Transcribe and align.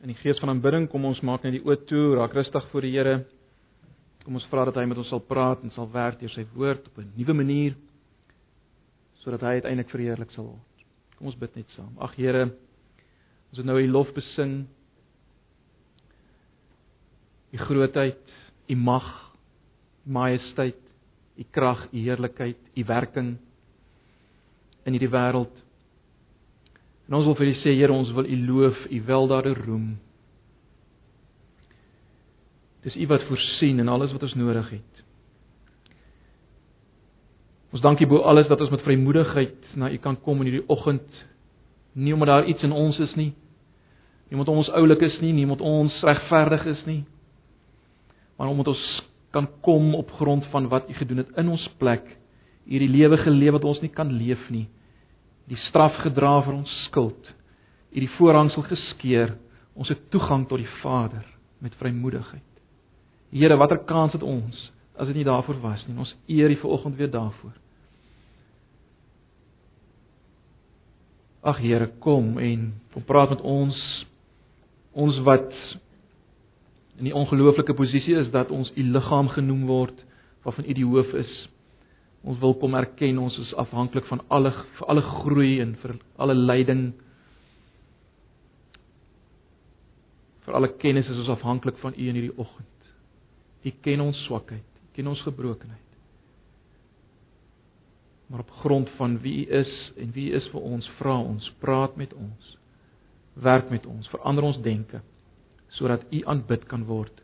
In 0.00 0.08
die 0.08 0.16
gees 0.16 0.38
van 0.40 0.48
aanbidding 0.48 0.86
kom 0.88 1.04
ons 1.04 1.20
maak 1.20 1.42
net 1.44 1.58
die 1.58 1.60
oë 1.60 1.82
toe, 1.84 2.14
raak 2.16 2.32
rustig 2.32 2.64
voor 2.70 2.86
die 2.86 2.94
Here. 2.94 3.18
Kom 4.24 4.38
ons 4.38 4.46
vra 4.48 4.64
dat 4.64 4.78
hy 4.80 4.86
met 4.88 5.00
ons 5.00 5.10
sal 5.12 5.20
praat 5.28 5.60
en 5.64 5.72
sal 5.74 5.90
werk 5.92 6.16
deur 6.22 6.32
sy 6.32 6.46
woord 6.54 6.86
op 6.88 6.98
'n 6.98 7.12
nuwe 7.16 7.34
manier 7.36 7.76
sodat 9.20 9.42
hy 9.44 9.60
uiteindelik 9.60 9.90
verheerlik 9.92 10.30
sal 10.32 10.46
word. 10.46 10.84
Kom 11.18 11.26
ons 11.26 11.36
bid 11.36 11.56
net 11.56 11.68
saam. 11.76 11.92
Ag 12.00 12.14
Here, 12.16 12.44
ons 13.50 13.58
het 13.58 13.66
nou 13.66 13.76
U 13.76 13.86
lof 13.88 14.14
besing. 14.14 14.66
U 17.52 17.56
grootheid, 17.58 18.24
U 18.68 18.74
mag, 18.76 19.36
U 20.06 20.10
majesteit, 20.10 20.80
U 21.36 21.44
krag, 21.50 21.88
U 21.92 21.98
heerlikheid, 21.98 22.56
U 22.74 22.84
werking 22.84 23.36
in 24.86 24.92
hierdie 24.92 25.12
wêreld. 25.12 25.52
En 27.10 27.18
ons 27.18 27.26
wil 27.26 27.34
vir 27.40 27.50
U 27.50 27.54
sê, 27.58 27.74
Here, 27.74 27.90
ons 27.90 28.12
wil 28.14 28.28
U 28.30 28.36
loof, 28.46 28.84
U 28.86 29.02
weldade 29.08 29.54
roem. 29.58 29.96
Dis 32.86 32.94
U 32.96 33.08
wat 33.10 33.26
voorsien 33.26 33.82
in 33.82 33.90
alles 33.90 34.14
wat 34.14 34.22
ons 34.22 34.36
nodig 34.38 34.70
het. 34.78 35.02
Ons 37.74 37.82
dankie 37.82 38.06
bo 38.06 38.22
alles 38.26 38.48
dat 38.50 38.62
ons 38.62 38.70
met 38.70 38.86
vrymoedigheid 38.86 39.74
na 39.78 39.90
U 39.90 39.98
kan 40.02 40.16
kom 40.22 40.40
in 40.42 40.50
hierdie 40.50 40.68
oggend. 40.70 41.26
Nie 41.98 42.14
omdat 42.14 42.30
daar 42.30 42.48
iets 42.50 42.62
in 42.62 42.72
ons 42.72 42.98
is 43.02 43.12
nie. 43.18 43.32
Nie 44.30 44.38
omdat 44.38 44.54
ons 44.54 44.70
oulik 44.78 45.02
is 45.02 45.18
nie, 45.20 45.34
nie 45.34 45.44
omdat 45.44 45.66
ons 45.66 46.00
regverdig 46.06 46.66
is 46.70 46.82
nie. 46.86 47.02
Maar 48.38 48.54
omdat 48.54 48.70
ons 48.72 48.88
kan 49.34 49.50
kom 49.66 49.94
op 49.98 50.10
grond 50.18 50.46
van 50.54 50.70
wat 50.70 50.90
U 50.90 50.94
gedoen 50.94 51.24
het 51.24 51.38
in 51.42 51.50
ons 51.50 51.66
plek. 51.82 52.06
Hierdie 52.70 52.90
lewe 52.90 53.18
geleef 53.18 53.58
wat 53.58 53.66
ons 53.66 53.82
nie 53.82 53.90
kan 53.90 54.14
leef 54.14 54.46
nie. 54.50 54.68
Die 55.48 55.58
straf 55.68 55.96
gedra 56.04 56.40
vir 56.44 56.58
ons 56.60 56.74
skuld. 56.88 57.32
U 57.90 58.00
die 58.00 58.12
voorhangsel 58.18 58.66
geskeur. 58.68 59.36
Ons 59.74 59.88
het 59.88 60.10
toegang 60.10 60.46
tot 60.48 60.60
die 60.60 60.72
Vader 60.80 61.24
met 61.60 61.74
vrymoedigheid. 61.78 62.46
Here, 63.30 63.56
watter 63.56 63.78
kans 63.86 64.12
het 64.12 64.22
ons 64.26 64.70
as 65.00 65.08
dit 65.08 65.16
nie 65.16 65.24
daarvoor 65.24 65.60
was 65.62 65.82
nie. 65.86 65.96
Ons 65.96 66.12
eer 66.28 66.50
U 66.50 66.56
vanoggend 66.60 66.96
weer 66.96 67.10
daarvoor. 67.10 67.52
Ag 71.40 71.60
Here, 71.62 71.88
kom 72.04 72.38
en 72.38 72.66
kom 72.92 73.04
praat 73.08 73.30
met 73.32 73.40
ons. 73.40 73.78
Ons 74.92 75.20
wat 75.24 75.54
in 76.98 77.08
die 77.08 77.16
ongelooflike 77.16 77.74
posisie 77.78 78.18
is 78.20 78.28
dat 78.34 78.50
ons 78.52 78.72
U 78.76 78.82
liggaam 78.92 79.30
genoem 79.32 79.64
word 79.70 80.04
waarvan 80.44 80.68
U 80.68 80.76
die 80.76 80.84
hoof 80.84 81.14
is. 81.16 81.32
Ons 82.24 82.40
wil 82.42 82.54
kom 82.60 82.74
erken 82.76 83.18
ons 83.18 83.38
is 83.40 83.54
afhanklik 83.60 84.04
van 84.10 84.20
alle 84.28 84.52
vir 84.52 84.88
alle 84.92 85.04
groei 85.04 85.60
en 85.60 85.76
vir 85.82 85.96
alle 86.20 86.34
lyding. 86.36 86.90
Vir 90.44 90.58
alle 90.58 90.72
kennis 90.80 91.08
is 91.08 91.22
ons 91.22 91.32
afhanklik 91.36 91.78
van 91.80 91.96
U 91.96 92.08
in 92.08 92.18
hierdie 92.18 92.36
oggend. 92.36 92.66
U 93.64 93.70
ken 93.84 94.00
ons 94.04 94.24
swakheid 94.26 94.66
ken 94.92 95.06
ons 95.06 95.22
gebrokenheid. 95.22 95.86
Maar 98.26 98.42
op 98.44 98.50
grond 98.50 98.90
van 98.98 99.18
wie 99.20 99.46
U 99.46 99.50
is 99.50 99.92
en 99.96 100.12
wie 100.12 100.30
U 100.30 100.34
is 100.36 100.48
vir 100.52 100.60
ons, 100.60 100.88
vra 100.98 101.16
ons, 101.18 101.52
praat 101.58 101.96
met 101.96 102.12
ons. 102.14 102.56
Werk 103.34 103.70
met 103.70 103.86
ons, 103.86 104.08
verander 104.12 104.44
ons 104.44 104.60
denke 104.62 105.00
sodat 105.70 106.02
U 106.10 106.18
aanbid 106.26 106.64
kan 106.66 106.82
word 106.84 107.20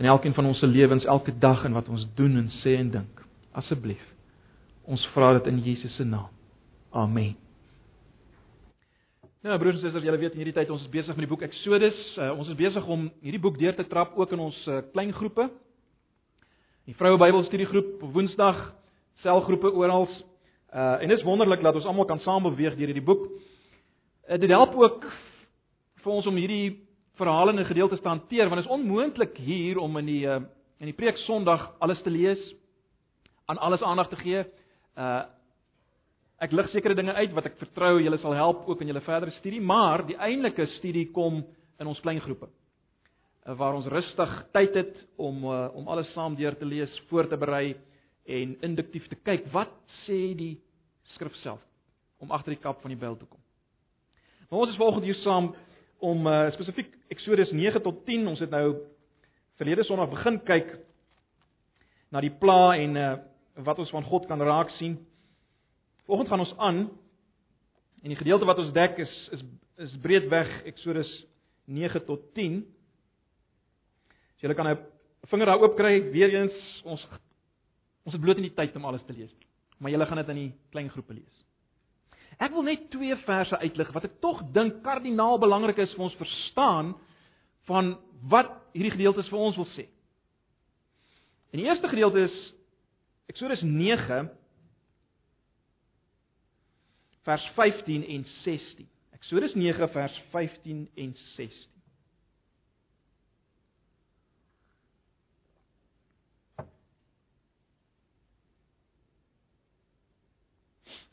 in 0.00 0.06
elkeen 0.08 0.32
van 0.34 0.46
ons 0.48 0.58
se 0.58 0.66
lewens 0.66 1.04
elke 1.04 1.34
dag 1.38 1.64
en 1.64 1.74
wat 1.76 1.88
ons 1.88 2.06
doen 2.16 2.36
en 2.36 2.48
sê 2.62 2.74
en 2.80 2.90
dink. 2.90 3.20
Asseblief. 3.56 4.02
Ons 4.86 5.02
vra 5.14 5.32
dit 5.38 5.48
in 5.50 5.58
Jesus 5.64 5.94
se 5.96 6.04
naam. 6.04 6.28
Amen. 6.92 7.34
Nou 9.46 9.56
broers 9.62 9.76
en 9.78 9.84
susters, 9.84 10.02
julle 10.02 10.18
weet 10.18 10.34
in 10.34 10.40
hierdie 10.42 10.56
tyd 10.56 10.70
ons 10.74 10.82
is 10.82 10.90
besig 10.90 11.14
met 11.14 11.22
die 11.22 11.30
boek 11.30 11.44
Eksodus. 11.46 11.98
Uh, 12.18 12.32
ons 12.34 12.48
is 12.50 12.58
besig 12.58 12.86
om 12.90 13.04
hierdie 13.22 13.40
boek 13.42 13.58
deur 13.60 13.76
te 13.78 13.84
trap 13.86 14.16
ook 14.18 14.32
in 14.34 14.42
ons 14.42 14.56
uh, 14.66 14.80
klein 14.90 15.12
groepe. 15.14 15.46
Die 16.86 16.94
vroue 16.98 17.18
Bybelstudiegroep 17.20 18.02
Woensdag, 18.14 18.58
selgroepe 19.22 19.70
oral. 19.70 20.08
Uh 20.74 21.04
en 21.04 21.14
dis 21.14 21.22
wonderlik 21.24 21.62
dat 21.62 21.78
ons 21.78 21.86
almal 21.86 22.08
kan 22.10 22.20
saam 22.24 22.42
beweeg 22.48 22.74
deur 22.74 22.90
hierdie 22.90 23.06
boek. 23.06 23.22
Uh, 24.26 24.36
dit 24.42 24.50
help 24.50 24.74
ook 24.74 25.06
vir 26.02 26.12
ons 26.12 26.26
om 26.26 26.42
hierdie 26.42 26.82
verhalende 27.16 27.64
gedeeltes 27.64 28.02
te 28.02 28.10
hanteer 28.10 28.50
want 28.50 28.60
dit 28.60 28.66
is 28.66 28.76
onmoontlik 28.76 29.38
hier 29.40 29.78
om 29.78 29.96
in 30.02 30.10
die 30.10 30.22
uh 30.26 30.42
in 30.76 30.90
die 30.90 30.98
preek 30.98 31.16
Sondag 31.24 31.70
alles 31.80 32.02
te 32.04 32.10
lees, 32.12 32.40
aan 33.46 33.58
alles 33.58 33.82
aandag 33.82 34.08
te 34.08 34.20
gee. 34.22 34.44
Uh 34.98 35.24
ek 36.36 36.52
lig 36.52 36.66
sekere 36.68 36.94
dinge 36.94 37.14
uit 37.16 37.32
wat 37.32 37.46
ek 37.48 37.54
vertrou 37.56 37.94
julle 37.96 38.18
sal 38.20 38.34
help 38.36 38.66
ook 38.68 38.82
in 38.84 38.90
julle 38.90 39.00
verdere 39.00 39.32
studie, 39.38 39.60
maar 39.60 40.02
die 40.04 40.18
eintlike 40.20 40.66
studie 40.74 41.06
kom 41.08 41.38
in 41.80 41.88
ons 41.88 42.00
klein 42.04 42.20
groepe. 42.20 42.50
Eh, 43.46 43.54
waar 43.56 43.74
ons 43.78 43.86
rustig 43.86 44.32
tyd 44.52 44.74
het 44.74 44.96
om 45.16 45.44
uh, 45.44 45.68
om 45.72 45.88
alles 45.88 46.10
saam 46.12 46.34
deur 46.36 46.56
te 46.58 46.66
lees, 46.66 46.92
voor 47.08 47.28
te 47.28 47.36
berei 47.36 47.76
en 48.26 48.56
induktief 48.60 49.06
te 49.08 49.16
kyk 49.16 49.46
wat 49.52 49.72
sê 50.04 50.34
die 50.34 50.56
skrif 51.14 51.34
self 51.44 51.62
om 52.18 52.32
agter 52.34 52.56
die 52.56 52.60
kap 52.60 52.82
van 52.82 52.90
die 52.90 52.98
Bybel 52.98 53.16
te 53.16 53.28
kom. 53.30 53.40
Maar 54.50 54.60
ons 54.64 54.72
is 54.74 54.80
volgende 54.80 55.06
hier 55.06 55.20
saam 55.22 55.52
om 56.02 56.26
uh, 56.26 56.50
spesifiek 56.56 56.90
Eksodus 57.08 57.52
9 57.54 57.82
tot 57.82 58.02
10. 58.06 58.26
Ons 58.28 58.42
het 58.42 58.50
nou 58.50 58.80
verlede 59.60 59.84
Sondag 59.86 60.10
begin 60.10 60.40
kyk 60.44 60.74
na 62.10 62.20
die 62.24 62.34
pla 62.34 62.74
en 62.76 62.98
uh, 62.98 63.14
wat 63.64 63.78
ons 63.78 63.90
van 63.90 64.04
God 64.04 64.26
kan 64.26 64.42
raak 64.42 64.70
sien. 64.76 64.98
Volgende 66.06 66.30
gaan 66.30 66.44
ons 66.44 66.56
aan 66.56 66.80
en 68.02 68.12
die 68.12 68.18
gedeelte 68.18 68.44
wat 68.44 68.58
ons 68.58 68.72
dek 68.72 68.98
is 69.02 69.14
is 69.32 69.42
is 69.76 69.96
breedweg 70.00 70.48
Eksodus 70.64 71.08
9 71.64 72.04
tot 72.06 72.22
10. 72.34 72.62
As 74.36 74.42
jy 74.42 74.54
kan 74.54 74.68
'n 74.68 74.78
vinger 75.26 75.46
daar 75.46 75.60
oop 75.60 75.76
kry, 75.76 76.10
weer 76.12 76.34
eens 76.34 76.82
ons 76.84 77.06
ons 78.04 78.12
het 78.14 78.20
bloot 78.20 78.36
nie 78.36 78.48
die 78.48 78.56
tyd 78.56 78.76
om 78.76 78.84
alles 78.84 79.02
te 79.04 79.12
lees 79.12 79.32
nie. 79.32 79.46
Maar 79.78 79.90
jy 79.90 80.06
gaan 80.06 80.16
dit 80.16 80.28
in 80.28 80.36
die 80.36 80.54
klein 80.70 80.90
groepe 80.90 81.14
lees. 81.14 81.44
Ek 82.38 82.52
wil 82.52 82.62
net 82.62 82.90
twee 82.90 83.16
verse 83.16 83.58
uitlig 83.58 83.92
wat 83.92 84.04
ek 84.04 84.20
tog 84.20 84.42
dink 84.52 84.82
kardinaal 84.84 85.38
belangrik 85.38 85.78
is 85.78 85.92
vir 85.94 86.04
ons 86.04 86.14
verstaan 86.14 86.94
van 87.66 87.98
wat 88.22 88.52
hierdie 88.72 88.92
gedeeltes 88.92 89.28
vir 89.28 89.38
ons 89.38 89.56
wil 89.56 89.68
sê. 89.74 89.88
En 91.52 91.60
die 91.60 91.66
eerste 91.68 91.88
gedeelte 91.88 92.20
is 92.28 92.54
Eksodus 93.26 93.62
9 93.62 94.30
vers 97.26 97.46
15 97.54 98.04
en 98.06 98.24
16. 98.24 98.88
Eksodus 99.10 99.54
9 99.54 99.88
vers 99.88 100.18
15 100.30 100.90
en 100.94 101.14
16. 101.34 101.66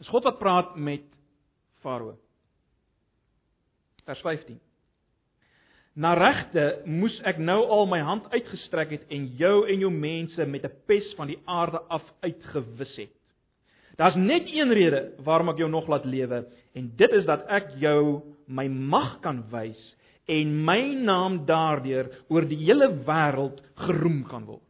Dis 0.04 0.12
God 0.12 0.24
wat 0.28 0.38
praat 0.38 0.76
met 0.76 1.06
Farao. 1.82 2.18
Vers 4.04 4.22
15. 4.22 4.60
Na 5.94 6.16
regte 6.18 6.82
moes 6.90 7.14
ek 7.30 7.38
nou 7.38 7.60
al 7.70 7.86
my 7.86 8.00
hand 8.02 8.30
uitgestrek 8.34 8.96
het 8.96 9.12
en 9.14 9.28
jou 9.38 9.68
en 9.70 9.84
jou 9.86 9.92
mense 9.94 10.46
met 10.46 10.66
'n 10.66 10.74
pes 10.88 11.14
van 11.18 11.28
die 11.28 11.40
aarde 11.46 11.80
af 11.90 12.04
uitgewis 12.22 12.96
het. 12.98 13.14
Daar's 13.98 14.16
net 14.16 14.50
een 14.50 14.74
rede 14.74 15.14
waarom 15.22 15.50
ek 15.50 15.58
jou 15.58 15.70
nog 15.70 15.88
laat 15.88 16.06
lewe 16.06 16.46
en 16.74 16.92
dit 16.96 17.12
is 17.12 17.26
dat 17.26 17.46
ek 17.48 17.76
jou 17.78 18.22
my 18.48 18.68
mag 18.68 19.20
kan 19.22 19.44
wys 19.52 19.96
en 20.26 20.66
my 20.66 20.96
naam 21.04 21.46
daardeur 21.46 22.10
oor 22.28 22.48
die 22.48 22.58
hele 22.66 22.90
wêreld 23.06 23.62
geroem 23.76 24.24
kan 24.24 24.46
word. 24.46 24.62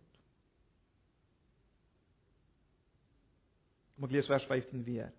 Kom 3.96 4.04
ek 4.04 4.12
lees 4.12 4.28
vers 4.28 4.46
15 4.46 4.84
weer 4.84 5.12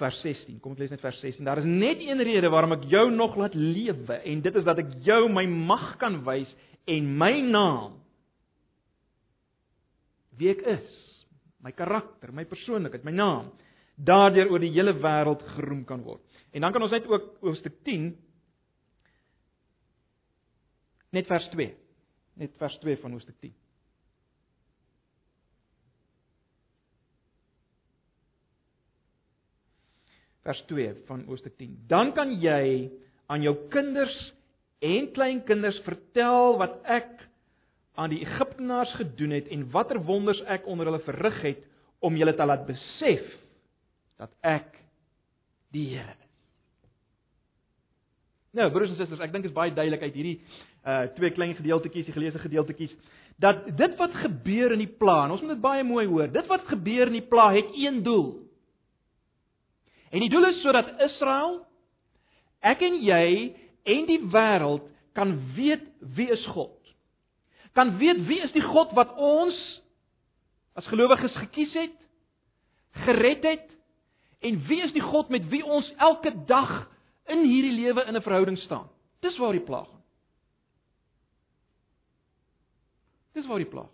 of 0.00 0.08
vers 0.08 0.20
16. 0.24 0.58
Kom 0.64 0.74
ek 0.74 0.84
lees 0.84 0.92
net 0.94 1.02
vers 1.04 1.18
16. 1.20 1.44
Daar 1.44 1.60
is 1.60 1.68
net 1.68 2.00
een 2.00 2.22
rede 2.24 2.50
waarom 2.52 2.76
ek 2.78 2.88
jou 2.90 3.06
nog 3.12 3.36
laat 3.36 3.54
lewe 3.54 4.20
en 4.24 4.42
dit 4.44 4.56
is 4.56 4.66
dat 4.66 4.80
ek 4.80 4.96
jou 5.04 5.26
my 5.32 5.44
mag 5.46 5.92
kan 6.00 6.20
wys 6.24 6.50
en 6.88 7.10
my 7.20 7.34
naam 7.44 7.98
wie 10.40 10.48
ek 10.54 10.62
is, 10.72 10.92
my 11.60 11.72
karakter, 11.76 12.30
my 12.32 12.46
persoonlikheid, 12.48 13.04
my 13.04 13.12
naam 13.12 13.50
daardeur 14.00 14.48
oor 14.48 14.62
die 14.62 14.72
hele 14.72 14.94
wêreld 14.96 15.42
geroem 15.58 15.82
kan 15.84 16.00
word. 16.06 16.22
En 16.56 16.64
dan 16.64 16.72
kan 16.72 16.86
ons 16.86 16.94
net 16.94 17.04
ook 17.10 17.34
hoofstuk 17.44 17.82
10 17.84 18.14
net 21.12 21.28
vers 21.28 21.50
2. 21.52 21.74
Net 22.40 22.56
vers 22.56 22.78
2 22.80 22.96
van 23.02 23.12
hoofstuk 23.12 23.36
10. 23.44 23.52
Vers 30.46 30.60
2 30.70 30.94
van 31.08 31.24
Hoofstuk 31.28 31.56
10. 31.58 31.76
Dan 31.90 32.12
kan 32.16 32.32
jy 32.40 32.90
aan 33.30 33.42
jou 33.44 33.54
kinders 33.72 34.16
en 34.80 35.10
kleinkinders 35.12 35.80
vertel 35.84 36.56
wat 36.60 36.78
ek 36.88 37.10
aan 38.00 38.12
die 38.12 38.22
Egiptenaars 38.24 38.92
gedoen 38.96 39.34
het 39.36 39.50
en 39.52 39.68
watter 39.74 40.00
wonders 40.08 40.40
ek 40.48 40.66
onder 40.70 40.88
hulle 40.88 41.02
verrig 41.04 41.40
het 41.44 41.66
om 42.00 42.16
julle 42.16 42.34
te 42.36 42.46
laat 42.48 42.64
besef 42.68 43.26
dat 44.20 44.32
ek 44.46 44.72
die 45.74 45.86
Here 45.92 46.16
is. 46.16 46.48
Nou, 48.56 48.66
broers 48.72 48.90
en 48.90 48.98
susters, 48.98 49.20
ek 49.22 49.32
dink 49.32 49.44
dit 49.46 49.52
is 49.52 49.56
baie 49.56 49.72
duidelik 49.74 50.02
uit 50.08 50.16
hierdie 50.16 50.38
uh 50.80 51.04
twee 51.12 51.30
klein 51.36 51.52
gedeeltetjies, 51.58 52.06
die 52.08 52.16
geleesde 52.16 52.40
gedeeltetjies, 52.40 52.94
dat 53.40 53.66
dit 53.76 53.96
wat 54.00 54.14
gebeur 54.22 54.72
in 54.72 54.80
die 54.80 54.94
plan, 55.00 55.30
ons 55.32 55.42
moet 55.44 55.54
dit 55.54 55.62
baie 55.62 55.84
mooi 55.84 56.06
hoor. 56.08 56.30
Dit 56.32 56.48
wat 56.48 56.64
gebeur 56.68 57.08
in 57.12 57.18
die 57.18 57.28
plan 57.28 57.52
het 57.54 57.68
een 57.76 58.00
doel. 58.04 58.49
En 60.10 60.22
die 60.22 60.30
doel 60.30 60.48
is 60.50 60.62
sodat 60.64 60.90
Israel, 61.06 61.60
ek 62.66 62.82
en 62.82 62.98
jy 63.02 63.26
en 63.88 64.06
die 64.08 64.20
wêreld 64.32 64.86
kan 65.16 65.36
weet 65.56 65.86
wie 66.16 66.28
is 66.30 66.44
God. 66.54 66.76
Kan 67.78 67.96
weet 68.00 68.24
wie 68.26 68.40
is 68.42 68.52
die 68.52 68.64
God 68.64 68.92
wat 68.98 69.14
ons 69.16 69.58
as 70.78 70.88
gelowiges 70.90 71.34
gekies 71.44 71.72
het, 71.78 71.96
gered 73.06 73.44
het 73.46 73.68
en 74.46 74.58
wie 74.66 74.80
is 74.82 74.94
die 74.96 75.04
God 75.04 75.30
met 75.30 75.46
wie 75.52 75.62
ons 75.62 75.88
elke 76.00 76.32
dag 76.48 76.88
in 77.30 77.44
hierdie 77.46 77.76
lewe 77.76 78.04
in 78.08 78.16
'n 78.16 78.22
verhouding 78.22 78.58
staan. 78.58 78.88
Dis 79.20 79.38
waar 79.38 79.52
die 79.52 79.64
plaag. 79.64 79.88
Dis 83.32 83.46
waar 83.46 83.58
die 83.58 83.70
plaag. 83.70 83.90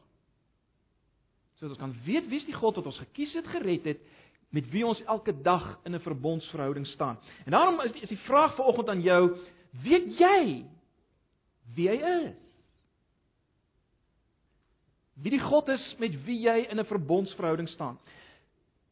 So 1.58 1.68
ons 1.68 1.78
kan 1.78 1.94
weet 2.04 2.28
wie 2.28 2.38
is 2.40 2.48
die 2.48 2.56
God 2.56 2.76
wat 2.76 2.86
ons 2.86 2.98
gekies 2.98 3.32
het, 3.34 3.46
gered 3.46 3.84
het, 3.84 4.00
met 4.50 4.70
wie 4.70 4.86
ons 4.86 5.02
elke 5.04 5.34
dag 5.42 5.78
in 5.84 5.94
'n 5.94 6.00
verbondsverhouding 6.00 6.86
staan. 6.86 7.18
En 7.44 7.50
daarom 7.50 7.80
is 7.80 7.92
die, 7.92 8.02
is 8.02 8.08
die 8.08 8.24
vraag 8.24 8.54
vanoggend 8.54 8.88
aan 8.88 9.02
jou, 9.02 9.36
weet 9.82 10.18
jy 10.18 10.64
wie 11.74 11.88
hy 11.88 11.96
is? 11.96 12.34
Wie 15.14 15.30
die 15.30 15.40
God 15.40 15.68
is 15.68 15.94
met 15.98 16.24
wie 16.24 16.40
jy 16.40 16.66
in 16.70 16.78
'n 16.78 16.84
verbondsverhouding 16.84 17.68
staan. 17.68 17.98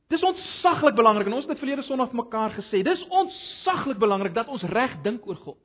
Dis 0.09 0.23
ontsaglik 0.23 0.95
belangrik 0.95 1.27
en 1.27 1.33
ons 1.33 1.47
het 1.47 1.55
dit 1.57 1.63
verlede 1.63 1.83
Sondag 1.83 2.13
mekaar 2.13 2.51
gesê. 2.51 2.83
Dis 2.83 3.07
ontsaglik 3.09 3.99
belangrik 3.99 4.35
dat 4.35 4.49
ons 4.49 4.63
reg 4.63 5.01
dink 5.03 5.27
oor 5.27 5.37
God. 5.37 5.59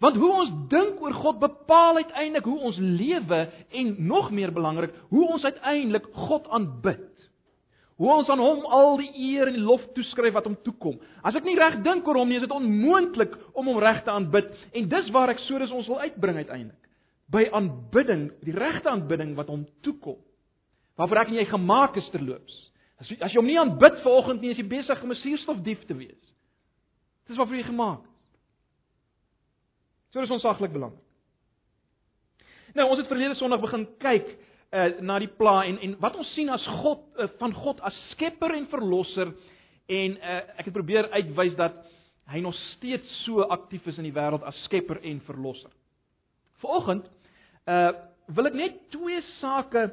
Want 0.00 0.16
hoe 0.16 0.32
ons 0.32 0.50
dink 0.68 1.00
oor 1.00 1.14
God 1.14 1.38
bepaal 1.38 1.96
uiteindelik 1.96 2.44
hoe 2.44 2.58
ons 2.58 2.76
lewe 2.76 3.40
en 3.70 3.94
nog 4.06 4.30
meer 4.30 4.52
belangrik, 4.52 4.94
hoe 5.08 5.28
ons 5.28 5.44
uiteindelik 5.44 6.08
God 6.12 6.48
aanbid. 6.48 7.11
Hoe 8.02 8.10
ons 8.10 8.30
aan 8.34 8.40
hom 8.42 8.64
al 8.66 8.96
die 8.98 9.12
eer 9.28 9.46
en 9.46 9.54
die 9.54 9.62
lof 9.62 9.84
toeskryf 9.94 10.34
wat 10.34 10.48
hom 10.48 10.56
toekom. 10.66 10.96
As 11.22 11.36
ek 11.38 11.44
nie 11.46 11.54
reg 11.54 11.76
dink 11.84 12.08
oor 12.10 12.18
hom 12.18 12.32
nie, 12.32 12.40
is 12.40 12.42
dit 12.42 12.54
onmoontlik 12.54 13.36
om 13.54 13.68
hom 13.70 13.78
reg 13.78 14.00
te 14.02 14.10
aanbid 14.10 14.48
en 14.74 14.88
dis 14.90 15.10
waar 15.14 15.30
ek 15.30 15.44
so 15.44 15.60
dis 15.62 15.70
ons 15.70 15.86
wil 15.86 16.02
uitbring 16.02 16.40
uiteindelik. 16.40 16.90
By 17.30 17.44
aanbidding, 17.54 18.24
die 18.42 18.56
regte 18.56 18.90
aanbidding 18.90 19.36
wat 19.38 19.52
hom 19.54 19.62
toekom. 19.86 20.18
Waarvoor 20.98 21.22
ek 21.22 21.30
en 21.30 21.38
jy 21.38 21.46
gemaak 21.52 22.00
is 22.02 22.10
terloops. 22.10 22.58
As 22.98 23.12
jy, 23.12 23.20
as 23.22 23.30
jy 23.30 23.38
hom 23.38 23.50
nie 23.52 23.60
aanbid 23.62 24.02
vanoggend 24.02 24.42
nie, 24.42 24.50
is 24.50 24.58
jy 24.58 24.66
besig 24.66 25.06
om 25.06 25.14
'n 25.14 25.22
suurstofdief 25.22 25.86
te 25.86 25.94
wees. 25.94 26.34
Dis 27.30 27.38
waarvoor 27.38 27.56
jy 27.56 27.70
gemaak 27.70 28.02
is. 28.02 28.18
So 30.10 30.20
dis 30.20 30.34
onsaglik 30.34 30.72
belangrik. 30.72 31.06
Nou, 32.74 32.88
ons 32.88 32.98
het 32.98 33.08
verlede 33.08 33.34
Sondag 33.38 33.60
begin 33.60 33.86
kyk 34.00 34.26
uh 34.72 35.00
na 35.04 35.18
die 35.20 35.30
pla 35.36 35.62
en 35.68 35.78
en 35.84 35.96
wat 36.00 36.16
ons 36.16 36.30
sien 36.34 36.48
as 36.52 36.64
God 36.80 37.04
uh, 37.20 37.28
van 37.40 37.52
God 37.54 37.80
as 37.84 37.96
skepper 38.12 38.54
en 38.56 38.68
verlosser 38.72 39.32
en 39.88 40.16
uh 40.16 40.38
ek 40.56 40.68
het 40.68 40.76
probeer 40.76 41.10
uitwys 41.12 41.56
dat 41.58 41.76
hy 42.32 42.40
nog 42.40 42.56
steeds 42.72 43.08
so 43.26 43.44
aktief 43.52 43.86
is 43.90 43.98
in 44.00 44.08
die 44.08 44.16
wêreld 44.16 44.44
as 44.48 44.56
skepper 44.64 45.02
en 45.02 45.20
verlosser. 45.26 45.70
Vanoggend 46.64 47.10
uh 47.68 47.92
wil 48.32 48.48
ek 48.48 48.56
net 48.56 48.76
twee 48.94 49.20
sake 49.40 49.90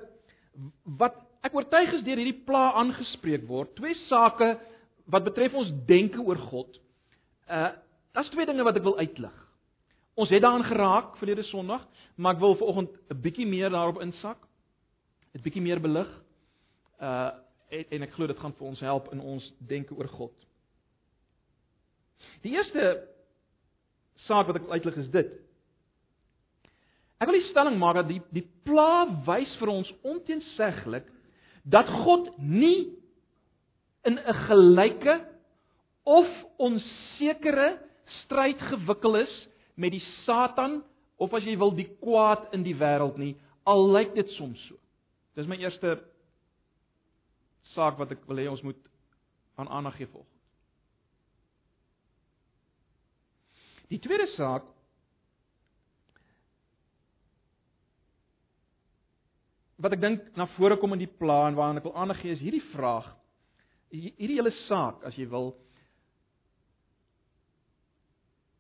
wat 1.00 1.18
ek 1.44 1.56
oortuig 1.56 1.98
is 1.98 2.04
deur 2.06 2.20
hierdie 2.20 2.46
pla 2.46 2.70
aangespreek 2.80 3.48
word. 3.50 3.74
Twee 3.76 3.98
sake 4.08 4.54
wat 5.10 5.26
betref 5.26 5.56
ons 5.58 5.72
denke 5.90 6.22
oor 6.24 6.40
God. 6.50 6.80
Uh 7.50 7.72
daar's 8.16 8.31
twee 8.34 8.48
dinge 8.48 8.64
wat 8.66 8.78
ek 8.80 8.86
wil 8.86 8.98
uitlig. 8.98 9.36
Ons 10.20 10.31
het 10.34 10.42
daaraan 10.44 10.68
geraak 10.68 11.18
verlede 11.20 11.46
Sondag, 11.48 11.86
maar 12.16 12.36
ek 12.36 12.42
wil 12.44 12.56
vanoggend 12.60 12.96
'n 13.12 13.22
bietjie 13.22 13.48
meer 13.48 13.70
daarop 13.70 14.02
insak. 14.02 14.49
'n 15.34 15.42
bietjie 15.44 15.62
meer 15.62 15.80
belig. 15.80 16.10
Uh 17.00 17.31
en, 17.70 17.86
en 17.90 18.02
ek 18.02 18.16
glo 18.16 18.28
dit 18.28 18.40
gaan 18.40 18.56
vir 18.58 18.68
ons 18.68 18.80
help 18.81 19.12
in 19.14 19.20
ons 19.22 19.46
denke 19.70 19.94
oor 19.94 20.08
God. 20.10 20.34
Die 22.42 22.56
eerste 22.56 22.86
saak 24.26 24.50
wat 24.50 24.60
ek 24.60 24.66
wil 24.66 24.80
uitlig 24.80 24.98
is 25.04 25.12
dit. 25.14 25.30
Ek 27.20 27.30
wil 27.30 27.38
die 27.38 27.50
stelling 27.52 27.78
maak 27.80 28.00
dat 28.00 28.10
die 28.10 28.22
die 28.34 28.48
pla 28.66 29.06
wys 29.28 29.52
vir 29.60 29.74
ons 29.74 29.92
onteenseglik 30.08 31.08
dat 31.70 31.90
God 32.06 32.31
nie 32.40 32.96
in 34.08 34.18
'n 34.18 34.40
gelyke 34.48 35.20
of 36.04 36.28
onsekere 36.58 37.78
stryd 38.24 38.60
gewikkel 38.72 39.16
is 39.22 39.34
met 39.76 39.92
die 39.92 40.04
Satan 40.26 40.81
of 41.18 41.34
as 41.34 41.44
jy 41.44 41.58
wil 41.60 41.76
die 41.76 41.90
kwaad 42.00 42.54
in 42.56 42.64
die 42.64 42.76
wêreld 42.76 43.18
nie, 43.20 43.36
al 43.68 43.92
lyk 43.92 44.16
dit 44.16 44.30
soms 44.38 44.60
so. 44.68 44.79
Dis 45.40 45.48
my 45.48 45.56
eerste 45.62 45.94
saak 47.72 47.96
wat 48.00 48.12
ek 48.12 48.26
wil 48.28 48.42
hê 48.42 48.50
ons 48.52 48.64
moet 48.66 48.80
aan 49.60 49.70
aandag 49.72 49.96
gee 49.96 50.10
volg. 50.12 50.28
Die 53.88 54.02
tweede 54.04 54.28
saak 54.36 54.68
wat 59.80 59.96
ek 59.96 60.04
dink 60.04 60.28
na 60.36 60.50
vore 60.58 60.76
kom 60.82 60.98
in 60.98 61.06
die 61.06 61.14
plan 61.22 61.56
waaraan 61.56 61.80
ek 61.80 61.88
wil 61.88 61.96
aandag 61.96 62.20
gee 62.20 62.36
is 62.36 62.44
hierdie 62.44 62.66
vraag. 62.74 63.08
Hierdie 63.96 64.36
hele 64.36 64.52
saak, 64.68 65.00
as 65.08 65.16
jy 65.18 65.26
wil, 65.32 65.54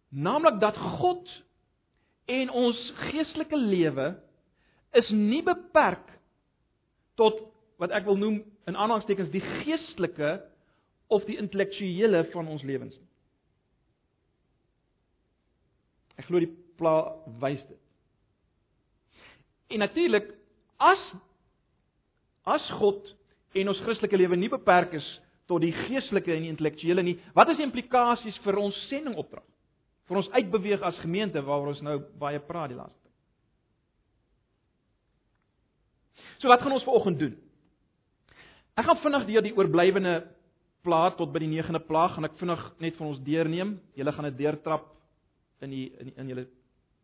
naamlik 0.09 0.61
dat 0.63 0.79
God 0.95 1.27
en 2.31 2.55
ons 2.55 2.79
geestelike 3.03 3.59
lewe 3.59 4.07
is 4.97 5.11
nie 5.11 5.43
beperk 5.45 6.15
tot 7.19 7.43
wat 7.79 7.93
ek 7.95 8.07
wil 8.07 8.17
noem 8.19 8.39
in 8.67 8.75
aanhalingstekens 8.75 9.31
die 9.33 9.43
geestelike 9.61 10.39
of 11.09 11.25
die 11.27 11.37
intellektuele 11.41 12.25
van 12.33 12.49
ons 12.51 12.65
lewens 12.67 12.95
nie. 12.97 13.07
Ek 16.19 16.27
glo 16.27 16.41
die 16.43 16.51
pla 16.79 16.95
wys 17.41 17.61
dit. 17.67 17.79
En 19.69 19.83
natuurlik 19.85 20.27
as 20.81 21.01
as 22.49 22.65
God 22.79 23.05
en 23.59 23.69
ons 23.69 23.81
Christelike 23.85 24.17
lewe 24.17 24.37
nie 24.39 24.49
beperk 24.51 24.95
is 24.97 25.07
tot 25.49 25.61
die 25.63 25.73
geestelike 25.73 26.33
en 26.33 26.45
die 26.45 26.51
intellektuele 26.53 27.03
nie, 27.05 27.17
wat 27.37 27.49
is 27.51 27.59
die 27.59 27.65
implikasies 27.65 28.37
vir 28.43 28.59
ons 28.61 28.77
sendingopdrag? 28.89 29.45
Vir 30.09 30.19
ons 30.21 30.29
uitbeweeg 30.33 30.81
as 30.85 30.97
gemeente 31.03 31.41
waaroor 31.45 31.73
ons 31.75 31.85
nou 31.85 31.99
baie 32.21 32.41
praat 32.41 32.71
die 32.71 32.77
laaste 32.77 32.97
tyd. 32.97 33.13
So 36.39 36.47
wat 36.47 36.61
gaan 36.63 36.75
ons 36.75 36.87
vanoggend 36.87 37.19
doen? 37.19 37.35
Ek 38.79 38.87
gaan 38.87 39.01
vinnig 39.03 39.25
deur 39.27 39.43
die 39.43 39.55
oorblywende 39.57 40.13
plaas 40.87 41.17
tot 41.19 41.33
by 41.33 41.41
die 41.43 41.51
9de 41.51 41.81
plaag 41.83 42.15
en 42.17 42.29
ek 42.29 42.37
vinnig 42.39 42.61
net 42.79 42.95
vir 42.95 43.07
ons 43.09 43.19
deurneem. 43.25 43.73
Julle 43.99 44.13
gaan 44.15 44.29
dit 44.29 44.37
deurtrap 44.39 44.87
in 45.65 45.73
die 45.73 45.85
in, 45.99 46.11
die, 46.11 46.15
in 46.15 46.31
julle 46.31 46.45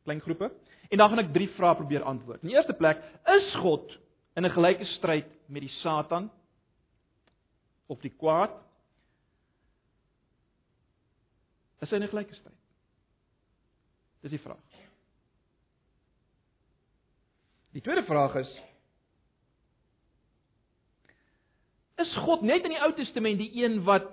klein 0.08 0.22
groepe. 0.24 0.52
En 0.88 1.02
dan 1.02 1.12
gaan 1.12 1.24
ek 1.26 1.34
drie 1.36 1.50
vrae 1.58 1.76
probeer 1.76 2.06
antwoord. 2.08 2.44
In 2.46 2.54
die 2.54 2.56
eerste 2.56 2.76
plek, 2.78 3.02
is 3.36 3.50
God 3.60 3.92
in 4.38 4.46
'n 4.46 4.56
gelyke 4.56 4.86
stryd 4.96 5.28
met 5.48 5.62
die 5.62 5.74
Satan 5.82 6.30
of 7.88 8.00
die 8.02 8.14
kwaad? 8.14 8.56
Is 11.82 11.90
hy 11.90 11.98
in 11.98 12.04
'n 12.04 12.14
gelyke 12.14 12.36
stryd? 12.36 12.62
Dis 14.22 14.32
die 14.32 14.40
vraag. 14.40 14.64
Die 17.74 17.82
tweede 17.82 18.04
vraag 18.08 18.36
is 18.36 18.62
Is 22.02 22.12
God 22.26 22.44
net 22.44 22.66
in 22.68 22.74
die 22.76 22.82
Ou 22.84 22.92
Testament 22.96 23.40
die 23.40 23.52
een 23.62 23.80
wat 23.88 24.10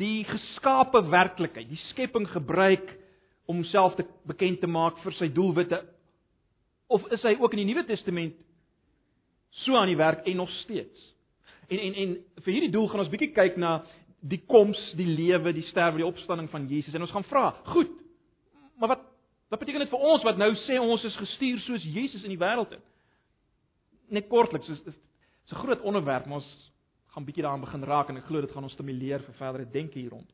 die 0.00 0.24
geskape 0.26 1.02
werklikheid, 1.10 1.68
die 1.70 1.78
skepping 1.90 2.26
gebruik 2.32 2.88
om 3.46 3.60
homself 3.60 3.94
te 3.98 4.06
bekend 4.26 4.60
te 4.62 4.70
maak 4.70 4.98
vir 5.04 5.14
sy 5.18 5.28
doelwitte 5.34 5.82
of 6.90 7.04
is 7.14 7.22
hy 7.22 7.36
ook 7.38 7.54
in 7.54 7.62
die 7.62 7.68
Nuwe 7.68 7.84
Testament 7.86 8.34
so 9.62 9.78
aan 9.78 9.90
die 9.90 9.98
werk 9.98 10.26
en 10.26 10.40
nog 10.42 10.50
steeds? 10.64 11.06
En 11.70 11.78
en 11.78 11.94
en 12.02 12.16
vir 12.42 12.52
hierdie 12.56 12.72
doel 12.74 12.88
gaan 12.90 13.04
ons 13.04 13.12
bietjie 13.12 13.30
kyk 13.34 13.58
na 13.62 13.76
die 14.20 14.40
koms, 14.50 14.80
die 14.98 15.06
lewe, 15.06 15.52
die 15.54 15.64
sterwe, 15.70 16.02
die 16.02 16.08
opstanding 16.08 16.50
van 16.50 16.66
Jesus 16.68 16.94
en 16.94 17.06
ons 17.06 17.14
gaan 17.14 17.26
vra, 17.30 17.44
goed. 17.70 17.92
Maar 18.82 18.96
wat 18.96 19.06
wat 19.50 19.62
beteken 19.62 19.82
dit 19.82 19.90
vir 19.90 20.02
ons 20.06 20.22
wat 20.26 20.38
nou 20.38 20.50
sê 20.64 20.78
ons 20.78 21.04
is 21.06 21.16
gestuur 21.18 21.62
soos 21.64 21.86
Jesus 21.86 22.26
in 22.26 22.34
die 22.34 22.42
wêreld 22.42 22.74
in? 22.74 22.82
Net 24.18 24.28
kortliks, 24.30 24.68
is 24.68 24.82
is 24.86 24.98
'n 25.52 25.62
groot 25.62 25.80
onderwerp, 25.80 26.26
maar 26.26 26.42
ons 26.42 26.69
gaan 27.10 27.24
bietjie 27.24 27.42
daaraan 27.42 27.64
begin 27.64 27.84
raak 27.84 28.08
en 28.08 28.20
ek 28.20 28.28
glo 28.28 28.40
dit 28.40 28.52
gaan 28.54 28.66
ons 28.66 28.72
stimuleer 28.72 29.22
vir 29.26 29.34
verdere 29.34 29.70
denke 29.70 29.98
hier 29.98 30.10
rond. 30.10 30.30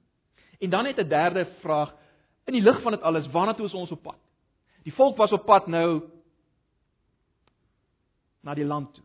En 0.61 0.71
dan 0.71 0.85
net 0.85 0.99
'n 0.99 1.09
derde 1.09 1.47
vraag 1.61 1.95
in 2.47 2.53
die 2.53 2.63
lig 2.63 2.83
van 2.83 2.93
dit 2.93 3.03
alles, 3.03 3.31
waarna 3.31 3.55
toe 3.55 3.67
is 3.67 3.75
ons 3.75 3.91
op 3.91 4.03
pad? 4.03 4.19
Die 4.85 4.95
volk 4.95 5.17
was 5.17 5.33
op 5.33 5.45
pad 5.47 5.67
nou 5.67 6.03
na 8.43 8.55
die 8.55 8.65
land 8.65 8.95
toe. 8.95 9.05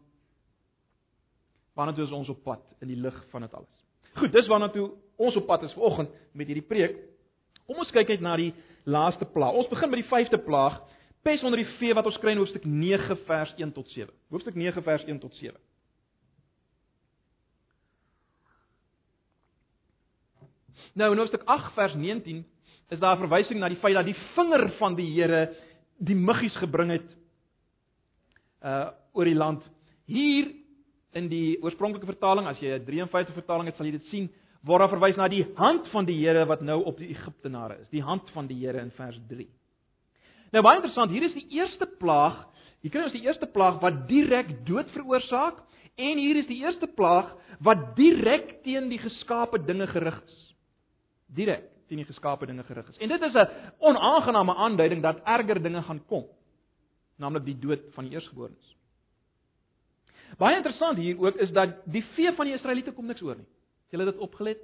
Waarna 1.73 1.93
toe 1.93 2.03
is 2.03 2.11
ons 2.11 2.29
op 2.29 2.43
pad 2.43 2.61
in 2.81 2.87
die 2.87 2.99
lig 2.99 3.25
van 3.29 3.41
dit 3.41 3.53
alles? 3.53 3.85
Goed, 4.13 4.31
dis 4.31 4.47
waarna 4.47 4.69
toe 4.69 4.91
ons 5.15 5.35
op 5.35 5.45
pad 5.45 5.63
is 5.63 5.73
vanoggend 5.73 6.09
met 6.33 6.47
hierdie 6.47 6.67
preek. 6.67 6.97
Kom 7.65 7.77
ons 7.77 7.91
kyk 7.91 8.07
net 8.07 8.21
na 8.21 8.35
die 8.35 8.53
laaste 8.83 9.25
plaag. 9.25 9.53
Ons 9.53 9.69
begin 9.71 9.89
met 9.89 10.01
die 10.01 10.09
vyfde 10.09 10.37
plaag, 10.37 10.81
pes 11.23 11.43
onder 11.43 11.61
die 11.61 11.69
vee 11.79 11.93
wat 11.93 12.05
ons 12.05 12.17
kry 12.17 12.31
in 12.35 12.41
hoofstuk 12.41 12.65
9 12.65 13.17
vers 13.25 13.53
1 13.57 13.71
tot 13.71 13.89
7. 13.89 14.13
Hoofstuk 14.29 14.55
9 14.55 14.83
vers 14.83 15.05
1 15.05 15.19
tot 15.19 15.35
7. 15.35 15.57
Nou 20.93 21.11
in 21.11 21.17
hoofstuk 21.17 21.43
8 21.45 21.73
vers 21.73 21.95
19 21.95 22.45
is 22.89 22.99
daar 22.99 23.15
'n 23.15 23.27
verwysing 23.27 23.59
na 23.59 23.69
die 23.69 23.79
feit 23.79 23.95
dat 23.95 24.05
die 24.05 24.17
vinger 24.35 24.69
van 24.79 24.95
die 24.95 25.09
Here 25.13 25.55
die 25.97 26.15
muggies 26.15 26.55
gebring 26.55 26.91
het 26.91 27.09
uh 28.63 28.89
oor 29.13 29.25
die 29.25 29.35
land. 29.35 29.63
Hier 30.05 30.53
in 31.11 31.27
die 31.27 31.57
oorspronklike 31.61 32.05
vertaling, 32.05 32.47
as 32.47 32.59
jy 32.59 32.77
'n 32.77 32.85
53 32.85 33.33
vertaling 33.33 33.67
het, 33.67 33.75
sal 33.75 33.85
jy 33.85 33.91
dit 33.91 34.05
sien, 34.05 34.29
word 34.63 34.79
daar 34.79 34.89
verwys 34.89 35.17
na 35.17 35.27
die 35.27 35.45
hand 35.55 35.87
van 35.87 36.05
die 36.05 36.17
Here 36.19 36.45
wat 36.45 36.61
nou 36.61 36.83
op 36.85 36.97
die 36.97 37.09
Egiptenare 37.09 37.79
is. 37.81 37.89
Die 37.89 38.03
hand 38.03 38.29
van 38.31 38.47
die 38.47 38.55
Here 38.55 38.79
in 38.79 38.91
vers 38.91 39.19
3. 39.27 39.47
Nou 40.51 40.63
baie 40.63 40.75
interessant, 40.75 41.11
hier 41.11 41.23
is 41.23 41.33
die 41.33 41.47
eerste 41.49 41.87
plaag. 41.99 42.47
Hier 42.81 42.91
kry 42.91 43.03
ons 43.03 43.13
die 43.13 43.23
eerste 43.23 43.45
plaag 43.45 43.81
wat 43.81 44.07
direk 44.07 44.65
dood 44.65 44.89
veroorsaak 44.91 45.61
en 45.97 46.17
hier 46.17 46.35
is 46.35 46.47
die 46.47 46.61
eerste 46.63 46.87
plaag 46.87 47.35
wat 47.59 47.95
direk 47.95 48.63
teen 48.63 48.89
die 48.89 48.99
geskaapte 48.99 49.65
dinge 49.65 49.87
gerig 49.87 50.21
is. 50.25 50.50
Direk 51.35 51.69
teen 51.87 51.99
die 51.99 52.07
geskaapte 52.07 52.47
dinge 52.47 52.63
gerig 52.63 52.87
is. 52.89 52.97
En 52.97 53.09
dit 53.09 53.21
is 53.21 53.33
'n 53.33 53.49
onaangename 53.79 54.55
aanduiding 54.55 55.01
dat 55.01 55.23
erger 55.23 55.61
dinge 55.61 55.81
gaan 55.81 56.05
kom, 56.05 56.25
naamlik 57.17 57.45
die 57.45 57.59
dood 57.59 57.81
van 57.91 58.03
die 58.03 58.13
eersgeborenes. 58.13 58.75
Baie 60.37 60.55
interessant 60.55 60.97
hier 60.97 61.19
ook 61.19 61.35
is 61.35 61.51
dat 61.51 61.69
die 61.85 62.03
vee 62.15 62.31
van 62.31 62.45
die 62.45 62.53
Israeliete 62.53 62.91
kom 62.91 63.05
niks 63.05 63.21
oor 63.21 63.35
nie. 63.35 63.47
Het 63.83 63.91
julle 63.91 64.11
dit 64.11 64.17
opgelet? 64.17 64.57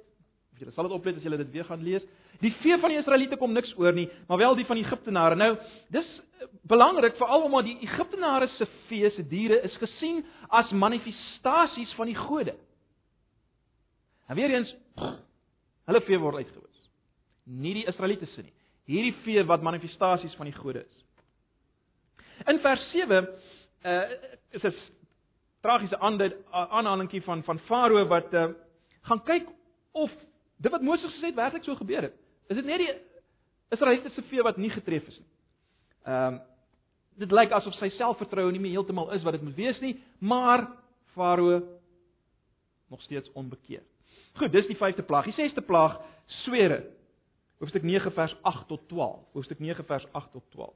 Of 0.52 0.58
julle 0.58 0.72
sal 0.72 0.88
dit 0.88 0.96
oplet 0.96 1.16
as 1.16 1.22
julle 1.22 1.36
dit 1.36 1.50
weer 1.50 1.64
gaan 1.64 1.82
lees. 1.82 2.06
Die 2.40 2.52
vee 2.62 2.78
van 2.78 2.90
die 2.90 2.98
Israeliete 2.98 3.36
kom 3.36 3.52
niks 3.52 3.74
oor 3.78 3.92
nie, 3.92 4.08
maar 4.26 4.38
wel 4.38 4.54
die 4.54 4.66
van 4.66 4.76
die 4.76 4.84
Egiptenare. 4.84 5.34
Nou, 5.34 5.56
dis 5.88 6.22
belangrik 6.68 7.16
veral 7.16 7.42
omdat 7.42 7.64
die 7.64 7.78
Egiptenare 7.80 8.48
se 8.56 8.66
vee 8.86 9.10
se 9.10 9.26
diere 9.26 9.60
is 9.62 9.76
gesien 9.76 10.24
as 10.48 10.70
manifestasies 10.70 11.92
van 11.94 12.06
die 12.06 12.16
gode. 12.16 12.54
En 14.28 14.36
weer 14.36 14.50
eens, 14.50 14.74
hulle 15.88 16.04
vee 16.06 16.20
word 16.20 16.42
uitgewis 16.42 16.68
nie 17.48 17.74
die 17.74 17.86
Israeliete 17.88 18.26
se 18.26 18.42
nie. 18.42 18.54
Hierdie 18.88 19.14
vee 19.24 19.44
wat 19.48 19.64
manifestasies 19.64 20.34
van 20.36 20.48
die 20.48 20.56
gode 20.56 20.84
is. 20.84 21.04
In 22.48 22.60
vers 22.64 22.84
7 22.92 23.28
uh 23.84 24.02
is 24.50 24.64
'n 24.64 24.74
tragiese 25.60 25.98
aanhalingkie 26.50 27.22
van 27.22 27.42
van 27.42 27.58
Farao 27.58 28.06
wat 28.06 28.32
uh 28.32 28.48
gaan 29.02 29.22
kyk 29.22 29.48
of 29.92 30.10
dit 30.56 30.72
wat 30.72 30.82
Moses 30.82 31.12
gesê 31.12 31.26
het 31.26 31.34
werklik 31.34 31.64
so 31.64 31.74
gebeur 31.74 32.02
het. 32.02 32.14
Is 32.48 32.56
dit 32.56 32.64
net 32.64 32.78
die 32.78 32.94
Israeliete 33.70 34.10
se 34.10 34.22
vee 34.22 34.42
wat 34.42 34.56
nie 34.56 34.70
getref 34.70 35.06
is 35.06 35.18
nie? 35.18 35.28
Ehm 36.04 36.34
uh, 36.34 36.40
dit 37.18 37.32
lyk 37.32 37.50
asof 37.50 37.74
sy 37.74 37.88
selfvertroue 37.88 38.52
nie 38.52 38.60
meer 38.60 38.70
heeltemal 38.70 39.10
is 39.10 39.22
wat 39.22 39.32
dit 39.32 39.42
moet 39.42 39.56
wees 39.56 39.80
nie, 39.80 40.02
maar 40.18 40.68
Farao 41.14 41.62
nog 42.88 43.02
steeds 43.02 43.32
onbekeer. 43.32 43.82
Goed, 44.38 44.52
dis 44.52 44.68
die 44.70 44.78
5de 44.78 45.04
plaag. 45.06 45.26
Die 45.30 45.36
6de 45.36 45.64
plaag, 45.66 45.98
swere. 46.44 46.84
Hoofstuk 47.58 47.82
9 47.82 48.12
vers 48.14 48.36
8 48.46 48.68
tot 48.68 48.88
12. 48.88 49.24
Hoofstuk 49.34 49.58
9 49.58 49.84
vers 49.84 50.06
8 50.12 50.32
tot 50.32 50.44
12. 50.54 50.74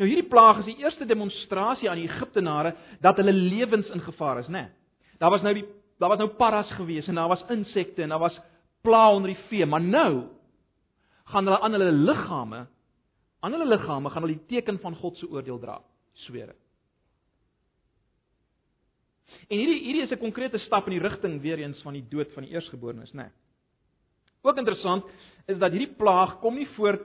Nou 0.00 0.08
hierdie 0.08 0.28
plaag 0.28 0.62
is 0.62 0.70
die 0.70 0.80
eerste 0.80 1.04
demonstrasie 1.06 1.90
aan 1.90 2.00
die 2.00 2.08
Egiptenare 2.08 2.74
dat 3.04 3.18
hulle 3.20 3.34
lewens 3.34 3.90
in 3.92 4.00
gevaar 4.00 4.40
is, 4.40 4.48
né? 4.48 4.64
Nee, 4.64 5.18
daar 5.20 5.30
was 5.30 5.44
nou 5.44 5.52
die 5.54 5.66
daar 6.00 6.10
was 6.10 6.18
nou 6.18 6.32
paras 6.34 6.70
gewees 6.74 7.06
en 7.06 7.14
daar 7.14 7.28
was 7.30 7.44
insekte 7.52 8.02
en 8.02 8.10
daar 8.10 8.18
was 8.18 8.38
pla 8.82 9.12
onder 9.12 9.30
die 9.30 9.42
vee, 9.50 9.66
maar 9.66 9.80
nou 9.80 10.24
gaan 11.30 11.46
hulle 11.46 11.60
aan 11.60 11.76
hulle 11.76 11.92
liggame 11.92 12.66
aan 13.40 13.52
hulle 13.52 13.68
liggame 13.68 14.10
gaan 14.10 14.22
hulle 14.22 14.38
die 14.40 14.56
teken 14.56 14.80
van 14.82 14.96
God 14.98 15.18
se 15.18 15.28
oordeel 15.28 15.58
dra, 15.58 15.76
swere. 16.24 16.56
En 19.48 19.58
hierdie 19.58 19.80
hierdie 19.84 20.02
is 20.02 20.12
'n 20.12 20.18
konkrete 20.18 20.58
stap 20.58 20.86
in 20.86 20.98
die 20.98 21.08
rigting 21.08 21.40
weer 21.42 21.58
eens 21.58 21.82
van 21.82 21.92
die 21.92 22.08
dood 22.08 22.32
van 22.32 22.44
die 22.44 22.52
eersgeborenes, 22.52 23.12
né? 23.12 23.22
Nee. 23.22 23.30
Ook 24.42 24.56
interessant 24.56 25.04
is 25.46 25.58
dat 25.58 25.70
hierdie 25.72 25.94
plaag 25.96 26.40
kom 26.40 26.54
nie 26.54 26.68
voort 26.76 27.02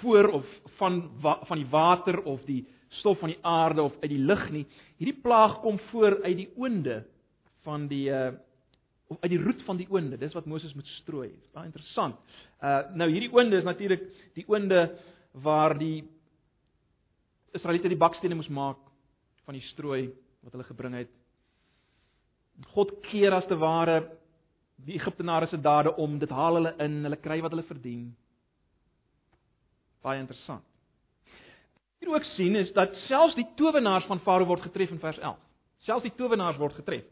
voor 0.00 0.28
of 0.28 0.46
van 0.78 1.10
van 1.20 1.58
die 1.58 1.68
water 1.70 2.22
of 2.22 2.44
die 2.44 2.66
stof 2.88 3.18
van 3.18 3.32
die 3.32 3.38
aarde 3.42 3.82
of 3.82 3.92
uit 4.00 4.10
die 4.10 4.22
lug 4.22 4.50
nie. 4.50 4.66
Hierdie 4.96 5.20
plaag 5.22 5.60
kom 5.60 5.78
voor 5.90 6.22
uit 6.22 6.36
die 6.36 6.50
oonde 6.56 7.02
van 7.66 7.86
die 7.88 8.08
uh 8.10 8.32
of 9.12 9.18
uit 9.20 9.30
die 9.30 9.42
roet 9.42 9.62
van 9.62 9.76
die 9.76 9.86
oonde. 9.90 10.16
Dis 10.16 10.32
wat 10.32 10.46
Moses 10.46 10.74
moet 10.74 10.86
strooi. 10.86 11.28
Dit 11.28 11.42
is 11.44 11.52
baie 11.52 11.68
interessant. 11.68 12.16
Uh 12.62 12.94
nou 12.94 13.10
hierdie 13.10 13.32
oonde 13.32 13.56
is 13.56 13.64
natuurlik 13.64 14.06
die 14.34 14.44
oonde 14.48 14.86
waar 15.32 15.78
die 15.78 16.04
Israeliete 17.52 17.88
die 17.88 18.00
bakstene 18.00 18.34
moes 18.34 18.48
maak 18.48 18.78
van 19.44 19.58
die 19.58 19.66
strooi 19.72 20.06
wat 20.40 20.54
hulle 20.54 20.64
gebring 20.64 20.94
het. 20.94 21.10
God 22.74 22.92
keer 23.10 23.34
as 23.34 23.46
te 23.50 23.58
ware 23.58 24.00
die 24.86 24.96
Egiptenare 24.98 25.46
se 25.46 25.60
dade 25.60 25.94
om, 26.00 26.18
dit 26.18 26.30
haal 26.30 26.58
hulle 26.58 26.74
in, 26.82 27.02
hulle 27.06 27.18
kry 27.22 27.38
wat 27.42 27.54
hulle 27.54 27.66
verdien. 27.68 28.10
Baie 30.02 30.20
interessant. 30.22 30.64
Hier 32.02 32.10
ook 32.10 32.24
sien 32.34 32.56
is 32.58 32.72
dat 32.74 32.94
selfs 33.06 33.36
die 33.38 33.46
towenaars 33.56 34.08
van 34.10 34.20
Farao 34.24 34.48
word 34.48 34.64
getref 34.66 34.90
in 34.90 34.98
vers 35.02 35.20
11. 35.22 35.38
Selfs 35.86 36.06
die 36.08 36.14
towenaars 36.18 36.58
word 36.58 36.74
getref. 36.80 37.04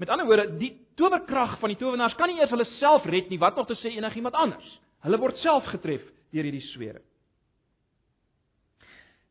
Met 0.00 0.08
ander 0.14 0.28
woorde, 0.28 0.46
die 0.60 0.70
towerkrag 0.96 1.58
van 1.60 1.74
die 1.74 1.80
towenaars 1.80 2.16
kan 2.16 2.30
nie 2.30 2.38
eers 2.40 2.52
hulle 2.54 2.64
self 2.78 3.04
red 3.10 3.28
nie, 3.28 3.40
wat 3.42 3.58
nog 3.58 3.68
te 3.68 3.76
sê 3.76 3.92
enigiemand 3.96 4.38
anders. 4.38 4.68
Hulle 5.04 5.20
word 5.20 5.36
self 5.42 5.68
getref 5.68 6.04
deur 6.32 6.48
hierdie 6.48 6.64
swere. 6.70 7.02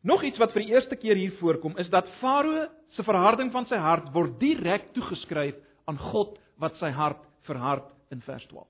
Nog 0.06 0.22
iets 0.24 0.38
wat 0.40 0.54
vir 0.54 0.64
die 0.64 0.76
eerste 0.76 0.96
keer 1.00 1.18
hier 1.18 1.34
voorkom, 1.40 1.74
is 1.82 1.90
dat 1.90 2.08
Farao 2.22 2.68
se 2.94 3.04
verharding 3.04 3.50
van 3.52 3.66
sy 3.68 3.80
hart 3.82 4.12
word 4.14 4.38
direk 4.40 4.92
toegeskryf 4.96 5.58
aan 5.88 6.00
God 6.12 6.38
wat 6.60 6.76
sy 6.82 6.92
hart 6.92 7.24
verhard 7.48 7.88
in 8.12 8.22
vers 8.26 8.46
12. 8.52 8.68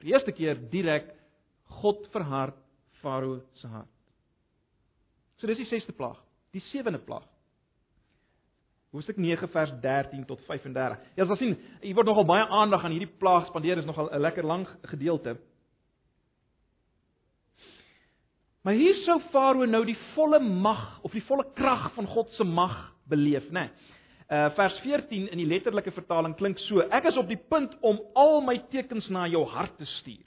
Vir 0.00 0.08
die 0.08 0.14
eerste 0.14 0.34
keer 0.36 0.60
direk 0.72 1.12
God 1.80 2.06
verhard 2.14 2.56
Farao 3.02 3.40
se 3.60 3.68
hart. 3.68 3.92
So 5.36 5.48
dis 5.48 5.60
die 5.60 5.68
6ste 5.68 5.92
plaag, 5.96 6.18
die 6.56 6.62
7de 6.72 7.00
plaag. 7.04 7.26
Hoofstuk 8.94 9.18
9 9.20 9.50
vers 9.52 9.74
13 9.82 10.24
tot 10.28 10.40
35. 10.46 11.02
Ja, 11.18 11.26
as 11.26 11.40
sien, 11.40 11.56
hier 11.82 11.96
word 11.98 12.08
nogal 12.08 12.24
baie 12.28 12.46
aandag 12.48 12.86
aan 12.86 12.94
hierdie 12.94 13.12
plaag 13.20 13.50
spandeer, 13.50 13.82
is 13.82 13.88
nogal 13.88 14.08
'n 14.08 14.22
lekker 14.22 14.46
lang 14.46 14.64
gedeelte. 14.88 15.36
Maar 18.64 18.74
hier 18.74 18.94
sou 19.04 19.20
Farao 19.30 19.66
nou 19.66 19.84
die 19.84 19.98
volle 20.14 20.40
mag 20.40 21.00
of 21.02 21.12
die 21.12 21.22
volle 21.22 21.44
krag 21.54 21.92
van 21.94 22.06
God 22.06 22.30
se 22.30 22.44
mag 22.44 22.92
beleef, 23.04 23.50
né? 23.50 23.60
Nee. 23.60 23.70
Uh 24.26 24.48
vers 24.56 24.78
14 24.82 25.28
in 25.30 25.38
die 25.38 25.46
letterlike 25.46 25.92
vertaling 25.94 26.34
klink 26.34 26.58
so: 26.64 26.82
Ek 26.90 27.04
is 27.06 27.18
op 27.20 27.28
die 27.30 27.38
punt 27.38 27.76
om 27.86 28.00
al 28.18 28.40
my 28.42 28.56
tekens 28.72 29.06
na 29.14 29.28
jou 29.30 29.44
hart 29.52 29.76
te 29.78 29.86
stuur. 30.00 30.24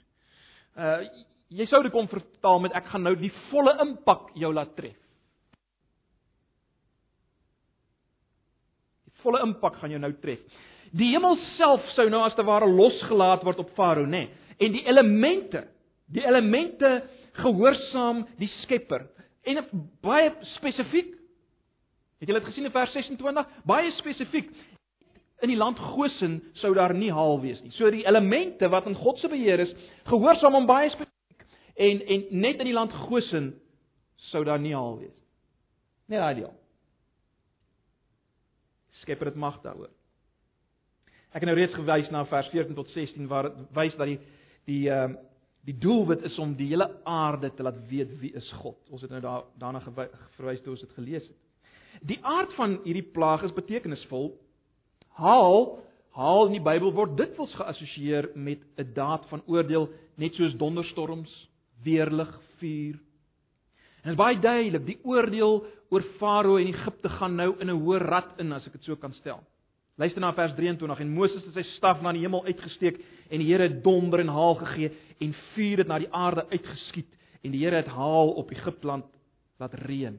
Uh 0.76 1.02
jy 1.50 1.66
sou 1.66 1.82
dit 1.82 1.92
kon 1.92 2.08
vertaal 2.08 2.62
met 2.64 2.74
ek 2.78 2.88
gaan 2.92 3.04
nou 3.04 3.12
die 3.18 3.32
volle 3.50 3.74
impak 3.82 4.30
jou 4.38 4.52
laat 4.54 4.72
tref. 4.78 4.96
Die 9.04 9.16
volle 9.24 9.42
impak 9.44 9.76
gaan 9.82 9.92
jou 9.92 10.00
nou 10.00 10.12
tref. 10.22 10.40
Die 10.96 11.10
hemel 11.12 11.36
self 11.58 11.84
sou 11.94 12.08
nou 12.08 12.22
as 12.24 12.38
te 12.38 12.46
ware 12.46 12.70
losgelaat 12.70 13.44
word 13.44 13.60
op 13.62 13.74
Farao, 13.76 14.06
nê? 14.06 14.24
Nee. 14.24 14.36
En 14.60 14.72
die 14.74 14.84
elemente, 14.88 15.64
die 16.12 16.24
elemente 16.24 17.02
gehoorsaam 17.40 18.24
die 18.40 18.48
Skepper. 18.60 19.06
En 19.48 19.60
baie 20.04 20.32
spesifiek 20.56 21.14
Het 22.20 22.28
julle 22.28 22.42
dit 22.42 22.48
gesien 22.48 22.68
in 22.68 22.74
vers 22.74 22.92
26? 22.92 23.48
Baie 23.64 23.90
spesifiek. 23.96 24.50
In 25.40 25.48
die 25.48 25.56
land 25.56 25.78
Gosen 25.80 26.42
sou 26.60 26.74
daar 26.76 26.92
nie 26.94 27.08
haal 27.12 27.38
wees 27.40 27.62
nie. 27.64 27.72
So 27.72 27.88
die 27.90 28.04
elemente 28.04 28.68
wat 28.68 28.86
in 28.90 28.98
God 28.98 29.18
se 29.18 29.28
beheer 29.32 29.62
is, 29.64 29.72
gehoorsaam 30.10 30.58
hom 30.58 30.68
baie 30.68 30.90
spesifiek. 30.92 31.46
En 31.80 32.02
en 32.04 32.26
net 32.42 32.60
in 32.60 32.68
die 32.68 32.76
land 32.76 32.92
Gosen 33.06 33.54
sou 34.28 34.44
daar 34.44 34.60
nie 34.60 34.74
haal 34.76 34.98
wees 35.00 35.16
nie. 35.16 35.28
Net 36.12 36.20
daai 36.20 36.34
deel. 36.42 36.52
Skepper 39.00 39.32
het 39.32 39.40
mag 39.40 39.56
daaroor. 39.64 39.88
Ek 41.30 41.40
het 41.40 41.48
nou 41.48 41.56
reeds 41.56 41.74
gewys 41.78 42.10
na 42.12 42.26
vers 42.28 42.52
14 42.52 42.76
tot 42.76 42.92
16 42.92 43.28
waar 43.30 43.48
dit 43.48 43.66
wys 43.78 43.96
dat 43.96 44.12
die 44.12 44.20
die 44.68 44.84
ehm 44.92 45.16
uh, 45.16 45.26
die 45.60 45.76
doelwit 45.76 46.22
is 46.24 46.38
om 46.40 46.54
die 46.56 46.70
hele 46.70 46.86
aarde 47.04 47.50
te 47.52 47.62
laat 47.62 47.76
weet 47.88 48.14
wie 48.18 48.30
is 48.32 48.46
God. 48.62 48.78
Ons 48.88 49.02
het 49.04 49.10
nou 49.12 49.20
daar 49.20 49.42
daarna 49.60 49.80
verwys 50.36 50.62
toe 50.64 50.72
ons 50.72 50.80
dit 50.80 50.94
gelees 50.96 51.26
het. 51.26 51.36
Die 52.00 52.18
aard 52.22 52.52
van 52.56 52.78
hierdie 52.84 53.06
plaag 53.14 53.42
is 53.42 53.54
betekenisvol. 53.56 54.32
Haal, 55.20 55.78
haal 56.16 56.46
in 56.48 56.56
die 56.56 56.64
Bybel 56.64 56.92
word 56.96 57.16
dikwels 57.18 57.54
geassosieer 57.58 58.30
met 58.34 58.62
'n 58.78 58.92
daad 58.94 59.28
van 59.28 59.42
oordeel, 59.46 59.88
net 60.16 60.34
soos 60.34 60.56
donderstorms, 60.56 61.48
weerlig, 61.82 62.40
vuur. 62.58 62.98
En 64.02 64.08
dit 64.08 64.12
is 64.12 64.16
baie 64.16 64.40
duidelik, 64.40 64.86
die 64.86 65.00
oordeel 65.04 65.64
oor 65.90 66.02
Farao 66.18 66.56
en 66.56 66.66
Egipte 66.66 67.08
gaan 67.08 67.36
nou 67.36 67.54
in 67.60 67.70
'n 67.70 67.80
hoë 67.82 67.98
rad 67.98 68.38
in 68.38 68.52
as 68.52 68.66
ek 68.66 68.72
dit 68.72 68.84
so 68.84 68.96
kan 68.96 69.12
stel. 69.12 69.40
Luister 69.98 70.20
na 70.20 70.32
vers 70.32 70.54
23 70.54 71.00
en 71.00 71.12
Moses 71.12 71.44
het 71.44 71.54
sy 71.54 71.62
staf 71.76 72.00
na 72.00 72.12
die 72.12 72.22
hemel 72.22 72.44
uitgesteek 72.44 73.02
en 73.30 73.42
die 73.42 73.48
Here 73.52 73.62
het 73.62 73.82
donder 73.84 74.20
en 74.20 74.28
haal 74.28 74.54
gegee 74.54 74.90
en 75.20 75.34
vuur 75.54 75.78
het 75.78 75.88
na 75.88 75.98
die 75.98 76.12
aarde 76.12 76.46
uitgeskiet 76.48 77.10
en 77.44 77.50
die 77.50 77.60
Here 77.60 77.76
het 77.76 77.86
haal 77.92 78.32
op 78.40 78.50
Egipteland 78.50 79.04
laat 79.58 79.74
reën. 79.74 80.18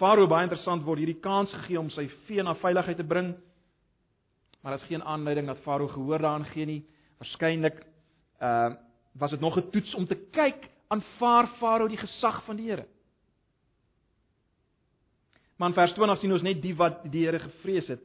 Farao 0.00 0.26
baie 0.30 0.46
interessant 0.48 0.84
word 0.86 1.02
hierdie 1.02 1.20
kans 1.20 1.52
gegee 1.52 1.78
om 1.78 1.90
sy 1.92 2.06
vee 2.26 2.42
na 2.42 2.54
veiligheid 2.56 2.96
te 2.96 3.04
bring. 3.04 3.34
Maar 4.60 4.76
daar's 4.76 4.88
geen 4.88 5.04
aanleiding 5.04 5.50
dat 5.50 5.60
Farao 5.64 5.88
gehoor 5.92 6.18
daaraan 6.18 6.48
gee 6.54 6.66
nie. 6.66 6.84
Waarskynlik 7.20 7.84
uh 8.40 8.70
was 9.18 9.30
dit 9.30 9.40
nog 9.40 9.56
'n 9.58 9.70
toets 9.70 9.94
om 9.94 10.06
te 10.06 10.14
kyk 10.30 10.70
aanvaar 10.88 11.46
Farao 11.58 11.88
die 11.88 11.98
gesag 11.98 12.44
van 12.44 12.56
die 12.56 12.70
Here. 12.70 12.86
Maar 15.56 15.68
in 15.68 15.74
vers 15.74 15.92
20 15.92 16.18
sien 16.18 16.32
ons 16.32 16.42
net 16.42 16.62
die 16.62 16.74
wat 16.76 17.02
die 17.12 17.24
Here 17.26 17.38
gevrees 17.38 17.88
het, 17.88 18.00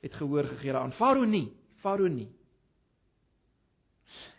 het 0.00 0.14
gehoor 0.14 0.44
gegee 0.44 0.72
daaraan. 0.72 0.92
Farao 0.92 1.24
nie, 1.24 1.52
Farao 1.76 2.08
nie. 2.08 2.28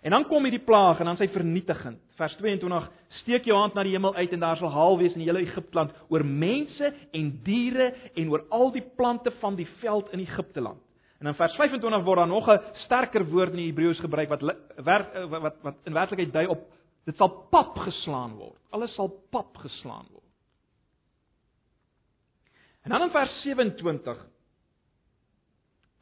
En 0.06 0.14
dan 0.14 0.26
kom 0.30 0.46
hierdie 0.46 0.64
plaag 0.64 1.00
en 1.02 1.10
dan 1.10 1.18
sy 1.18 1.28
vernietiging. 1.34 1.98
Vers 2.20 2.36
22: 2.38 2.90
Steek 3.22 3.48
jou 3.50 3.58
hand 3.58 3.74
na 3.74 3.84
die 3.84 3.96
hemel 3.96 4.16
uit 4.16 4.34
en 4.36 4.44
daar 4.44 4.60
sal 4.60 4.70
haal 4.74 5.00
wees 5.00 5.16
in 5.16 5.24
die 5.24 5.30
hele 5.30 5.42
Egipteland 5.42 5.96
oor 6.14 6.26
mense 6.26 6.92
en 7.12 7.32
diere 7.46 7.92
en 8.14 8.30
oor 8.30 8.46
al 8.54 8.70
die 8.76 8.84
plante 8.98 9.34
van 9.42 9.58
die 9.58 9.68
veld 9.82 10.12
in 10.14 10.22
Egipteland. 10.24 10.82
En 11.20 11.32
in 11.32 11.38
vers 11.38 11.56
25 11.58 12.04
word 12.06 12.22
daar 12.22 12.28
nog 12.28 12.50
'n 12.50 12.60
sterker 12.86 13.26
woord 13.26 13.52
in 13.52 13.64
die 13.64 13.72
Hebreëus 13.72 14.00
gebruik 14.00 14.30
wat 14.30 14.42
werk 14.78 15.14
wat 15.30 15.42
wat, 15.42 15.56
wat 15.62 15.76
in 15.86 15.94
werklikheid 15.94 16.34
dui 16.34 16.46
op 16.48 16.62
dit 17.06 17.18
sal 17.18 17.30
pap 17.50 17.78
geslaan 17.78 18.36
word. 18.38 18.60
Alles 18.70 18.94
sal 18.94 19.10
pap 19.32 19.58
geslaan 19.58 20.06
word. 20.12 20.24
En 22.84 22.90
dan 22.92 23.02
in 23.02 23.10
vers 23.10 23.42
27 23.42 24.36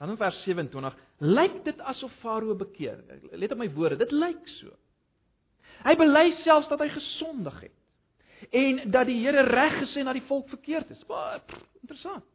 Dan 0.04 0.12
in 0.12 0.18
vers 0.18 0.44
27 0.44 0.96
lyk 1.24 1.62
dit 1.66 1.80
asof 1.88 2.12
Farao 2.22 2.56
bekeer. 2.60 3.00
Let 3.32 3.56
op 3.56 3.62
my 3.62 3.70
woorde, 3.74 3.98
dit 4.02 4.12
lyk 4.12 4.44
so. 4.60 4.74
Hy 5.84 5.96
bely 6.00 6.28
selfs 6.44 6.70
dat 6.72 6.84
hy 6.84 6.90
gesondig 6.94 7.64
het 7.68 7.80
en 8.52 8.82
dat 8.92 9.08
die 9.08 9.22
Here 9.24 9.46
reg 9.48 9.78
gesê 9.80 10.04
na 10.04 10.12
die 10.16 10.26
volk 10.28 10.50
verkeerd 10.52 10.90
is. 10.92 11.04
Baie 11.08 11.40
interessant. 11.80 12.26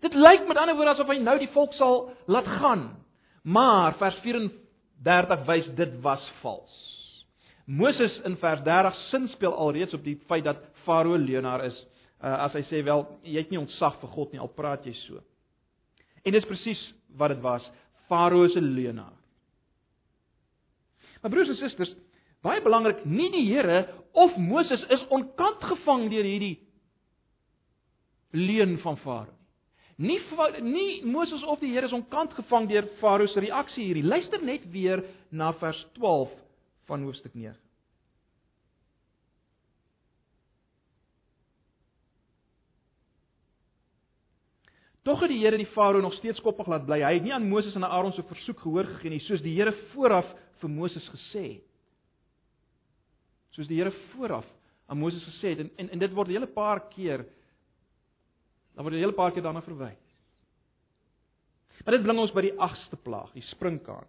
Dit 0.00 0.14
lyk 0.14 0.46
met 0.48 0.60
ander 0.60 0.76
woorde 0.78 0.94
asof 0.94 1.10
hy 1.10 1.18
nou 1.20 1.36
die 1.40 1.50
volk 1.54 1.74
sal 1.76 2.04
laat 2.30 2.46
gaan. 2.60 2.84
Maar 3.42 3.96
vers 3.98 4.16
34 4.22 5.44
wys 5.48 5.70
dit 5.76 5.96
was 6.04 6.22
vals. 6.40 6.76
Moses 7.66 8.16
in 8.26 8.36
vers 8.40 8.62
30 8.66 8.96
sin 9.10 9.28
speel 9.34 9.54
alreeds 9.54 9.94
op 9.94 10.04
die 10.04 10.16
feit 10.28 10.44
dat 10.46 10.62
Farao 10.84 11.18
leienaar 11.18 11.64
is. 11.68 11.76
Uh, 12.20 12.44
as 12.46 12.56
hy 12.56 12.62
sê 12.68 12.82
wel, 12.84 13.06
jy 13.24 13.40
het 13.40 13.52
nie 13.52 13.60
ontzag 13.60 14.00
vir 14.02 14.10
God 14.14 14.32
nie 14.34 14.40
al 14.42 14.50
praat 14.52 14.84
jy 14.84 14.92
so. 15.06 15.20
En 16.24 16.36
dis 16.36 16.46
presies 16.48 16.80
wat 17.16 17.34
dit 17.34 17.40
was, 17.44 17.64
Farao 18.08 18.48
se 18.48 18.60
leenaar. 18.60 19.16
Maar 21.20 21.30
broers 21.30 21.48
en 21.52 21.58
susters, 21.60 21.92
baie 22.42 22.62
belangrik, 22.64 23.04
nie 23.04 23.28
die 23.32 23.44
Here 23.50 23.84
of 24.12 24.36
Moses 24.36 24.82
is 24.88 25.02
onkant 25.12 25.62
gevang 25.72 26.08
deur 26.10 26.24
hierdie 26.24 26.56
leen 28.30 28.78
van 28.82 28.96
Farao 29.02 29.34
nie. 30.00 30.18
Nie 30.20 30.62
nie 30.62 31.04
Moses 31.04 31.42
of 31.44 31.60
die 31.60 31.72
Here 31.72 31.86
is 31.86 31.92
onkant 31.92 32.32
gevang 32.32 32.68
deur 32.68 32.86
Farao 33.00 33.26
se 33.28 33.40
reaksie 33.40 33.84
hierdie. 33.84 34.04
Luister 34.04 34.42
net 34.42 34.64
weer 34.72 35.04
na 35.30 35.52
vers 35.52 35.86
12 35.98 36.30
van 36.88 37.02
hoofstuk 37.02 37.34
9. 37.34 37.54
Tog 45.10 45.24
het 45.24 45.32
die 45.32 45.40
Here 45.42 45.58
die 45.58 45.66
Farao 45.66 46.00
nog 46.00 46.14
steeds 46.14 46.38
koppig 46.40 46.68
laat 46.70 46.84
bly. 46.86 47.00
Hy 47.02 47.16
het 47.16 47.24
nie 47.26 47.32
aan 47.34 47.48
Moses 47.50 47.74
en 47.74 47.82
Aaron 47.82 48.12
se 48.14 48.22
versoek 48.28 48.60
gehoor 48.62 48.86
gegee 48.92 49.10
nie, 49.10 49.22
soos 49.24 49.40
die 49.42 49.56
Here 49.56 49.72
vooraf 49.90 50.28
vir 50.62 50.70
Moses 50.70 51.08
gesê 51.10 51.42
het. 51.48 51.64
Soos 53.56 53.66
die 53.66 53.80
Here 53.80 53.90
vooraf 54.12 54.46
aan 54.86 55.00
Moses 55.02 55.24
gesê 55.32 55.56
het 55.56 55.64
en 55.64 55.72
en, 55.82 55.90
en 55.96 56.04
dit 56.04 56.14
word 56.14 56.28
'n 56.28 56.36
hele 56.38 56.46
paar 56.46 56.84
keer 56.94 57.26
dan 58.76 58.84
word 58.84 58.94
'n 58.94 59.02
hele 59.02 59.18
paar 59.18 59.32
keer 59.32 59.42
daarna 59.42 59.62
verwys. 59.66 59.98
Maar 61.84 61.94
dit 61.96 62.02
bring 62.06 62.18
ons 62.18 62.32
by 62.32 62.42
die 62.42 62.54
8ste 62.54 62.96
plaag, 63.02 63.32
die 63.32 63.42
sprinkaan. 63.42 64.06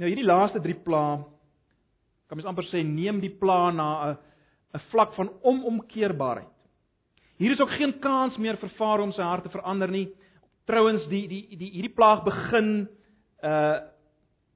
Nou 0.00 0.08
hierdie 0.08 0.24
laaste 0.24 0.62
3 0.64 0.80
plaae 0.80 1.20
kan 2.30 2.38
mens 2.38 2.48
amper 2.48 2.64
sê 2.70 2.80
neem 2.86 3.18
die 3.20 3.32
plaae 3.36 3.72
na 3.74 3.88
'n 4.08 4.16
'n 4.74 4.80
vlak 4.90 5.14
van 5.14 5.28
onomkeerbaarheid. 5.42 6.56
Hier 7.36 7.52
is 7.52 7.60
ook 7.60 7.70
geen 7.70 7.98
kans 8.00 8.36
meer 8.38 8.56
vir 8.56 8.68
Farao 8.78 9.04
om 9.04 9.12
sy 9.12 9.22
hart 9.22 9.44
te 9.44 9.50
verander 9.50 9.90
nie. 9.90 10.08
Trouwens 10.66 11.06
die 11.08 11.26
die 11.28 11.56
die 11.56 11.70
hierdie 11.70 11.94
plaag 11.94 12.24
begin 12.24 12.88
uh 13.42 13.80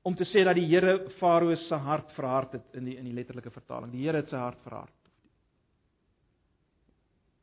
om 0.05 0.15
te 0.15 0.25
sê 0.25 0.45
dat 0.45 0.55
die 0.55 0.67
Here 0.69 1.09
Farao 1.19 1.55
se 1.57 1.75
hart 1.75 2.13
verhard 2.13 2.53
het 2.53 2.75
in 2.75 2.85
die 2.85 2.97
in 2.97 3.05
die 3.05 3.15
letterlike 3.15 3.51
vertaling. 3.51 3.91
Die 3.93 4.05
Here 4.05 4.17
het 4.17 4.29
sy 4.29 4.37
hart 4.37 4.61
verhard. 4.63 4.93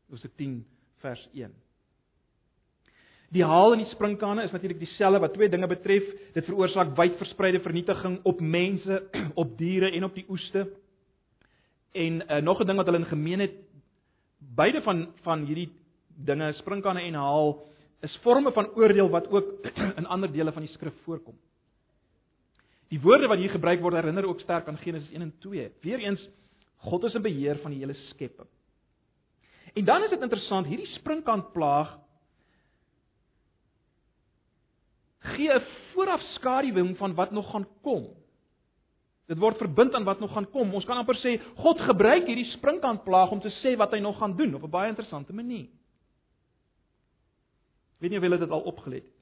Hoofstuk 0.09 0.35
10 0.37 0.65
vers 1.01 1.29
1. 1.33 1.51
Die 3.31 3.43
haal 3.47 3.71
en 3.71 3.79
die 3.79 3.91
sprinkane 3.93 4.43
is 4.43 4.51
natuurlik 4.51 4.81
dieselfde 4.81 5.21
wat 5.23 5.33
twee 5.33 5.49
dinge 5.49 5.67
betref. 5.71 6.07
Dit 6.35 6.47
veroorsaak 6.49 6.95
wyd 6.97 7.15
verspreide 7.19 7.61
vernietiging 7.63 8.19
op 8.27 8.41
mense, 8.43 8.97
op 9.41 9.57
diere 9.57 9.91
en 9.91 10.03
op 10.09 10.15
die 10.15 10.25
oeste. 10.29 10.65
En 11.95 12.21
uh, 12.21 12.41
nog 12.43 12.59
'n 12.59 12.67
ding 12.67 12.77
wat 12.77 12.85
hulle 12.85 12.99
in 12.99 13.13
gemeen 13.13 13.39
het, 13.39 13.55
beide 14.55 14.81
van 14.81 15.07
van 15.23 15.45
hierdie 15.45 15.69
dinge, 16.25 16.51
sprinkane 16.53 17.01
en 17.01 17.13
haal, 17.13 17.63
is 18.01 18.19
forme 18.21 18.51
van 18.51 18.67
oordeel 18.75 19.09
wat 19.09 19.31
ook 19.31 19.53
in 19.99 20.05
ander 20.05 20.31
dele 20.31 20.51
van 20.51 20.61
die 20.61 20.71
skrif 20.71 20.93
voorkom. 21.03 21.35
Die 22.89 22.99
woorde 22.99 23.27
wat 23.27 23.37
hier 23.37 23.49
gebruik 23.49 23.79
word 23.79 23.95
herinner 23.95 24.27
ook 24.27 24.39
sterk 24.39 24.67
aan 24.67 24.77
Genesis 24.77 25.11
1 25.11 25.21
en 25.21 25.33
2. 25.39 25.71
Weereens 25.81 26.29
God 26.77 27.03
is 27.03 27.13
in 27.13 27.21
beheer 27.21 27.57
van 27.61 27.71
die 27.71 27.79
hele 27.79 27.93
skepping. 27.93 28.47
En 29.73 29.85
dan 29.85 30.03
is 30.03 30.09
dit 30.09 30.21
interessant, 30.21 30.67
hierdie 30.67 30.89
sprinkaanplaag 30.97 32.00
gee 35.35 35.49
'n 35.53 35.61
voorafskaduwing 35.93 36.97
van 36.97 37.15
wat 37.15 37.31
nog 37.31 37.51
gaan 37.51 37.67
kom. 37.81 38.07
Dit 39.27 39.39
word 39.39 39.57
verbind 39.57 39.93
aan 39.93 40.03
wat 40.03 40.19
nog 40.19 40.33
gaan 40.33 40.49
kom. 40.49 40.73
Ons 40.73 40.85
kan 40.85 40.97
amper 40.97 41.15
sê 41.15 41.37
God 41.55 41.79
gebruik 41.79 42.27
hierdie 42.27 42.49
sprinkaanplaag 42.51 43.31
om 43.31 43.39
te 43.39 43.51
sê 43.61 43.77
wat 43.77 43.91
hy 43.91 43.99
nog 43.99 44.17
gaan 44.17 44.35
doen 44.35 44.55
op 44.55 44.63
'n 44.63 44.69
baie 44.69 44.89
interessante 44.89 45.33
manier. 45.33 45.69
Ek 47.95 47.99
weet 47.99 48.11
nie 48.11 48.17
of 48.17 48.23
julle 48.23 48.37
dit 48.37 48.51
al 48.51 48.61
opgelet 48.61 49.03
het. 49.03 49.13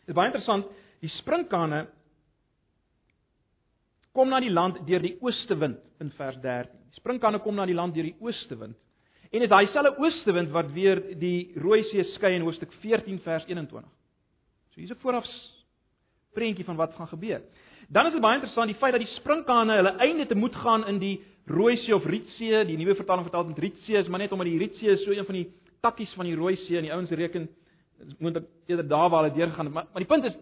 Dit 0.00 0.08
is 0.08 0.14
baie 0.14 0.26
interessant, 0.26 0.66
die 1.00 1.08
sprinkane 1.08 1.86
kom 4.12 4.28
na 4.28 4.40
die 4.40 4.50
land 4.50 4.86
deur 4.86 5.00
die 5.00 5.16
ooste 5.20 5.54
wind 5.58 5.78
in 6.00 6.10
vers 6.10 6.36
13. 6.42 6.72
Die 6.90 6.98
sprinkane 6.98 7.38
kom 7.38 7.54
na 7.54 7.66
die 7.66 7.74
land 7.74 7.94
deur 7.94 8.08
die 8.08 8.16
ooste 8.18 8.58
wind. 8.58 8.76
En 9.30 9.38
dit 9.38 9.46
is 9.46 9.52
daai 9.52 9.66
selfde 9.70 9.94
ooste 10.02 10.32
wind 10.32 10.50
wat 10.50 10.72
weer 10.74 10.98
die 11.18 11.52
Rooi 11.54 11.84
See 11.84 12.02
skei 12.16 12.34
in 12.34 12.42
hoofstuk 12.42 12.72
14 12.82 13.20
vers 13.22 13.46
21. 13.46 13.99
So 14.70 14.80
hier's 14.80 14.90
'n 14.90 15.02
vooraf 15.02 15.26
prentjie 16.32 16.64
van 16.64 16.76
wat 16.76 16.94
gaan 16.94 17.08
gebeur. 17.08 17.42
Dan 17.88 18.06
is 18.06 18.12
dit 18.12 18.22
baie 18.22 18.34
interessant 18.38 18.70
die 18.70 18.78
feit 18.78 18.92
dat 18.92 19.02
die 19.02 19.14
sprinkane 19.16 19.76
hulle 19.80 19.96
einde 19.98 20.26
te 20.26 20.34
moet 20.34 20.54
gaan 20.54 20.86
in 20.86 20.98
die 20.98 21.16
Rooi 21.50 21.76
See 21.76 21.94
of 21.94 22.04
Rietsee, 22.06 22.64
die 22.64 22.76
nuwe 22.78 22.94
vertaling 22.94 23.26
vertaal 23.26 23.44
met 23.48 23.58
Rietsee 23.58 23.98
is 23.98 24.08
maar 24.08 24.20
net 24.22 24.32
omdat 24.32 24.46
die 24.46 24.58
Rietsee 24.58 24.96
so 24.96 25.10
een 25.10 25.26
van 25.26 25.34
die 25.34 25.48
takkies 25.82 26.12
van 26.14 26.28
die 26.28 26.36
Rooi 26.36 26.56
See 26.56 26.76
en 26.76 26.86
die 26.86 26.92
ouens 26.92 27.10
reken 27.10 27.48
moet 28.18 28.34
dit 28.34 28.46
eerder 28.66 28.88
daar 28.88 29.10
waar 29.10 29.24
hulle 29.24 29.34
deurgaan, 29.34 29.72
maar 29.72 29.88
maar 29.92 30.04
die 30.04 30.08
punt 30.08 30.24
is 30.24 30.36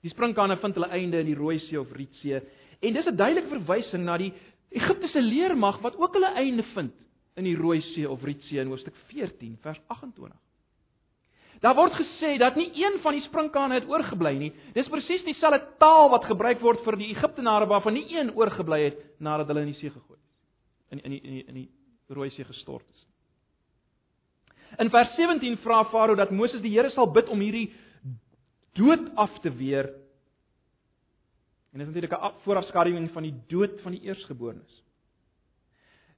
die 0.00 0.10
sprinkane 0.10 0.56
vind 0.56 0.74
hulle 0.74 0.88
einde 0.88 1.20
in 1.20 1.26
die 1.26 1.36
Rooi 1.36 1.58
See 1.58 1.80
of 1.80 1.92
Rietsee 1.92 2.40
en 2.80 2.92
dis 2.94 3.06
'n 3.06 3.16
duidelike 3.16 3.48
verwysing 3.48 4.04
na 4.04 4.16
die 4.16 4.32
Egiptiese 4.70 5.20
leermag 5.20 5.80
wat 5.82 5.96
ook 5.96 6.14
hulle 6.14 6.32
einde 6.34 6.62
vind 6.62 6.94
in 7.36 7.44
die 7.44 7.56
Rooi 7.56 7.80
See 7.80 8.08
of 8.08 8.22
Rietsee 8.24 8.60
in 8.60 8.68
hoofstuk 8.68 8.94
14 9.08 9.58
vers 9.60 9.80
28. 9.86 10.38
Daar 11.60 11.76
word 11.76 11.92
gesê 11.92 12.38
dat 12.40 12.56
nie 12.56 12.70
een 12.72 13.00
van 13.02 13.12
die 13.12 13.22
sprinkane 13.26 13.74
het 13.74 13.88
oorgebly 13.88 14.32
nie. 14.38 14.52
Dis 14.72 14.88
presies 14.88 15.24
dieselfde 15.26 15.60
taal 15.78 16.08
wat 16.10 16.24
gebruik 16.24 16.60
word 16.64 16.80
vir 16.86 16.96
die 16.96 17.10
Egiptenare 17.12 17.68
waarvan 17.68 17.94
nie 17.94 18.06
een 18.16 18.32
oorgebly 18.32 18.80
het 18.84 19.02
nadat 19.20 19.52
hulle 19.52 19.66
in 19.66 19.74
die 19.74 19.80
see 19.80 19.92
gegooi 19.92 20.16
is. 20.16 20.30
In 20.90 21.04
in 21.04 21.10
die 21.10 21.20
in 21.20 21.34
die, 21.34 21.44
in 21.48 21.54
die 21.54 21.68
Rooi 22.10 22.30
See 22.34 22.44
gestort 22.44 22.86
is. 22.90 23.06
In 24.78 24.90
vers 24.90 25.14
17 25.14 25.58
vra 25.62 25.84
Farao 25.90 26.16
dat 26.18 26.30
Moses 26.34 26.62
die 26.62 26.72
Here 26.74 26.90
sal 26.90 27.10
bid 27.12 27.28
om 27.30 27.42
hierdie 27.42 27.68
dood 28.78 29.10
af 29.18 29.36
te 29.42 29.50
weer. 29.54 29.90
En 31.72 31.78
dis 31.78 31.86
natuurlik 31.86 32.12
'n 32.12 32.32
voorafskaduwing 32.42 33.10
van 33.10 33.22
die 33.22 33.34
dood 33.48 33.80
van 33.82 33.92
die 33.92 34.02
eersgeborenes. 34.02 34.82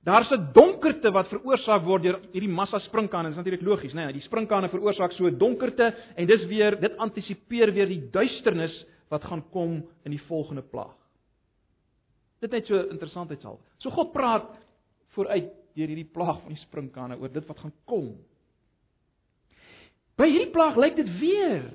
Daar's 0.03 0.31
'n 0.31 0.53
donkerte 0.53 1.11
wat 1.13 1.29
veroorsaak 1.29 1.85
word 1.85 2.03
deur 2.03 2.21
hierdie 2.33 2.51
massa 2.51 2.79
sprinkane. 2.79 3.29
Dit 3.29 3.33
is 3.33 3.37
natuurlik 3.37 3.63
logies, 3.63 3.93
né? 3.93 4.05
Nee, 4.05 4.13
die 4.13 4.23
sprinkane 4.23 4.69
veroorsaak 4.69 5.13
so 5.13 5.27
'n 5.27 5.39
donkerte 5.39 5.95
en 6.17 6.27
dis 6.27 6.45
weer 6.47 6.81
dit 6.81 6.97
antisipeer 6.97 7.73
weer 7.73 7.87
die 7.87 8.11
duisternis 8.11 8.85
wat 9.09 9.25
gaan 9.25 9.45
kom 9.51 9.89
in 10.05 10.11
die 10.11 10.23
volgende 10.27 10.63
plaag. 10.63 10.97
Dit 12.41 12.51
net 12.51 12.67
so 12.67 12.89
interessantheidshalwe. 12.89 13.61
So 13.79 13.91
God 13.91 14.13
praat 14.13 14.59
vooruit 15.15 15.53
deur 15.75 15.87
hierdie 15.87 16.11
plaag 16.13 16.41
van 16.43 16.53
die 16.55 16.63
sprinkane 16.63 17.19
oor 17.21 17.33
dit 17.33 17.47
wat 17.47 17.59
gaan 17.59 17.75
kom. 17.85 18.17
By 20.17 20.27
hierdie 20.27 20.51
plaag 20.51 20.77
lyk 20.77 20.97
dit 20.97 21.19
weer 21.21 21.71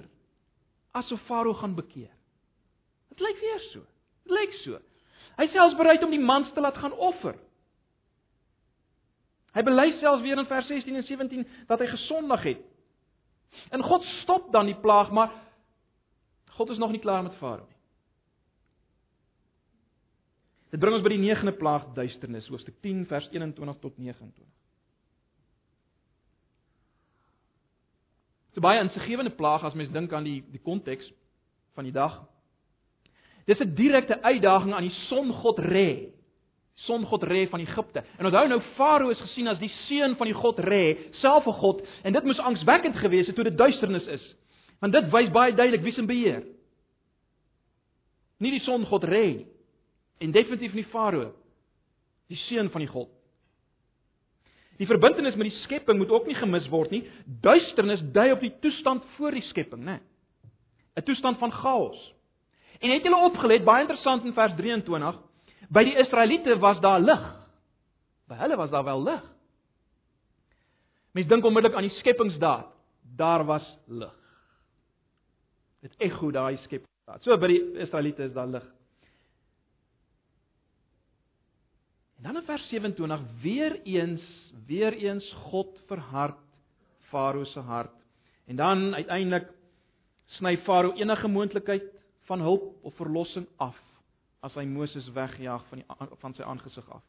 asof 0.91 1.21
Farao 1.21 1.53
gaan 1.53 1.75
bekeer. 1.75 2.11
Dit 3.09 3.19
lyk 3.19 3.39
weer 3.41 3.59
so. 3.71 3.81
Dit 4.25 4.35
lyk 4.35 4.53
so. 4.53 4.79
Hy 5.37 5.47
selfs 5.47 5.77
bereid 5.77 6.03
om 6.03 6.11
die 6.11 6.21
mans 6.21 6.51
te 6.53 6.61
laat 6.61 6.77
gaan 6.77 6.93
offer. 6.93 7.37
Hy 9.57 9.63
bely 9.65 9.87
selfs 9.97 10.21
weer 10.21 10.37
in 10.37 10.45
vers 10.45 10.67
16 10.69 10.99
en 10.99 11.05
17 11.07 11.47
dat 11.69 11.81
hy 11.81 11.87
gesondig 11.89 12.43
het. 12.45 12.61
En 13.73 13.81
God 13.81 14.05
stop 14.21 14.51
dan 14.53 14.69
die 14.69 14.77
plaag, 14.77 15.09
maar 15.11 15.33
God 16.59 16.69
is 16.69 16.77
nog 16.77 16.93
nie 16.93 17.01
klaar 17.01 17.23
met 17.25 17.33
Farao 17.41 17.65
nie. 17.65 17.77
Dit 20.69 20.83
bring 20.83 20.97
ons 20.97 21.03
by 21.05 21.13
die 21.15 21.23
9de 21.23 21.55
plaag 21.57 21.87
duisternis, 21.95 22.47
hoofstuk 22.51 22.75
10 22.83 23.05
vers 23.09 23.29
21 23.31 23.79
tot 23.81 23.97
29. 23.97 24.45
So 28.53 28.61
baie 28.61 28.81
insiggewende 28.83 29.31
plaag 29.37 29.63
as 29.63 29.77
mens 29.77 29.93
dink 29.95 30.13
aan 30.13 30.27
die 30.27 30.41
die 30.51 30.61
konteks 30.61 31.07
van 31.77 31.87
die 31.87 31.95
dag. 31.95 32.19
Dis 33.45 33.59
'n 33.63 33.73
direkte 33.73 34.21
uitdaging 34.21 34.73
aan 34.73 34.89
die 34.89 34.97
songod 35.07 35.59
Re 35.59 36.13
songod 36.85 37.23
Re 37.23 37.47
van 37.49 37.59
Egipte. 37.59 38.03
En 38.17 38.25
onthou 38.25 38.47
nou 38.47 38.59
Farao 38.75 39.09
is 39.09 39.21
gesien 39.21 39.47
as 39.49 39.59
die 39.59 39.71
seun 39.87 40.15
van 40.17 40.29
die 40.29 40.35
god 40.37 40.59
Re, 40.59 41.09
self 41.21 41.47
'n 41.47 41.59
god, 41.61 41.81
en 42.03 42.13
dit 42.13 42.23
moes 42.23 42.39
angswekkend 42.39 42.95
gewees 42.95 43.27
het 43.27 43.35
toe 43.35 43.43
dit 43.43 43.57
duisternis 43.57 44.05
is. 44.05 44.35
Want 44.79 44.93
dit 44.93 45.11
wys 45.11 45.31
baie 45.31 45.55
duidelik 45.55 45.81
wie 45.81 45.93
se 45.93 46.05
beheer. 46.05 46.43
Nie 48.37 48.51
die 48.51 48.59
songod 48.59 49.03
Re 49.03 49.45
en 50.17 50.31
definitief 50.31 50.73
nie 50.73 50.85
Farao, 50.85 51.33
die 52.27 52.37
seun 52.37 52.69
van 52.69 52.81
die 52.81 52.89
god. 52.89 53.09
Die 54.77 54.87
verbintenis 54.87 55.35
met 55.35 55.49
die 55.49 55.59
skepping 55.63 55.97
moet 55.97 56.11
ook 56.13 56.27
nie 56.27 56.35
gemis 56.35 56.69
word 56.69 56.91
nie. 56.93 57.03
Duisternis 57.25 58.03
dui 58.13 58.31
op 58.31 58.39
die 58.39 58.53
toestand 58.61 59.03
voor 59.15 59.31
die 59.31 59.41
skepping, 59.41 59.83
né? 59.83 59.99
'n 60.97 61.03
Toestand 61.03 61.37
van 61.37 61.51
chaos. 61.51 62.13
En 62.79 62.89
het 62.89 63.03
julle 63.03 63.23
opgelet, 63.25 63.63
baie 63.63 63.81
interessant 63.81 64.25
in 64.25 64.33
vers 64.33 64.53
23, 64.55 65.17
By 65.69 65.83
die 65.83 65.97
Israeliete 65.99 66.57
was 66.59 66.79
daar 66.83 66.99
lig. 66.99 67.23
By 68.27 68.37
hulle 68.39 68.55
was 68.59 68.71
daar 68.71 68.85
wel 68.87 69.03
lig. 69.03 69.23
Mense 71.11 71.29
dink 71.29 71.45
onmiddellik 71.45 71.77
aan 71.77 71.87
die 71.87 71.97
skepingsdaad. 71.99 72.71
Daar 73.17 73.45
was 73.45 73.65
lig. 73.87 74.13
Dit 75.81 75.93
ekho 76.03 76.31
daai 76.31 76.57
skepingsdaad. 76.65 77.23
So 77.23 77.37
by 77.37 77.49
die 77.51 77.61
Israeliete 77.83 78.27
is 78.27 78.35
daar 78.35 78.49
lig. 78.51 78.65
En 82.17 82.23
dan 82.23 82.39
in 82.39 82.47
vers 82.47 82.69
27 82.69 83.21
weer 83.41 83.81
eens, 83.83 84.53
weer 84.65 84.93
eens 84.93 85.25
God 85.49 85.77
verhard 85.85 86.37
Farao 87.07 87.43
se 87.45 87.59
hart. 87.59 87.93
En 88.45 88.55
dan 88.55 88.95
uiteindelik 88.95 89.47
sny 90.25 90.57
Farao 90.57 90.93
enige 90.93 91.27
moontlikheid 91.27 91.83
van 92.27 92.39
hulp 92.39 92.73
of 92.83 92.95
verlossing 92.95 93.47
af 93.55 93.86
as 94.47 94.55
hy 94.57 94.65
Moses 94.69 95.07
wegjaag 95.15 95.63
van 95.69 95.81
die 95.81 96.17
van 96.23 96.35
sy 96.37 96.45
aangesig 96.47 96.87
af. 96.93 97.03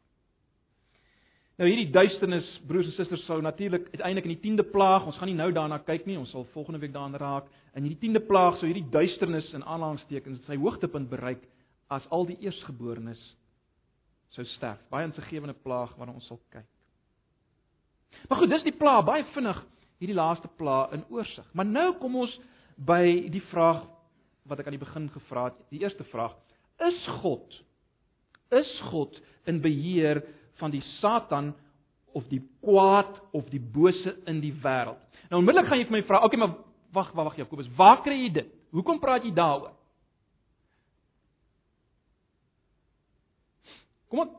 Nou 1.59 1.66
hierdie 1.66 1.90
duisternis, 1.90 2.46
broers 2.70 2.87
en 2.87 2.94
susters, 2.94 3.24
sou 3.27 3.40
natuurlik 3.42 3.88
uiteindelik 3.90 4.29
in 4.29 4.35
die 4.37 4.42
10de 4.44 4.64
plaag, 4.70 5.09
ons 5.11 5.16
gaan 5.18 5.27
nie 5.27 5.38
nou 5.38 5.48
daarna 5.55 5.81
kyk 5.83 6.07
nie, 6.07 6.14
ons 6.18 6.31
sal 6.31 6.46
volgende 6.53 6.79
week 6.85 6.92
daaraan 6.94 7.18
raak. 7.18 7.48
In 7.74 7.83
hierdie 7.83 7.98
10de 8.05 8.22
plaag 8.29 8.61
sou 8.61 8.68
hierdie 8.70 8.87
duisternis 8.94 9.51
in 9.59 9.66
aanhalingstekens 9.66 10.44
sy 10.46 10.59
hoogtepunt 10.61 11.11
bereik 11.11 11.42
as 11.90 12.07
al 12.14 12.29
die 12.29 12.38
eersgeborenes 12.46 13.20
sou 14.37 14.46
sterf. 14.55 14.79
Baie 14.92 15.09
insiggewende 15.09 15.57
plaag 15.64 15.96
waarna 15.98 16.14
ons 16.14 16.29
sal 16.31 16.38
kyk. 16.55 16.68
Maar 18.29 18.38
goed, 18.38 18.53
dis 18.55 18.66
die 18.68 18.77
plaag, 18.79 19.03
baie 19.09 19.27
vinnig 19.35 19.59
hierdie 19.98 20.16
laaste 20.16 20.51
plaag 20.61 20.94
in 20.94 21.03
oorsig. 21.11 21.46
Maar 21.59 21.66
nou 21.66 21.88
kom 21.98 22.20
ons 22.22 22.35
by 22.79 23.03
die 23.35 23.42
vraag 23.51 23.83
wat 24.48 24.62
ek 24.62 24.70
aan 24.70 24.79
die 24.79 24.85
begin 24.85 25.09
gevra 25.11 25.48
het, 25.51 25.59
die 25.74 25.83
eerste 25.83 26.07
vraag 26.12 26.38
is 26.87 27.07
God 27.23 27.62
is 28.55 28.69
God 28.91 29.17
in 29.49 29.61
beheer 29.61 30.23
van 30.61 30.73
die 30.73 30.83
Satan 30.99 31.53
of 32.17 32.27
die 32.33 32.41
kwaad 32.64 33.19
of 33.37 33.49
die 33.53 33.61
bose 33.61 34.14
in 34.27 34.41
die 34.43 34.55
wêreld. 34.62 35.01
Nou 35.29 35.43
onmiddellik 35.43 35.69
gaan 35.69 35.83
jy 35.83 35.88
vir 35.91 35.99
my 35.99 36.05
vra, 36.09 36.23
okay, 36.25 36.41
maar 36.41 36.55
wag, 36.97 37.11
wag, 37.12 37.29
wag 37.29 37.43
Jakobus, 37.43 37.69
waar 37.77 38.01
kry 38.05 38.17
jy 38.25 38.31
dit? 38.41 38.55
Hoekom 38.75 39.01
praat 39.01 39.27
jy 39.27 39.33
daaroor? 39.37 39.75
Kom 44.09 44.25
ek 44.25 44.33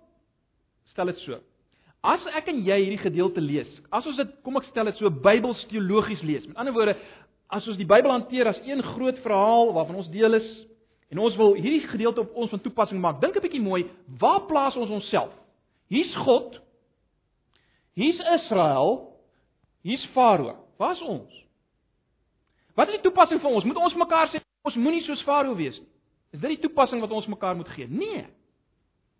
stel 0.89 1.11
dit 1.11 1.21
so. 1.21 1.37
As 2.05 2.23
ek 2.39 2.49
en 2.49 2.61
jy 2.65 2.77
hierdie 2.79 3.01
gedeelte 3.01 3.41
lees, 3.43 3.69
as 3.93 4.05
ons 4.09 4.17
dit 4.17 4.35
kom 4.45 4.57
ek 4.57 4.69
stel 4.71 4.89
dit 4.89 4.97
so 5.01 5.11
Bybels 5.13 5.61
teologies 5.69 6.23
lees. 6.25 6.47
Met 6.49 6.57
ander 6.61 6.73
woorde, 6.73 6.95
as 7.53 7.65
ons 7.69 7.77
die 7.77 7.87
Bybel 7.89 8.13
hanteer 8.13 8.49
as 8.49 8.61
een 8.65 8.81
groot 8.95 9.19
verhaal 9.21 9.73
waarvan 9.77 10.01
ons 10.01 10.09
deel 10.13 10.39
is, 10.39 10.49
En 11.09 11.17
ons 11.17 11.35
wil 11.35 11.53
hierdie 11.53 11.87
gedeelte 11.87 12.21
op 12.21 12.35
ons 12.35 12.49
van 12.49 12.61
toepassing 12.61 13.01
maak. 13.01 13.21
Dink 13.21 13.35
'n 13.35 13.41
bietjie 13.41 13.61
mooi, 13.61 13.89
waar 14.19 14.45
plaas 14.45 14.75
ons 14.75 14.89
onsself? 14.89 15.33
Hier's 15.87 16.15
God. 16.15 16.61
Hier's 17.93 18.19
Israel. 18.19 19.17
Hier's 19.81 20.05
Farao. 20.13 20.55
Waar's 20.77 21.01
ons? 21.01 21.45
Wat 22.75 22.87
is 22.87 22.93
die 22.93 23.01
toepassing 23.01 23.41
vir 23.41 23.49
ons? 23.49 23.63
Moet 23.63 23.77
ons 23.77 23.95
mekaar 23.95 24.29
sê 24.29 24.41
ons 24.61 24.75
moenie 24.75 25.03
soos 25.03 25.23
Farao 25.23 25.55
wees 25.55 25.79
nie? 25.79 25.87
Is 26.31 26.39
dit 26.39 26.49
die 26.49 26.61
toepassing 26.67 27.01
wat 27.01 27.11
ons 27.11 27.27
mekaar 27.27 27.55
moet 27.55 27.69
gee? 27.73 27.87
Nee. 27.87 28.25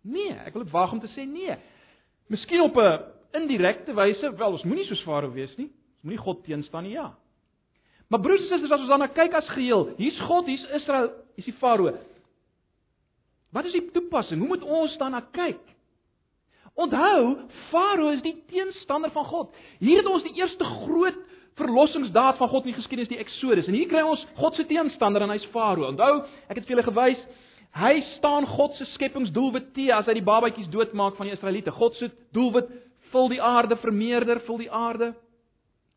Nee, 0.02 0.32
ek 0.46 0.54
wil 0.54 0.62
dit 0.62 0.72
waag 0.72 0.92
om 0.92 1.00
te 1.00 1.10
sê 1.12 1.26
nee. 1.26 1.56
Miskien 2.30 2.60
op 2.60 2.76
'n 2.76 3.02
indirekte 3.32 3.94
wyse, 3.94 4.36
wel 4.36 4.52
ons 4.52 4.62
moenie 4.62 4.86
soos 4.86 5.02
Farao 5.02 5.32
wees 5.32 5.56
nie. 5.56 5.66
Ons 5.66 6.02
moenie 6.02 6.22
God 6.22 6.44
teenstaan 6.44 6.82
nie, 6.84 6.92
ja. 6.92 7.14
Maar 8.10 8.20
broers 8.20 8.42
en 8.42 8.48
susters, 8.48 8.72
as 8.74 8.82
ons 8.82 8.90
daarna 8.90 9.06
kyk 9.14 9.34
as 9.38 9.50
geheel, 9.54 9.92
hier's 10.00 10.18
God, 10.26 10.48
hier's 10.50 10.64
Israel, 10.80 11.12
hier's 11.36 11.46
die 11.46 11.58
Farao. 11.60 11.92
Wat 13.54 13.66
is 13.68 13.74
die 13.76 13.84
toepassing? 13.94 14.40
Hoe 14.42 14.50
moet 14.50 14.64
ons 14.66 14.96
daarna 14.98 15.20
kyk? 15.34 15.60
Onthou, 16.74 17.36
Farao 17.70 18.10
is 18.14 18.22
die 18.26 18.34
teenstander 18.50 19.12
van 19.14 19.28
God. 19.30 19.54
Hier 19.78 20.02
het 20.02 20.10
ons 20.10 20.26
die 20.26 20.34
eerste 20.40 20.66
groot 20.66 21.18
verlossingsdaad 21.60 22.38
van 22.40 22.50
God 22.50 22.66
in 22.66 22.72
die 22.72 22.80
geskiedenis, 22.80 23.12
die 23.12 23.20
Exodus. 23.22 23.70
En 23.70 23.78
hier 23.78 23.90
kry 23.90 24.02
ons 24.06 24.26
God 24.40 24.58
se 24.58 24.66
teenstander 24.66 25.22
en 25.26 25.34
hy's 25.34 25.46
Farao. 25.54 25.86
Onthou, 25.92 26.24
ek 26.50 26.58
het 26.58 26.66
vir 26.66 26.74
julle 26.74 26.86
gewys, 26.88 27.22
hy 27.78 27.94
staan 28.16 28.48
God 28.56 28.74
se 28.74 28.88
skepingsdoelwit 28.96 29.70
te 29.76 29.86
as 29.94 30.10
hy 30.10 30.18
die 30.18 30.26
babatjies 30.26 30.70
doodmaak 30.72 31.14
van 31.18 31.30
die 31.30 31.36
Israeliete. 31.38 31.74
God 31.78 31.94
se 32.00 32.10
doelwit 32.34 32.74
vul 33.14 33.30
die 33.30 33.42
aarde, 33.42 33.78
vermeerder, 33.78 34.42
vul 34.50 34.64
die 34.64 34.70
aarde 34.70 35.12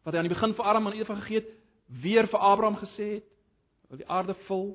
wat 0.03 0.13
hy 0.13 0.19
aan 0.19 0.27
die 0.27 0.35
begin 0.35 0.53
vir 0.53 0.67
Adam 0.67 0.89
en 0.89 0.97
Eva 0.99 1.15
gegee 1.21 1.41
het 1.41 1.51
weer 1.87 2.27
vir 2.27 2.39
Abraham 2.39 2.77
gesê 2.81 3.09
het, 3.17 3.27
wil 3.89 4.01
die 4.01 4.09
aarde 4.09 4.35
vul. 4.47 4.73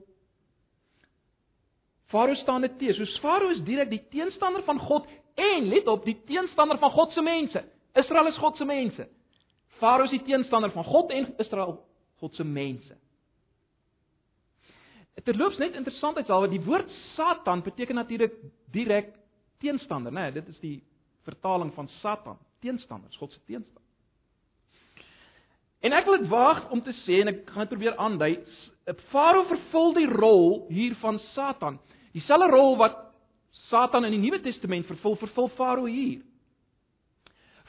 Farao 2.12 2.34
staan 2.40 2.64
dit 2.64 2.78
teë. 2.80 2.94
So 2.96 3.20
Farao 3.22 3.50
is 3.52 3.64
direk 3.66 3.90
die 3.90 4.02
teenstander 4.12 4.62
van 4.64 4.78
God 4.80 5.08
en 5.38 5.68
let 5.68 5.88
op, 5.88 6.04
die 6.04 6.16
teenstander 6.26 6.78
van 6.78 6.90
God 6.90 7.12
se 7.12 7.22
mense. 7.22 7.64
Israel 7.98 8.30
is 8.30 8.38
God 8.38 8.56
se 8.56 8.64
mense. 8.64 9.08
Farao 9.78 10.08
is 10.08 10.14
die 10.16 10.24
teenstander 10.26 10.72
van 10.74 10.84
God 10.84 11.12
en 11.14 11.32
Israel, 11.38 11.78
God 12.20 12.34
se 12.34 12.44
mense. 12.44 12.96
Terloops 15.24 15.58
net 15.58 15.74
interessantheidshalwe, 15.74 16.48
die 16.52 16.62
woord 16.62 16.90
Satan 17.16 17.62
beteken 17.66 17.98
natuurlik 17.98 18.36
direk 18.72 19.10
teenstander, 19.58 20.14
né? 20.14 20.28
Nee, 20.28 20.36
dit 20.38 20.48
is 20.48 20.60
die 20.62 20.76
vertaling 21.26 21.72
van 21.74 21.88
Satan, 21.98 22.38
teenstander, 22.62 23.10
God 23.18 23.32
se 23.34 23.40
teenstander. 23.44 23.87
En 25.80 25.94
ek 25.94 26.08
wil 26.08 26.18
dit 26.18 26.30
waag 26.30 26.64
om 26.74 26.80
te 26.82 26.94
sê 27.04 27.20
en 27.22 27.30
ek 27.30 27.44
gaan 27.52 27.66
dit 27.66 27.74
probeer 27.74 27.98
aandui, 28.02 28.32
Farao 29.12 29.44
vervul 29.50 29.92
die 29.98 30.08
rol 30.08 30.64
hier 30.72 30.96
van 31.02 31.20
Satan. 31.34 31.76
Dieselfde 32.16 32.48
rol 32.50 32.78
wat 32.80 32.96
Satan 33.68 34.06
in 34.08 34.16
die 34.16 34.22
Nuwe 34.22 34.40
Testament 34.42 34.88
vervul, 34.88 35.18
vervul 35.20 35.50
Farao 35.58 35.86
hier. 35.86 36.22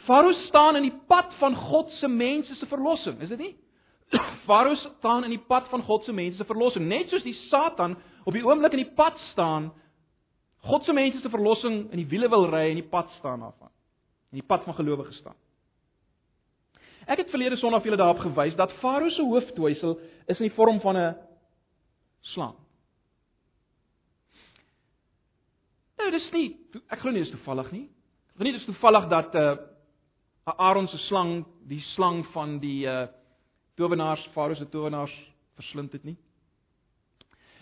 Farao 0.08 0.32
staan 0.48 0.80
in 0.80 0.88
die 0.88 0.96
pad 1.12 1.34
van 1.42 1.58
God 1.70 1.92
se 2.00 2.08
mense 2.08 2.56
se 2.56 2.70
verlossing, 2.72 3.20
is 3.22 3.34
dit 3.36 3.44
nie? 3.44 3.52
Farao 4.48 4.78
staan 4.80 5.28
in 5.28 5.36
die 5.36 5.44
pad 5.52 5.68
van 5.70 5.84
God 5.86 6.08
se 6.08 6.16
mense 6.16 6.40
se 6.40 6.48
verlossing, 6.48 6.88
net 6.88 7.12
soos 7.12 7.26
die 7.28 7.36
Satan 7.50 7.98
op 8.26 8.34
die 8.34 8.46
oomblik 8.46 8.74
in 8.78 8.86
die 8.86 8.96
pad 8.96 9.20
staan 9.34 9.70
God 10.68 10.84
se 10.84 10.94
mense 10.94 11.22
se 11.22 11.30
verlossing 11.32 11.86
in 11.92 12.02
die 12.02 12.08
wiele 12.10 12.28
wil 12.32 12.50
ry 12.52 12.66
en 12.72 12.82
die 12.82 12.90
pad 12.90 13.12
staan 13.20 13.44
daarvan. 13.46 13.72
In 14.34 14.42
die 14.42 14.48
pad 14.48 14.66
van 14.68 14.76
gelowige 14.76 15.14
staan. 15.16 15.38
Ek 17.10 17.24
het 17.24 17.32
verlede 17.34 17.58
Sondag 17.58 17.82
vir 17.82 17.90
julle 17.90 18.02
daarop 18.04 18.22
gewys 18.22 18.56
dat 18.58 18.74
Farao 18.84 19.10
se 19.10 19.24
hooftoesel 19.26 19.96
is 20.30 20.38
in 20.38 20.46
die 20.46 20.56
vorm 20.56 20.78
van 20.80 20.98
'n 20.98 21.16
slang. 22.22 22.56
Nou 25.98 26.12
dis 26.12 26.32
nie 26.32 26.58
ek 26.90 27.00
glo 27.00 27.12
nie 27.12 27.24
dis 27.24 27.32
toevallig 27.32 27.72
nie. 27.72 27.90
nie 28.40 28.52
dis 28.52 28.66
toevallig 28.66 29.10
dat 29.10 29.34
'n 29.34 29.38
uh, 29.38 29.58
Aaron 30.58 30.88
se 30.88 30.98
slang 30.98 31.46
die 31.68 31.82
slang 31.96 32.26
van 32.34 32.60
die 32.60 32.86
uh 32.86 33.08
towenaars, 33.76 34.28
Farao 34.34 34.56
se 34.56 34.70
towenaars 34.70 35.14
verslind 35.56 35.92
het 35.92 36.04
nie. 36.04 36.18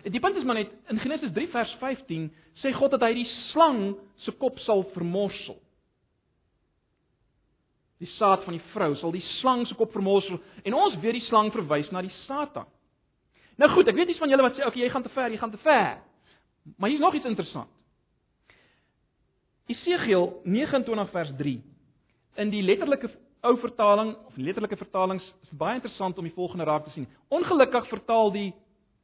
Die 0.04 0.20
punt 0.20 0.36
is 0.36 0.44
maar 0.44 0.56
net 0.56 0.72
in 0.90 1.00
Genesis 1.00 1.32
3 1.34 1.48
vers 1.48 1.76
15 1.80 2.34
sê 2.54 2.74
God 2.74 2.92
dat 2.92 3.02
hy 3.02 3.14
die 3.14 3.30
slang 3.52 3.96
se 4.16 4.32
kop 4.32 4.60
sal 4.60 4.84
vermorsel. 4.94 5.58
Die 7.98 8.10
saad 8.18 8.44
van 8.46 8.54
die 8.54 8.64
vrou 8.74 8.92
sal 9.00 9.14
die 9.14 9.26
slang 9.40 9.66
se 9.68 9.76
kop 9.78 9.94
vermorsel 9.96 10.38
en 10.64 10.76
ons 10.78 10.98
weet 11.02 11.18
die 11.18 11.26
slang 11.26 11.50
verwys 11.54 11.90
na 11.92 12.04
die 12.06 12.14
Satan. 12.26 12.68
Nou 13.58 13.70
goed, 13.74 13.88
ek 13.90 13.98
weet 13.98 14.14
iets 14.14 14.22
van 14.22 14.30
julle 14.30 14.46
wat 14.46 14.58
sê, 14.58 14.66
okay, 14.68 14.84
jy 14.84 14.90
gaan 14.94 15.06
te 15.06 15.14
ver, 15.16 15.34
jy 15.34 15.40
gaan 15.42 15.54
te 15.54 15.62
ver. 15.64 15.98
Maar 16.78 16.92
hier's 16.92 17.02
nog 17.02 17.16
iets 17.18 17.26
interessant. 17.26 17.72
Esegiel 19.68 20.30
29 20.46 21.10
vers 21.12 21.32
3. 21.40 21.56
In 22.44 22.54
die 22.54 22.62
letterlike 22.62 23.10
ou 23.48 23.56
vertaling 23.62 24.14
of 24.28 24.38
letterlike 24.38 24.78
vertalings 24.78 25.26
is 25.44 25.58
baie 25.58 25.80
interessant 25.80 26.18
om 26.18 26.28
die 26.28 26.36
volgende 26.36 26.68
raak 26.70 26.86
te 26.86 26.94
sien. 26.94 27.08
Ongelukkig 27.34 27.90
vertaal 27.90 28.32
die 28.36 28.52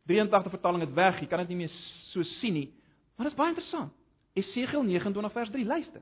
83 0.07 0.53
vertaling 0.53 0.85
dit 0.85 0.93
weg. 0.95 1.19
Jy 1.19 1.27
kan 1.31 1.43
dit 1.43 1.53
nie 1.53 1.63
meer 1.63 1.75
so 2.11 2.23
sien 2.37 2.53
nie. 2.59 2.69
Maar 3.15 3.29
dit 3.29 3.33
is 3.33 3.39
baie 3.39 3.53
interessant. 3.55 3.91
Esegiel 4.37 4.85
29 4.85 5.33
vers 5.33 5.51
3, 5.53 5.65
luister. 5.65 6.01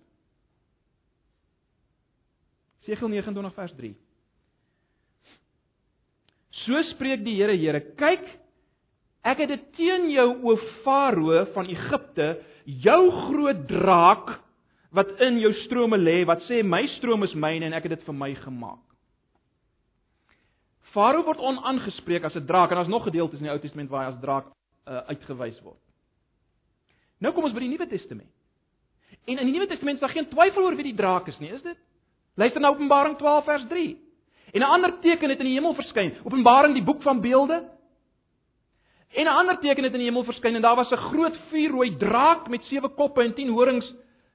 Esegiel 2.82 3.12
29 3.14 3.54
vers 3.54 3.74
3. 3.78 3.92
So 6.66 6.82
spreek 6.92 7.24
die 7.26 7.38
Here, 7.38 7.56
Here, 7.58 7.82
kyk, 7.98 8.24
ek 9.26 9.44
het 9.44 9.52
dit 9.54 9.68
teen 9.78 10.10
jou 10.14 10.28
o 10.50 10.56
Farao 10.86 11.46
van 11.54 11.70
Egipte, 11.70 12.32
jou 12.66 13.02
groot 13.28 13.68
draak 13.70 14.34
wat 14.92 15.14
in 15.24 15.38
jou 15.40 15.52
strome 15.64 15.98
lê, 15.98 16.22
wat 16.28 16.42
sê 16.50 16.62
my 16.66 16.82
stroom 16.98 17.24
is 17.24 17.36
myne 17.38 17.70
en 17.70 17.78
ek 17.78 17.88
het 17.88 17.96
dit 17.96 18.08
vir 18.08 18.18
my 18.18 18.34
gemaak. 18.42 18.82
Farao 20.92 21.24
word 21.24 21.40
onaangespreek 21.40 22.26
as 22.28 22.36
'n 22.36 22.46
draak 22.46 22.72
en 22.72 22.78
daar's 22.82 22.92
nog 22.92 23.06
gedeeltes 23.08 23.40
in 23.40 23.48
die 23.48 23.54
Ou 23.54 23.60
Testament 23.60 23.90
waar 23.90 24.06
hy 24.06 24.12
as 24.12 24.22
draak 24.22 24.46
uh, 24.88 25.08
uitgewys 25.08 25.62
word. 25.64 25.80
Nou 27.22 27.32
kom 27.34 27.46
ons 27.46 27.54
by 27.54 27.62
die 27.64 27.70
Nuwe 27.70 27.88
Testament. 27.88 28.30
En 29.26 29.38
in 29.38 29.46
die 29.46 29.54
Nuwe 29.54 29.68
Testament 29.68 29.96
is 29.96 30.02
daar 30.02 30.16
geen 30.16 30.28
twyfel 30.28 30.64
oor 30.64 30.76
wie 30.76 30.90
die 30.92 30.98
draak 30.98 31.28
is 31.28 31.40
nie, 31.40 31.54
is 31.54 31.62
dit? 31.62 31.78
Luister 32.36 32.62
na 32.62 32.70
Openbaring 32.70 33.18
12 33.18 33.44
vers 33.44 33.68
3. 33.68 33.98
En 34.52 34.62
'n 34.62 34.64
ander 34.64 35.00
teken 35.00 35.30
het 35.30 35.40
in 35.40 35.46
die 35.46 35.54
hemel 35.54 35.74
verskyn. 35.74 36.14
Openbaring 36.24 36.74
die 36.74 36.84
boek 36.84 37.02
van 37.02 37.22
beelde. 37.22 37.64
En 39.14 39.26
'n 39.26 39.28
ander 39.28 39.60
teken 39.60 39.84
het 39.84 39.94
in 39.94 40.00
die 40.00 40.08
hemel 40.08 40.24
verskyn 40.24 40.56
en 40.56 40.62
daar 40.62 40.76
was 40.76 40.92
'n 40.92 40.96
groot 40.96 41.38
vuurrooi 41.50 41.98
draak 41.98 42.48
met 42.48 42.64
sewe 42.64 42.90
koppe 42.90 43.24
en 43.24 43.34
10 43.34 43.50
horings 43.50 43.94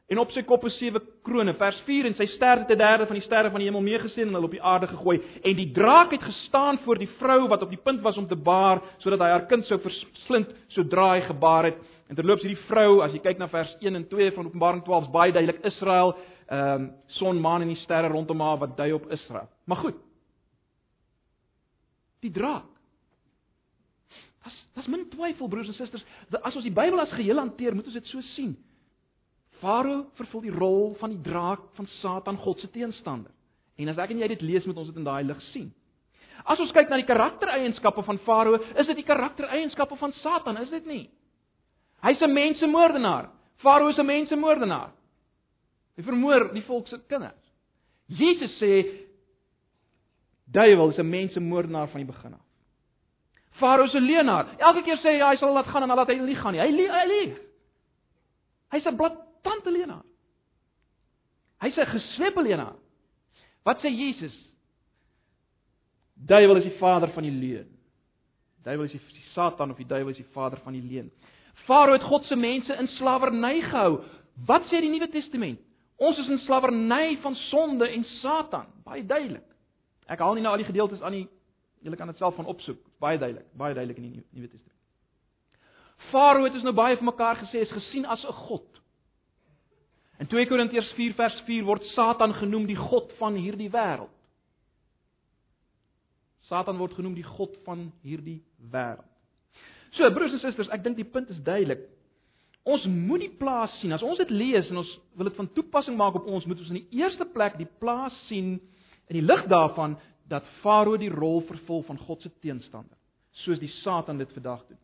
en 0.09 0.19
op 0.19 0.31
sy 0.31 0.43
kop 0.43 0.65
is 0.65 0.77
sewe 0.79 1.03
krones. 1.23 1.57
Vers 1.57 1.81
4 1.85 2.07
en 2.07 2.15
sy 2.15 2.27
ster 2.27 2.59
het 2.59 2.71
'n 2.71 2.77
derde 2.77 3.07
van 3.07 3.17
die 3.17 3.25
sterre 3.25 3.51
van 3.51 3.59
die 3.61 3.67
hemel 3.67 3.83
meegesien 3.83 4.27
en 4.27 4.35
hulle 4.35 4.45
op 4.45 4.51
die 4.51 4.63
aarde 4.63 4.87
gegooi. 4.87 5.23
En 5.43 5.57
die 5.57 5.73
draak 5.73 6.11
het 6.11 6.23
gestaan 6.23 6.79
voor 6.79 6.99
die 6.99 7.11
vrou 7.19 7.49
wat 7.49 7.63
op 7.63 7.69
die 7.69 7.83
punt 7.83 8.01
was 8.01 8.17
om 8.17 8.27
te 8.27 8.37
baar 8.37 8.81
sodat 8.99 9.19
hy 9.19 9.27
haar 9.27 9.47
kind 9.47 9.65
sou 9.65 9.81
verslind 9.81 10.55
sodra 10.69 11.13
hy 11.13 11.21
gebaar 11.21 11.65
het. 11.65 11.77
En 12.09 12.15
terloops 12.15 12.43
hierdie 12.43 12.65
vrou, 12.69 13.01
as 13.03 13.13
jy 13.13 13.19
kyk 13.19 13.39
na 13.39 13.49
vers 13.49 13.77
1 13.81 13.95
en 13.95 14.09
2 14.09 14.33
van 14.33 14.47
Openbaring 14.47 14.85
12, 14.85 15.05
is 15.05 15.11
baie 15.11 15.33
duidelik 15.33 15.65
Israel, 15.65 16.15
ehm 16.47 16.83
um, 16.83 16.91
son, 17.07 17.41
maan 17.41 17.63
en 17.63 17.69
die 17.69 17.83
sterre 17.83 18.09
rondom 18.09 18.41
haar 18.41 18.59
wat 18.59 18.77
dui 18.77 18.93
op 18.93 19.11
Israel. 19.11 19.49
Maar 19.65 19.77
goed. 19.77 19.97
Die 22.21 22.31
draak. 22.31 22.69
Das 24.45 24.69
das 24.75 24.87
min 24.87 25.09
twyfel 25.11 25.49
broers 25.49 25.69
en 25.69 25.75
susters, 25.75 26.05
as 26.43 26.55
ons 26.55 26.65
die 26.65 26.75
Bybel 26.75 27.01
as 27.01 27.11
geheel 27.11 27.39
hanteer, 27.39 27.75
moet 27.75 27.87
ons 27.87 27.99
dit 27.99 28.07
so 28.07 28.21
sien. 28.21 28.55
Farao 29.59 30.05
vervul 30.15 30.45
die 30.47 30.55
rol 30.55 30.95
van 31.01 31.11
die 31.11 31.23
draak 31.25 31.65
van 31.75 31.89
Satan, 31.99 32.39
God 32.39 32.61
se 32.61 32.71
teenstander. 32.71 33.33
En 33.77 33.89
as 33.89 33.99
ek 33.99 34.13
en 34.13 34.21
jy 34.23 34.29
dit 34.29 34.45
lees, 34.47 34.67
moet 34.69 34.79
ons 34.79 34.89
dit 34.93 35.01
in 35.01 35.07
daai 35.07 35.25
lig 35.25 35.41
sien. 35.51 35.73
As 36.45 36.61
ons 36.61 36.73
kyk 36.77 36.91
na 36.93 36.99
die 37.01 37.09
karaktereienskappe 37.09 38.05
van 38.07 38.21
Farao, 38.27 38.61
is 38.61 38.87
dit 38.87 39.01
die 39.01 39.07
karaktereienskappe 39.09 39.97
van 39.99 40.13
Satan, 40.21 40.61
is 40.61 40.71
dit 40.71 40.87
nie? 40.87 41.05
Hy's 42.05 42.21
'n 42.21 42.33
mensemoordenaar. 42.33 43.31
Farao 43.65 43.89
is 43.89 43.99
'n 43.99 44.07
mensemoordenaar. 44.07 44.93
Hy 45.97 46.05
vermoor 46.05 46.51
die 46.55 46.65
volk 46.67 46.89
se 46.89 46.99
kinders. 47.09 47.43
Jesus 48.07 48.53
sê 48.61 48.73
duiwel 50.53 50.91
is 50.91 50.99
'n 50.99 51.11
mensemoordenaar 51.11 51.89
van 51.89 52.01
die 52.05 52.13
begin 52.13 52.35
af. 52.35 52.47
Farao 53.59 53.87
se 53.89 54.01
leenaar. 54.01 54.47
Elke 54.59 54.83
keer 54.83 54.99
sê 54.99 55.17
hy 55.17 55.31
hy 55.31 55.37
sal 55.37 55.53
laat 55.53 55.67
gaan 55.67 55.83
en 55.83 55.89
dan 55.89 55.97
laat 55.97 56.09
hy 56.09 56.19
nie 56.19 56.37
gaan 56.37 56.53
nie. 56.53 56.61
Hy 56.61 56.71
lieg, 56.71 56.91
hy 56.91 57.07
lieg. 57.09 57.39
Hy's 58.71 58.87
'n 58.87 58.97
blad 58.97 59.17
tante 59.43 59.71
Lena. 59.71 60.03
Hy 61.63 61.71
sê 61.71 61.87
geslepe 61.87 62.43
Lena. 62.43 62.75
Wat 63.65 63.81
sê 63.81 63.91
Jesus? 63.91 64.35
Duiwel 66.15 66.57
is 66.57 66.65
die 66.65 66.79
vader 66.79 67.09
van 67.09 67.23
die 67.23 67.33
leuen. 67.33 67.69
Duiwel 68.65 68.85
is 68.85 68.93
die, 68.93 69.01
die 69.13 69.29
Satan 69.33 69.71
of 69.71 69.77
die 69.77 69.87
duiwel 69.87 70.11
is 70.11 70.21
die 70.21 70.33
vader 70.35 70.61
van 70.65 70.73
die 70.73 70.83
leuen. 70.83 71.11
Farao 71.67 71.97
het 71.97 72.03
God 72.03 72.25
se 72.25 72.37
mense 72.37 72.75
in 72.75 72.89
slawerny 72.99 73.61
gehou. 73.63 74.05
Wat 74.47 74.69
sê 74.71 74.81
die 74.81 74.91
Nuwe 74.93 75.09
Testament? 75.09 75.61
Ons 75.97 76.19
is 76.19 76.29
in 76.29 76.39
slawerny 76.45 77.17
van 77.23 77.35
sonde 77.49 77.89
en 77.89 78.05
Satan, 78.21 78.67
baie 78.85 79.05
duidelik. 79.07 79.47
Ek 80.07 80.21
haal 80.21 80.37
nie 80.37 80.45
nou 80.45 80.53
al 80.53 80.61
die 80.61 80.69
gedeeltes 80.69 81.03
aan 81.03 81.15
nie. 81.17 81.27
Julle 81.83 81.97
kan 81.97 82.11
dit 82.11 82.19
self 82.21 82.37
van 82.37 82.49
opsoek. 82.51 82.79
Baie 83.03 83.19
duidelik, 83.19 83.47
baie 83.57 83.75
duidelik 83.75 84.01
in 84.01 84.11
die 84.11 84.25
Nuwe 84.31 84.49
Testament. 84.49 84.75
Farao 86.11 86.45
het 86.45 86.55
ons 86.55 86.67
nou 86.67 86.75
baie 86.77 86.97
vir 86.99 87.09
mekaar 87.09 87.41
gesê 87.41 87.65
is 87.65 87.73
gesien 87.73 88.05
as 88.07 88.25
'n 88.25 88.33
god. 88.47 88.69
In 90.19 90.27
2 90.27 90.47
Korintiërs 90.47 90.93
4 90.97 91.15
vers 91.15 91.41
4 91.47 91.65
word 91.65 91.83
Satan 91.93 92.33
genoem 92.35 92.67
die 92.67 92.77
god 92.77 93.13
van 93.19 93.35
hierdie 93.35 93.71
wêreld. 93.71 94.13
Satan 96.49 96.79
word 96.79 96.95
genoem 96.95 97.15
die 97.15 97.27
god 97.27 97.57
van 97.65 97.93
hierdie 98.03 98.43
wêreld. 98.73 99.13
So 99.91 100.11
broers 100.11 100.33
en 100.33 100.39
susters, 100.39 100.69
ek 100.69 100.85
dink 100.85 100.97
die 100.97 101.09
punt 101.09 101.31
is 101.31 101.43
duidelik. 101.43 101.89
Ons 102.67 102.87
moet 102.91 103.23
die 103.23 103.33
plaas 103.39 103.75
sien. 103.81 103.95
As 103.95 104.03
ons 104.03 104.19
dit 104.19 104.33
lees 104.35 104.67
en 104.73 104.83
ons 104.83 104.93
wil 105.15 105.31
dit 105.31 105.39
van 105.39 105.51
toepassing 105.55 105.97
maak 105.99 106.19
op 106.19 106.27
ons, 106.27 106.47
moet 106.51 106.59
ons 106.59 106.73
in 106.73 106.81
die 106.81 107.01
eerste 107.03 107.29
plek 107.31 107.61
die 107.61 107.69
plaas 107.81 108.15
sien 108.27 108.57
in 109.07 109.21
die 109.21 109.23
lig 109.23 109.45
daarvan 109.51 109.95
dat 110.27 110.47
Farao 110.65 110.97
die 110.99 111.13
rol 111.13 111.45
vervul 111.47 111.85
van 111.87 112.01
God 112.03 112.25
se 112.25 112.33
teenstander, 112.43 112.97
soos 113.45 113.61
die 113.63 113.71
Satan 113.85 114.19
dit 114.19 114.33
vandag 114.35 114.65
doen. 114.67 114.81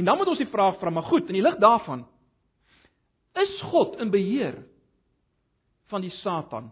En 0.00 0.08
dan 0.08 0.16
moet 0.16 0.30
ons 0.32 0.40
die 0.40 0.48
vraag 0.48 0.78
vra, 0.80 0.88
maar 0.88 1.04
goed, 1.10 1.28
in 1.28 1.36
die 1.36 1.44
lig 1.44 1.58
daarvan, 1.60 2.06
Is 3.32 3.60
God 3.70 3.96
in 4.00 4.10
beheer 4.12 4.58
van 5.88 6.04
die 6.04 6.12
Satan 6.20 6.68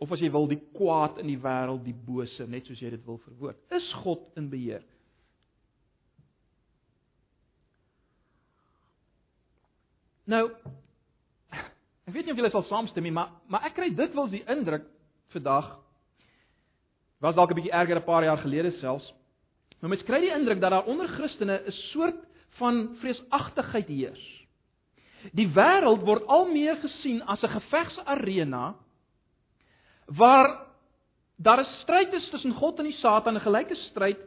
of 0.00 0.12
as 0.14 0.22
jy 0.22 0.30
wil 0.32 0.46
die 0.48 0.60
kwaad 0.72 1.18
in 1.20 1.28
die 1.28 1.40
wêreld, 1.42 1.82
die 1.84 1.96
bose, 2.06 2.46
net 2.48 2.68
soos 2.68 2.80
jy 2.80 2.92
dit 2.94 3.02
wil 3.04 3.18
verwoord? 3.26 3.58
Is 3.74 3.88
God 4.04 4.22
in 4.38 4.46
beheer? 4.52 4.84
Nou 10.30 10.46
ek 12.06 12.14
weet 12.14 12.26
nie 12.26 12.34
of 12.34 12.40
julle 12.40 12.52
sal 12.54 12.66
saamstem 12.68 13.06
nie, 13.06 13.14
maar 13.14 13.32
maar 13.50 13.66
ek 13.68 13.76
kry 13.78 13.90
dikwels 13.96 14.32
die 14.34 14.44
indruk 14.46 14.86
vandag 15.34 15.76
was 17.20 17.36
dalk 17.36 17.50
'n 17.52 17.58
bietjie 17.58 17.76
erger 17.76 17.98
'n 17.98 18.06
paar 18.06 18.24
jaar 18.24 18.40
gelede 18.40 18.72
selfs. 18.80 19.06
Maar 19.80 19.90
mens 19.90 20.04
kry 20.04 20.20
die 20.20 20.34
indruk 20.34 20.60
dat 20.60 20.70
daar 20.70 20.88
onder 20.88 21.08
Christene 21.08 21.62
'n 21.66 21.72
soort 21.92 22.20
van 22.58 22.96
vreesagtigheid 23.00 23.88
heers. 23.88 24.24
Die 25.32 25.48
wêreld 25.48 26.04
word 26.04 26.26
al 26.26 26.46
meer 26.48 26.76
gesien 26.76 27.22
as 27.22 27.42
'n 27.42 27.48
gevegsarena 27.48 28.74
waar 30.06 30.66
daar 31.36 31.60
'n 31.60 31.72
stryd 31.82 32.12
is 32.12 32.30
tussen 32.30 32.54
God 32.54 32.78
en 32.78 32.84
die 32.84 33.00
Satan, 33.00 33.36
'n 33.36 33.40
gelyke 33.40 33.74
stryd 33.74 34.18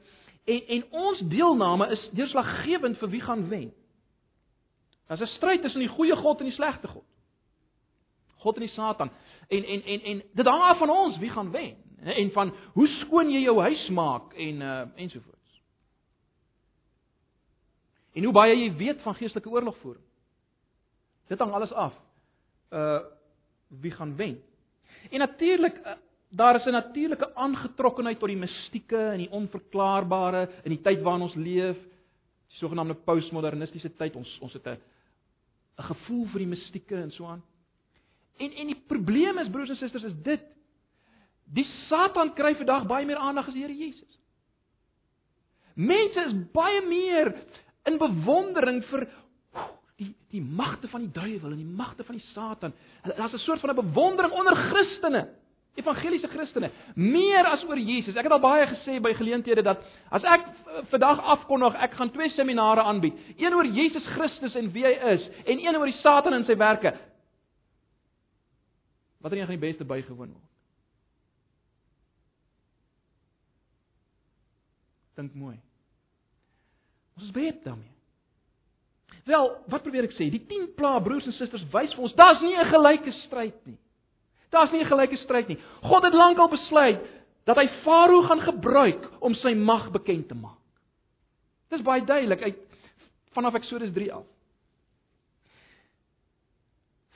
en 0.46 0.62
en 0.68 0.84
ons 0.92 1.20
deelname 1.20 1.90
is 1.92 2.10
deurslaggewend 2.12 2.98
vir 2.98 3.10
wie 3.10 3.22
gaan 3.22 3.50
wen. 3.50 3.74
Daar's 5.08 5.22
'n 5.22 5.36
stryd 5.36 5.62
tussen 5.62 5.80
die 5.80 5.90
goeie 5.90 6.16
God 6.16 6.40
en 6.40 6.46
die 6.46 6.54
slegte 6.54 6.88
God. 6.88 7.06
God 8.38 8.56
en 8.56 8.62
die 8.62 8.74
Satan. 8.74 9.12
En 9.48 9.64
en 9.64 9.84
en 9.84 10.02
en 10.02 10.24
dit 10.34 10.46
hang 10.46 10.62
af 10.62 10.78
van 10.78 10.90
ons 10.90 11.18
wie 11.18 11.30
gaan 11.30 11.52
wen 11.52 11.76
en 12.04 12.32
van 12.32 12.54
hoe 12.74 12.88
skoon 12.88 13.32
jy 13.32 13.40
jou 13.40 13.60
huis 13.62 13.90
maak 13.90 14.34
en 14.34 14.62
uh 14.62 14.86
ensovoorts. 14.96 15.62
En 18.14 18.24
hoe 18.24 18.34
baie 18.34 18.56
jy 18.56 18.76
weet 18.76 19.02
van 19.02 19.16
geestelike 19.16 19.50
oorlogvoering. 19.50 20.04
Dit 21.28 21.40
hang 21.40 21.52
alles 21.52 21.72
af. 21.72 21.94
Uh 22.70 23.00
wie 23.82 23.92
gaan 23.92 24.16
wen? 24.16 24.44
En 25.10 25.20
natuurlik 25.20 25.78
uh, 25.78 25.94
daar 26.30 26.56
is 26.56 26.66
'n 26.66 26.72
natuurlike 26.72 27.36
aangetrokkenheid 27.36 28.20
tot 28.20 28.28
die 28.28 28.38
mistieke 28.38 28.98
en 28.98 29.18
die 29.18 29.32
onverklaarbare 29.32 30.50
in 30.64 30.70
die 30.70 30.82
tyd 30.82 31.02
waarin 31.02 31.22
ons 31.22 31.36
leef, 31.36 31.78
die 32.48 32.58
sogenaamde 32.58 32.94
postmodernistiese 32.94 33.94
tyd. 33.96 34.16
Ons 34.16 34.40
ons 34.40 34.54
het 34.54 34.68
'n 34.68 34.78
'n 35.78 35.84
gevoel 35.84 36.26
vir 36.32 36.40
die 36.40 36.48
mistieke 36.48 36.96
en 36.96 37.12
so 37.12 37.26
aan. 37.26 37.44
En 38.38 38.52
en 38.52 38.68
die 38.68 38.82
probleem 38.88 39.38
is 39.38 39.50
broers 39.50 39.70
en 39.70 39.76
susters 39.76 40.04
is 40.04 40.22
dit 40.24 40.42
die 41.54 41.66
Satan 41.88 42.34
kry 42.34 42.56
vandag 42.56 42.88
baie 42.88 43.06
meer 43.06 43.18
aandag 43.18 43.48
as 43.48 43.54
die 43.54 43.62
Here 43.62 43.78
Jesus. 43.78 44.20
Mense 45.76 46.20
is 46.20 46.34
baie 46.54 46.82
meer 46.86 47.34
in 47.86 47.98
bewondering 47.98 48.84
vir 48.86 49.08
Die 50.02 50.10
die 50.34 50.42
magte 50.42 50.88
van 50.90 51.06
die 51.06 51.14
duiwel 51.14 51.52
en 51.54 51.60
die 51.62 51.76
magte 51.78 52.04
van 52.04 52.18
die 52.18 52.26
Satan. 52.34 52.74
Daar's 53.18 53.34
'n 53.34 53.46
soort 53.46 53.60
van 53.60 53.70
'n 53.70 53.76
bewondering 53.76 54.34
onder 54.34 54.56
Christene. 54.56 55.30
Evangeliese 55.76 56.28
Christene, 56.28 56.72
meer 56.96 57.46
as 57.46 57.64
oor 57.64 57.78
Jesus. 57.78 58.16
Ek 58.16 58.24
het 58.24 58.32
al 58.32 58.40
baie 58.40 58.68
gesê 58.68 59.02
by 59.02 59.14
geleenthede 59.14 59.62
dat 59.62 59.82
as 60.10 60.24
ek 60.24 60.46
vandag 60.90 61.22
afkondig, 61.36 61.76
ek 61.86 61.98
gaan 61.98 62.12
twee 62.12 62.30
seminare 62.34 62.82
aanbied. 62.82 63.18
Een 63.38 63.54
oor 63.54 63.66
Jesus 63.66 64.06
Christus 64.16 64.56
en 64.56 64.72
wie 64.74 64.86
hy 64.86 64.94
is 65.16 65.28
en 65.46 65.60
een 65.60 65.78
oor 65.78 65.90
die 65.90 66.00
Satan 66.02 66.34
en 66.34 66.46
sy 66.48 66.56
werke. 66.58 66.94
Watter 69.24 69.40
een 69.40 69.48
gaan 69.48 69.60
die 69.60 69.68
beste 69.68 69.86
bygewoon 69.88 70.34
word? 70.34 70.50
Dink 75.16 75.36
mooi. 75.38 75.58
Ons 77.18 77.30
is 77.30 77.36
baie 77.36 77.54
daarmee. 77.64 77.92
Wel, 79.30 79.52
wat 79.72 79.84
probeer 79.86 80.10
ek 80.10 80.16
sê? 80.18 80.28
Die 80.34 80.42
10 80.50 80.72
pla 80.76 80.98
broers 81.04 81.28
en 81.30 81.36
susters 81.38 81.64
wys 81.72 81.94
vir 81.94 82.04
ons 82.04 82.16
daar's 82.18 82.42
nie 82.42 82.58
'n 82.58 82.72
gelyke 82.74 83.12
stryd 83.24 83.60
nie. 83.66 83.78
Daar's 84.50 84.72
nie 84.72 84.82
'n 84.82 84.90
gelyke 84.90 85.18
stryd 85.18 85.48
nie. 85.48 85.60
God 85.82 86.04
het 86.04 86.14
lankal 86.14 86.50
besluit 86.50 87.00
dat 87.46 87.58
hy 87.58 87.68
Farao 87.84 88.22
gaan 88.22 88.42
gebruik 88.42 89.10
om 89.22 89.36
sy 89.36 89.54
mag 89.54 89.92
bekend 89.92 90.28
te 90.28 90.36
maak. 90.36 90.63
Dit 91.74 91.82
is 91.82 91.88
baie 91.88 92.04
duidelik 92.06 92.42
uit 92.42 92.58
vanaf 93.34 93.56
Eksodus 93.58 93.90
3 93.96 94.12
af. 94.14 94.26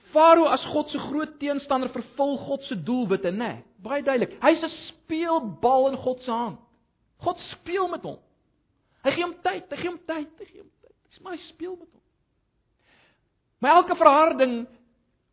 Farao 0.10 0.48
as 0.50 0.64
God 0.74 0.90
se 0.90 0.98
groot 0.98 1.36
teenstander 1.38 1.92
vervul 1.94 2.38
God 2.48 2.64
se 2.66 2.78
doelwitte, 2.84 3.30
né? 3.30 3.52
Nee, 3.52 3.64
baie 3.86 4.02
duidelik. 4.04 4.34
Hy's 4.42 4.64
'n 4.64 4.74
speelbal 4.88 5.92
in 5.92 5.98
God 5.98 6.22
se 6.22 6.32
hand. 6.32 6.58
God 7.22 7.38
speel 7.52 7.88
met 7.88 8.02
hom. 8.02 8.18
Hy 9.04 9.12
gee 9.12 9.24
hom 9.24 9.36
tyd, 9.44 9.70
hy 9.70 9.78
gee 9.78 9.90
hom 9.90 10.00
tyd, 10.06 10.32
hy 10.40 10.46
gee 10.46 10.62
hom 10.62 10.72
tyd. 10.82 10.96
Dis 11.10 11.20
maar 11.20 11.34
hy 11.34 11.40
speel 11.54 11.76
met 11.76 11.92
hom. 11.92 12.02
Maar 13.60 13.76
elke 13.76 13.96
verharding 13.96 14.68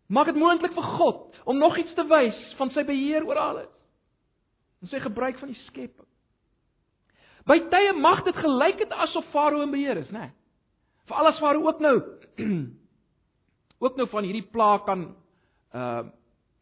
maak 0.07 0.27
dit 0.27 0.37
moontlik 0.37 0.75
vir 0.75 0.83
God 0.99 1.41
om 1.45 1.59
nog 1.59 1.79
iets 1.79 1.95
te 1.95 2.05
wys 2.05 2.55
van 2.57 2.71
sy 2.71 2.85
beheer 2.85 3.25
oor 3.25 3.37
alles. 3.37 3.73
En 4.83 4.89
sy 4.89 5.01
gebruik 5.01 5.39
van 5.39 5.49
die 5.49 5.63
skepping. 5.65 6.04
By 7.49 7.59
tye 7.71 7.93
mag 7.99 8.25
dit 8.25 8.37
gelyk 8.37 8.81
het 8.85 8.93
asof 9.05 9.27
Farao 9.33 9.63
in 9.63 9.73
beheer 9.75 10.01
is, 10.01 10.11
né? 10.11 10.29
Nee. 10.29 10.33
Vir 11.09 11.21
alles 11.21 11.39
Farao 11.39 11.67
ook 11.69 11.81
nou 11.85 11.97
ook 13.85 13.97
nou 13.97 14.09
van 14.09 14.25
hierdie 14.25 14.47
plaag 14.51 14.85
kan 14.89 15.09
uh 15.75 16.05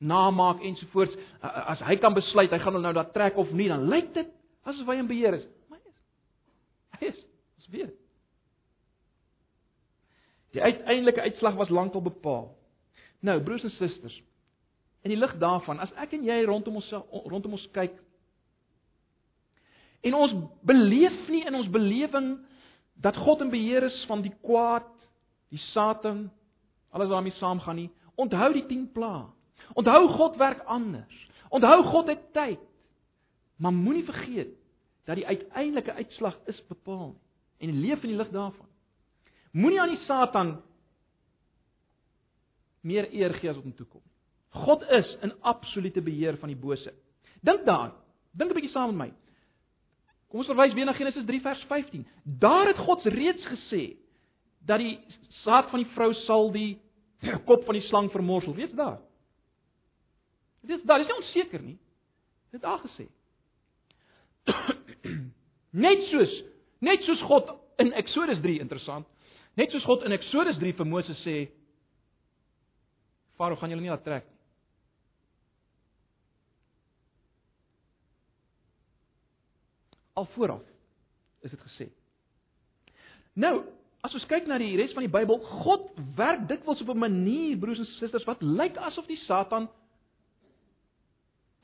namaak 0.02 0.58
ensovoorts 0.66 1.14
uh, 1.14 1.50
as 1.70 1.82
hy 1.86 1.94
kan 2.02 2.10
besluit 2.10 2.50
hy 2.50 2.58
gaan 2.58 2.74
nou 2.82 2.90
daar 2.90 3.12
trek 3.14 3.36
of 3.38 3.52
nie 3.54 3.68
dan 3.70 3.84
lyk 3.86 4.08
dit 4.16 4.32
asof 4.66 4.88
hy 4.90 4.96
in 4.98 5.06
beheer 5.06 5.36
is. 5.36 5.44
Maar 5.70 5.78
is. 5.78 6.00
Hy 6.98 7.10
is. 7.12 7.20
Ons 7.60 7.68
weet. 7.70 7.92
Die 10.52 10.62
uiteindelike 10.62 11.20
uitslag 11.20 11.54
was 11.54 11.70
lankal 11.70 12.02
bepaal. 12.02 12.50
Nou, 13.22 13.38
broers 13.42 13.62
en 13.62 13.70
susters, 13.70 14.16
in 15.06 15.14
die 15.14 15.18
lig 15.18 15.32
daarvan, 15.38 15.80
as 15.80 15.92
ek 16.02 16.16
en 16.18 16.26
jy 16.26 16.42
rondom 16.46 16.80
ons 16.82 16.90
rondom 17.30 17.54
ons 17.56 17.68
kyk 17.74 17.94
en 20.02 20.14
ons 20.18 20.34
beleef 20.66 21.28
nie 21.30 21.44
in 21.46 21.54
ons 21.54 21.70
belewing 21.70 22.34
dat 23.02 23.16
God 23.16 23.42
in 23.44 23.50
beheer 23.50 23.86
is 23.86 24.04
van 24.10 24.22
die 24.22 24.34
kwaad, 24.42 24.88
die 25.52 25.60
Satan, 25.72 26.26
alles 26.90 27.08
wat 27.08 27.16
daarmee 27.16 27.38
saamgaan 27.38 27.76
nie, 27.76 27.90
onthou 28.20 28.50
die 28.52 28.66
10 28.66 28.90
plaae. 28.94 29.30
Onthou 29.78 30.08
God 30.16 30.36
werk 30.36 30.64
anders. 30.70 31.28
Onthou 31.50 31.82
God 31.90 32.10
het 32.12 32.24
tyd. 32.32 32.60
Maar 33.56 33.72
moenie 33.72 34.04
vergeet 34.04 34.52
dat 35.06 35.18
die 35.18 35.26
uiteindelike 35.26 35.92
uitslag 35.92 36.38
is 36.50 36.58
bepaal 36.68 37.14
en 37.62 37.80
leef 37.80 38.02
in 38.02 38.12
die 38.12 38.18
lig 38.18 38.30
daarvan. 38.34 38.68
Moenie 39.52 39.80
aan 39.80 39.94
die 39.94 40.04
Satan 40.06 40.56
meer 42.82 43.06
eer 43.12 43.34
gee 43.38 43.50
as 43.50 43.58
wat 43.58 43.66
hom 43.66 43.76
toe 43.78 43.86
kom. 43.86 44.02
God 44.52 44.82
is 44.90 45.08
in 45.22 45.32
absolute 45.40 46.02
beheer 46.04 46.36
van 46.40 46.50
die 46.52 46.58
bose. 46.58 46.92
Dink 47.40 47.64
daaraan. 47.66 47.94
Dink 48.32 48.50
'n 48.50 48.54
bietjie 48.54 48.72
saam 48.72 48.96
met 48.96 48.98
my. 49.06 49.21
Kom 50.32 50.40
ons 50.40 50.48
verwys 50.48 50.72
weer 50.72 50.88
na 50.88 50.94
Genesis 50.96 51.26
3 51.28 51.42
vers 51.44 51.62
15. 51.68 52.06
Daar 52.40 52.70
het 52.70 52.78
God 52.80 53.04
reeds 53.12 53.44
gesê 53.50 53.82
dat 54.64 54.80
die 54.80 54.94
saad 55.42 55.68
van 55.68 55.82
die 55.82 55.90
vrou 55.92 56.08
sal 56.22 56.48
die 56.54 56.78
kop 57.44 57.66
van 57.66 57.76
die 57.76 57.84
slang 57.90 58.08
vermorsel. 58.14 58.54
Weet 58.56 58.72
jy 58.72 58.78
daar? 58.78 59.02
Dit 60.64 60.78
is 60.78 60.86
daar, 60.88 61.04
is 61.04 61.10
nie 61.10 61.18
onseker 61.18 61.60
nie. 61.60 61.76
Dit 62.54 62.64
daar 62.64 62.80
gesê. 62.80 63.10
net 65.84 66.08
soos 66.08 66.32
net 66.80 67.04
soos 67.04 67.20
God 67.28 67.52
in 67.84 67.92
Eksodus 68.00 68.40
3 68.40 68.56
interessant. 68.64 69.04
Net 69.60 69.70
soos 69.76 69.84
God 69.84 70.08
in 70.08 70.16
Eksodus 70.16 70.56
3 70.64 70.78
vir 70.80 70.88
Moses 70.88 71.20
sê 71.26 71.42
Farao 73.36 73.60
gaan 73.60 73.68
julle 73.74 73.84
nie 73.84 73.92
laat 73.92 74.08
trek 74.08 74.24
nie. 74.24 74.42
Al 80.12 80.28
vooraf 80.34 80.62
is 81.40 81.50
dit 81.50 81.60
gesê. 81.60 81.88
Nou, 83.34 83.64
as 84.00 84.14
ons 84.14 84.26
kyk 84.30 84.46
na 84.46 84.58
die 84.58 84.76
res 84.76 84.92
van 84.92 85.06
die 85.06 85.12
Bybel, 85.12 85.38
God 85.64 85.88
werk 86.16 86.48
dikwels 86.48 86.80
op 86.84 86.88
'n 86.94 86.98
manier, 86.98 87.56
broers 87.58 87.78
en 87.78 87.86
susters, 87.98 88.24
wat 88.24 88.42
lyk 88.42 88.76
asof 88.76 89.06
die 89.06 89.20
Satan 89.26 89.68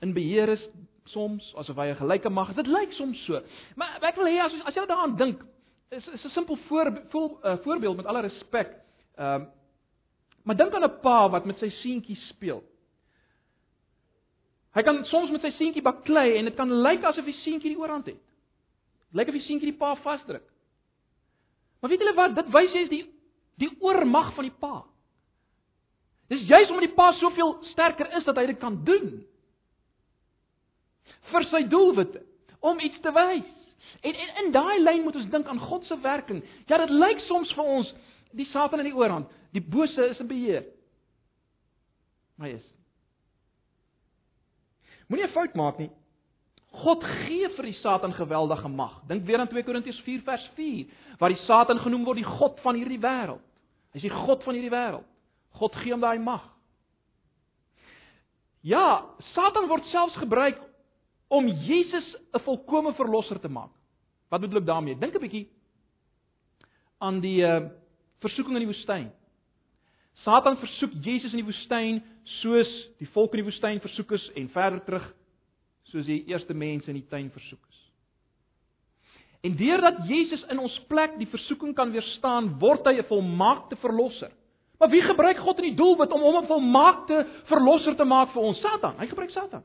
in 0.01 0.15
beheer 0.15 0.49
is 0.49 0.69
soms 1.05 1.55
asof 1.57 1.77
hy 1.77 1.91
'n 1.91 1.97
gelyke 1.97 2.31
mag 2.31 2.49
het. 2.49 2.57
Dit 2.57 2.67
lyk 2.67 2.93
soms 2.93 3.25
so. 3.25 3.43
Maar 3.77 4.03
ek 4.03 4.17
wil 4.17 4.27
hê 4.27 4.41
as 4.41 4.53
as 4.65 4.75
jy 4.75 4.87
daaraan 4.87 5.17
dink, 5.17 5.45
is 5.91 6.07
is 6.07 6.25
'n 6.25 6.31
simpel 6.31 6.57
voor, 6.57 7.03
voor, 7.09 7.39
uh, 7.45 7.57
voorbeeld 7.59 7.97
met 7.97 8.07
alle 8.07 8.21
respek. 8.21 8.77
Ehm 9.17 9.43
uh, 9.43 9.47
Maar 10.49 10.57
dink 10.57 10.75
aan 10.75 10.85
'n 10.85 11.01
pa 11.01 11.29
wat 11.31 11.45
met 11.45 11.59
sy 11.59 11.69
seentjie 11.69 12.17
speel. 12.17 12.63
Hy 14.73 14.83
kan 14.83 15.05
soms 15.05 15.31
met 15.31 15.41
sy 15.41 15.51
seentjie 15.51 15.83
baklei 15.83 16.37
en 16.37 16.45
dit 16.45 16.55
kan 16.55 16.73
lyk 16.73 17.05
asof 17.05 17.25
die 17.25 17.41
seentjie 17.45 17.75
die 17.75 17.79
oorhand 17.79 18.07
het. 18.07 18.21
Lyk 19.13 19.29
of 19.29 19.39
die 19.39 19.47
seentjie 19.47 19.73
die 19.73 19.79
pa 19.79 19.95
vasdruk. 20.03 20.45
Maar 21.81 21.91
weet 21.91 22.03
julle 22.03 22.15
wat? 22.15 22.35
Dit 22.37 22.53
wys 22.53 22.75
jy 22.75 22.85
is 22.87 22.93
die 22.93 23.05
die 23.59 23.71
oormag 23.83 24.35
van 24.37 24.47
die 24.47 24.55
pa. 24.55 24.85
Dis 26.31 26.45
juis 26.47 26.69
omdat 26.69 26.87
die 26.87 26.95
pa 26.95 27.13
soveel 27.19 27.57
sterker 27.73 28.11
is 28.19 28.25
dat 28.25 28.37
hy 28.37 28.47
dit 28.47 28.61
kan 28.61 28.85
doen. 28.85 29.25
vir 31.33 31.47
sy 31.51 31.63
doelwitte 31.71 32.23
om 32.65 32.81
iets 32.81 33.01
te 33.05 33.13
wys. 33.15 33.49
En 34.03 34.15
en 34.15 34.45
in 34.45 34.53
daai 34.53 34.79
lyn 34.83 35.05
moet 35.05 35.17
ons 35.17 35.31
dink 35.31 35.47
aan 35.49 35.61
God 35.61 35.87
se 35.87 35.99
werking. 36.03 36.43
Ja, 36.67 36.79
dit 36.83 36.91
lyk 36.95 37.21
soms 37.27 37.53
vir 37.57 37.65
ons 37.79 37.93
die 38.37 38.47
Satan 38.53 38.83
in 38.83 38.91
die 38.91 38.97
oorhand. 38.97 39.31
Die 39.55 39.63
bose 39.65 40.11
is 40.11 40.21
in 40.21 40.29
beheer. 40.31 40.67
Maar 42.37 42.57
is. 42.59 42.67
Moenie 45.09 45.27
'n 45.27 45.33
fout 45.33 45.55
maak 45.55 45.79
nie. 45.79 45.91
God 46.71 47.05
gee 47.05 47.49
vir 47.57 47.65
die 47.65 47.79
Satan 47.81 48.13
geweldige 48.13 48.69
mag. 48.69 49.01
Dink 49.09 49.25
weer 49.27 49.41
aan 49.41 49.49
2 49.49 49.65
Korintiërs 49.65 50.01
4 50.05 50.23
vers 50.27 50.45
4, 50.55 50.87
waar 51.19 51.33
die 51.33 51.43
Satan 51.47 51.81
genoem 51.81 52.05
word 52.05 52.21
die 52.21 52.29
god 52.29 52.61
van 52.61 52.77
hierdie 52.77 53.01
wêreld. 53.01 53.43
Hy's 53.97 54.05
die 54.05 54.13
god 54.13 54.45
van 54.45 54.55
hierdie 54.55 54.73
wêreld. 54.73 55.07
God 55.59 55.77
gee 55.81 55.93
hom 55.93 56.05
daai 56.05 56.21
mag. 56.23 56.45
Ja, 58.61 59.07
Satan 59.33 59.69
word 59.71 59.87
selfs 59.89 60.17
gebruik 60.21 60.61
om 61.29 61.49
Jesus 61.49 62.17
'n 62.35 62.41
volkomme 62.41 62.95
verlosser 62.95 63.41
te 63.41 63.49
maak. 63.49 63.73
Wat 64.29 64.41
bedoel 64.41 64.61
ek 64.61 64.67
daarmee? 64.67 64.99
Dink 64.99 65.15
'n 65.15 65.21
bietjie 65.21 65.49
aan 66.99 67.21
die 67.21 67.43
uh, 67.43 67.69
versoeking 68.21 68.57
in 68.57 68.67
die 68.67 68.73
woestyn. 68.73 69.11
Satan 70.25 70.57
versoek 70.59 70.93
Jesus 71.01 71.33
in 71.33 71.45
die 71.45 71.47
woestyn 71.47 72.03
soos 72.43 72.71
die 72.99 73.09
volk 73.15 73.35
in 73.35 73.45
die 73.45 73.51
woestyn 73.51 73.81
versoek 73.81 74.13
is 74.13 74.31
en 74.35 74.49
verder 74.49 74.85
terug 74.85 75.15
soos 75.93 76.07
die 76.07 76.25
eerste 76.29 76.55
mense 76.55 76.91
in 76.91 76.99
die 77.01 77.09
tuin 77.09 77.31
versoek 77.31 77.63
is. 77.69 77.81
En 79.47 79.55
deurdat 79.57 80.03
Jesus 80.09 80.43
in 80.51 80.59
ons 80.59 80.75
plek 80.91 81.15
die 81.19 81.29
versoeking 81.31 81.75
kan 81.75 81.93
weerstaan, 81.95 82.59
word 82.59 82.87
hy 82.87 82.99
'n 82.99 83.09
volmaakte 83.09 83.77
verlosser. 83.77 84.33
Maar 84.79 84.91
wie 84.91 85.03
gebruik 85.03 85.39
God 85.39 85.59
in 85.59 85.71
die 85.71 85.79
doelwit 85.79 86.13
om 86.13 86.21
hom 86.21 86.43
'n 86.43 86.47
volmaakte 86.47 87.27
verlosser 87.45 87.97
te 87.97 88.05
maak 88.05 88.33
vir 88.33 88.43
ons? 88.43 88.61
Satan. 88.61 88.99
Hy 88.99 89.07
gebruik 89.07 89.31
Satan. 89.31 89.65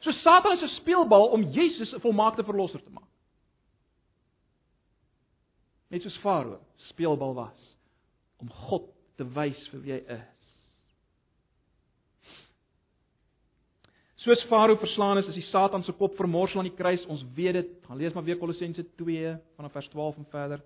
So 0.00 0.10
Satan 0.10 0.52
is 0.52 0.62
'n 0.62 0.76
speelbal 0.80 1.26
om 1.26 1.42
Jesus 1.42 1.92
'n 1.92 2.00
volmaakte 2.00 2.44
verlosser 2.44 2.82
te 2.82 2.90
maak. 2.90 3.08
Net 5.88 6.02
soos 6.02 6.18
Farao 6.18 6.60
speelbal 6.76 7.34
was 7.34 7.76
om 8.40 8.48
God 8.48 8.88
te 9.16 9.24
wys 9.24 9.68
vir 9.68 9.82
wie 9.82 9.92
hy 9.92 10.04
is. 10.08 10.31
Soos 14.22 14.42
Farao 14.46 14.76
verslaan 14.78 15.18
is, 15.18 15.26
is 15.26 15.34
die 15.34 15.48
Satan 15.50 15.82
se 15.82 15.92
kop 15.98 16.14
vermorsel 16.14 16.60
aan 16.60 16.68
die 16.68 16.76
kruis. 16.78 17.02
Ons 17.10 17.24
weet 17.34 17.56
dit. 17.58 17.70
Gaan 17.88 17.98
lees 17.98 18.12
maar 18.14 18.22
weer 18.24 18.38
Kolossense 18.38 18.84
2 19.00 19.32
vanaf 19.56 19.72
vers 19.74 19.88
12 19.90 20.20
en 20.20 20.28
verder. 20.30 20.60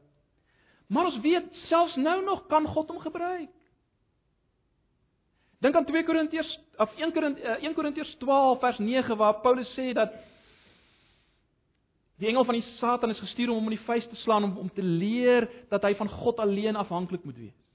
Maar 0.93 1.09
ons 1.09 1.21
weet 1.25 1.47
selfs 1.67 1.97
nou 1.97 2.19
nog 2.25 2.45
kan 2.51 2.67
God 2.69 2.93
hom 2.93 3.01
gebruik. 3.01 3.53
Dink 5.65 5.75
aan 5.75 5.89
2 5.89 6.05
Korintiërs 6.05 6.51
of 6.77 6.93
1 7.01 7.13
Korintiërs 7.13 7.65
1 7.65 7.75
Korintiërs 7.75 8.13
12 8.21 8.61
vers 8.61 8.79
9 8.79 9.17
waar 9.17 9.41
Paulus 9.41 9.73
sê 9.73 9.93
dat 9.97 10.13
die 12.21 12.29
engel 12.29 12.45
van 12.45 12.59
die 12.59 12.67
Satan 12.77 13.11
is 13.11 13.25
gestuur 13.25 13.51
om 13.51 13.63
hom 13.63 13.73
in 13.73 13.79
die 13.79 13.87
vuis 13.89 14.05
te 14.09 14.21
slaan 14.21 14.45
om 14.45 14.59
om 14.67 14.69
te 14.69 14.85
leer 14.85 15.49
dat 15.73 15.83
hy 15.83 15.95
van 15.97 16.13
God 16.13 16.45
alleen 16.45 16.77
afhanklik 16.77 17.25
moet 17.25 17.41
wees. 17.41 17.75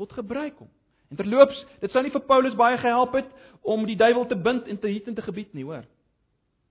God 0.00 0.12
gebruik 0.16 0.56
hom. 0.64 0.72
En 1.08 1.16
terloops, 1.16 1.60
dit 1.80 1.90
sou 1.90 2.02
nie 2.04 2.12
vir 2.12 2.24
Paulus 2.28 2.56
baie 2.56 2.78
gehelp 2.78 3.14
het 3.16 3.28
om 3.62 3.86
die 3.88 3.96
duiwel 3.96 4.26
te 4.28 4.36
bind 4.36 4.68
en 4.68 4.78
te 4.78 4.90
hiet 4.92 5.08
en 5.08 5.16
te 5.16 5.24
gebied 5.24 5.54
nie, 5.56 5.64
hoor. 5.64 5.86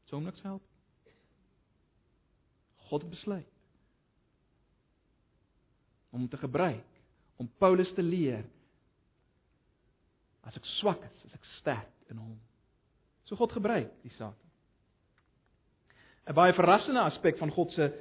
Sou 0.10 0.22
niks 0.22 0.42
help. 0.46 0.64
God 2.88 3.10
besluit 3.10 3.50
om 6.16 6.28
te 6.32 6.38
gebruik 6.40 6.86
om 7.38 7.50
Paulus 7.60 7.90
te 7.94 8.02
leer 8.02 8.46
as 10.48 10.56
ek 10.56 10.66
swak 10.78 11.02
is, 11.04 11.18
as 11.28 11.36
ek 11.36 11.50
sterk 11.58 12.12
in 12.12 12.22
hom. 12.22 12.38
So 13.28 13.36
God 13.36 13.52
gebruik 13.52 13.92
die 14.06 14.14
saak. 14.16 14.38
'n 16.28 16.36
Baie 16.36 16.56
verrassende 16.56 17.04
aspek 17.04 17.38
van 17.40 17.52
God 17.52 17.72
se 17.76 17.92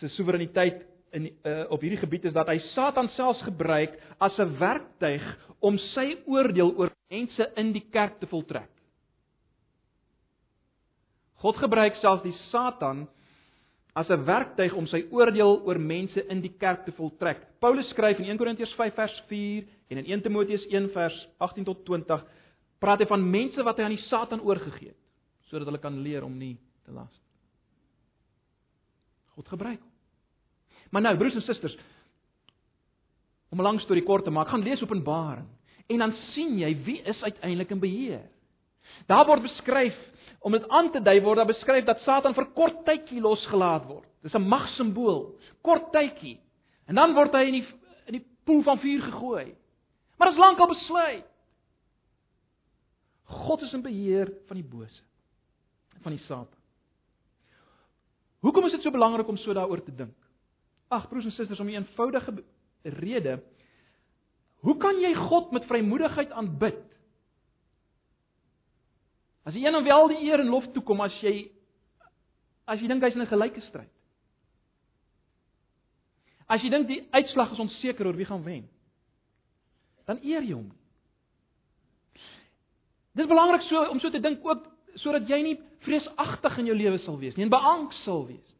se 0.00 0.08
soewereiniteit 0.08 0.84
in 1.14 1.28
uh, 1.46 1.64
op 1.70 1.82
hierdie 1.84 2.00
gebied 2.00 2.24
is 2.28 2.34
dat 2.34 2.48
hy 2.50 2.58
Satan 2.72 3.08
selfs 3.14 3.42
gebruik 3.46 3.94
as 4.18 4.36
'n 4.38 4.56
werktuig 4.58 5.24
om 5.60 5.78
sy 5.94 6.16
oordeel 6.26 6.74
oor 6.76 6.90
mense 7.08 7.50
in 7.56 7.72
die 7.72 7.84
kerk 7.90 8.18
te 8.20 8.26
voltrek. 8.26 8.70
God 11.44 11.56
gebruik 11.60 12.00
selfs 12.00 12.24
die 12.24 12.36
Satan 12.50 13.06
as 13.94 14.10
'n 14.10 14.24
werktuig 14.26 14.74
om 14.74 14.86
sy 14.86 15.04
oordeel 15.10 15.62
oor 15.64 15.78
mense 15.78 16.26
in 16.28 16.40
die 16.40 16.54
kerk 16.58 16.84
te 16.84 16.92
voltrek. 16.92 17.46
Paulus 17.60 17.88
skryf 17.90 18.18
in 18.18 18.30
1 18.30 18.38
Korintiërs 18.38 18.74
5 18.74 18.94
vers 18.94 19.22
4 19.28 19.64
en 19.88 19.98
in 19.98 20.06
1 20.06 20.22
Timoteus 20.22 20.66
1 20.66 20.90
vers 20.90 21.28
18 21.38 21.64
tot 21.64 21.84
20 21.84 22.24
praat 22.78 22.98
hy 22.98 23.06
van 23.06 23.30
mense 23.30 23.62
wat 23.62 23.78
hy 23.78 23.84
aan 23.84 23.96
die 23.96 24.08
Satan 24.08 24.40
oorgegee 24.40 24.88
het 24.88 25.00
sodat 25.48 25.66
hulle 25.66 25.78
kan 25.78 26.00
leer 26.02 26.24
om 26.24 26.38
nie 26.38 26.56
te 26.84 26.92
las. 26.92 27.22
God 29.36 29.48
gebruik 29.48 29.80
hom. 29.80 29.93
Maar 30.94 31.02
nou, 31.02 31.16
broers 31.18 31.34
en 31.34 31.42
susters, 31.42 31.74
om 33.50 33.58
'n 33.58 33.62
lang 33.62 33.80
storie 33.80 34.02
kort 34.02 34.24
te 34.24 34.30
maak, 34.30 34.48
gaan 34.48 34.62
lees 34.62 34.82
Openbaring 34.82 35.48
en 35.86 35.98
dan 35.98 36.14
sien 36.32 36.58
jy 36.58 36.82
wie 36.84 37.02
is 37.02 37.22
uiteindelik 37.22 37.70
in 37.70 37.78
beheer. 37.78 38.30
Daar 39.06 39.26
word 39.26 39.42
beskryf 39.42 39.96
om 40.40 40.52
dit 40.52 40.68
aan 40.68 40.90
te 40.90 41.02
dui 41.02 41.20
word 41.20 41.36
daar 41.36 41.46
beskryf 41.46 41.84
dat 41.84 42.00
Satan 42.00 42.34
vir 42.34 42.46
kort 42.54 42.84
tydjie 42.84 43.20
losgelaat 43.20 43.86
word. 43.86 44.08
Dis 44.22 44.34
'n 44.34 44.48
magsimbool, 44.48 45.38
kort 45.62 45.92
tydjie. 45.92 46.40
En 46.86 46.94
dan 46.94 47.14
word 47.14 47.32
hy 47.32 47.44
in 47.44 47.52
die 47.52 47.66
in 48.06 48.12
die 48.12 48.26
poel 48.44 48.62
van 48.62 48.78
vuur 48.78 49.02
gegooi. 49.02 49.54
Maar 50.16 50.28
dit 50.28 50.36
is 50.36 50.44
lankal 50.44 50.68
besluit. 50.68 51.26
God 53.24 53.62
is 53.62 53.72
in 53.72 53.82
beheer 53.82 54.32
van 54.46 54.56
die 54.56 54.68
bose, 54.68 55.02
van 56.02 56.12
die 56.12 56.24
Satan. 56.24 56.58
Hoekom 58.40 58.64
is 58.64 58.72
dit 58.72 58.82
so 58.82 58.90
belangrik 58.90 59.28
om 59.28 59.36
so 59.36 59.52
daaroor 59.52 59.84
te 59.84 59.94
dink? 59.94 60.23
Ag 60.94 61.08
broers 61.10 61.26
en 61.26 61.34
susters, 61.34 61.60
om 61.60 61.68
'n 61.68 61.80
eenvoudige 61.80 62.44
rede. 62.82 63.42
Hoe 64.64 64.76
kan 64.76 65.00
jy 65.00 65.14
God 65.14 65.50
met 65.52 65.66
vrymoedigheid 65.68 66.30
aanbid? 66.30 66.84
As 69.44 69.54
jy 69.54 69.66
een 69.66 69.74
en 69.74 69.84
wel 69.84 70.08
die 70.08 70.22
eer 70.24 70.40
en 70.40 70.48
lof 70.48 70.70
toekom 70.72 71.00
as 71.04 71.16
jy 71.20 71.50
as 72.64 72.80
jy 72.80 72.88
dink 72.88 73.02
hy's 73.02 73.14
in 73.14 73.20
'n 73.20 73.28
gelyke 73.28 73.60
stryd. 73.60 73.90
As 76.48 76.62
jy 76.62 76.70
dink 76.70 76.88
die 76.88 77.02
uitslag 77.12 77.52
is 77.52 77.58
onseker 77.58 78.06
oor 78.06 78.16
wie 78.16 78.24
gaan 78.24 78.44
wen, 78.44 78.68
dan 80.06 80.18
eer 80.22 80.42
jy 80.42 80.52
hom. 80.52 80.72
Dit 83.14 83.24
is 83.24 83.30
belangrik 83.30 83.62
so 83.62 83.84
om 83.90 84.00
so 84.00 84.10
te 84.10 84.20
dink 84.20 84.44
ook 84.44 84.66
sodat 84.94 85.28
jy 85.28 85.42
nie 85.42 85.60
vreesagtig 85.80 86.58
in 86.58 86.66
jou 86.66 86.76
lewe 86.76 86.98
sal 86.98 87.18
wees 87.18 87.36
nie 87.36 87.44
en 87.44 87.50
beangst 87.50 88.02
sal 88.04 88.26
wees. 88.26 88.53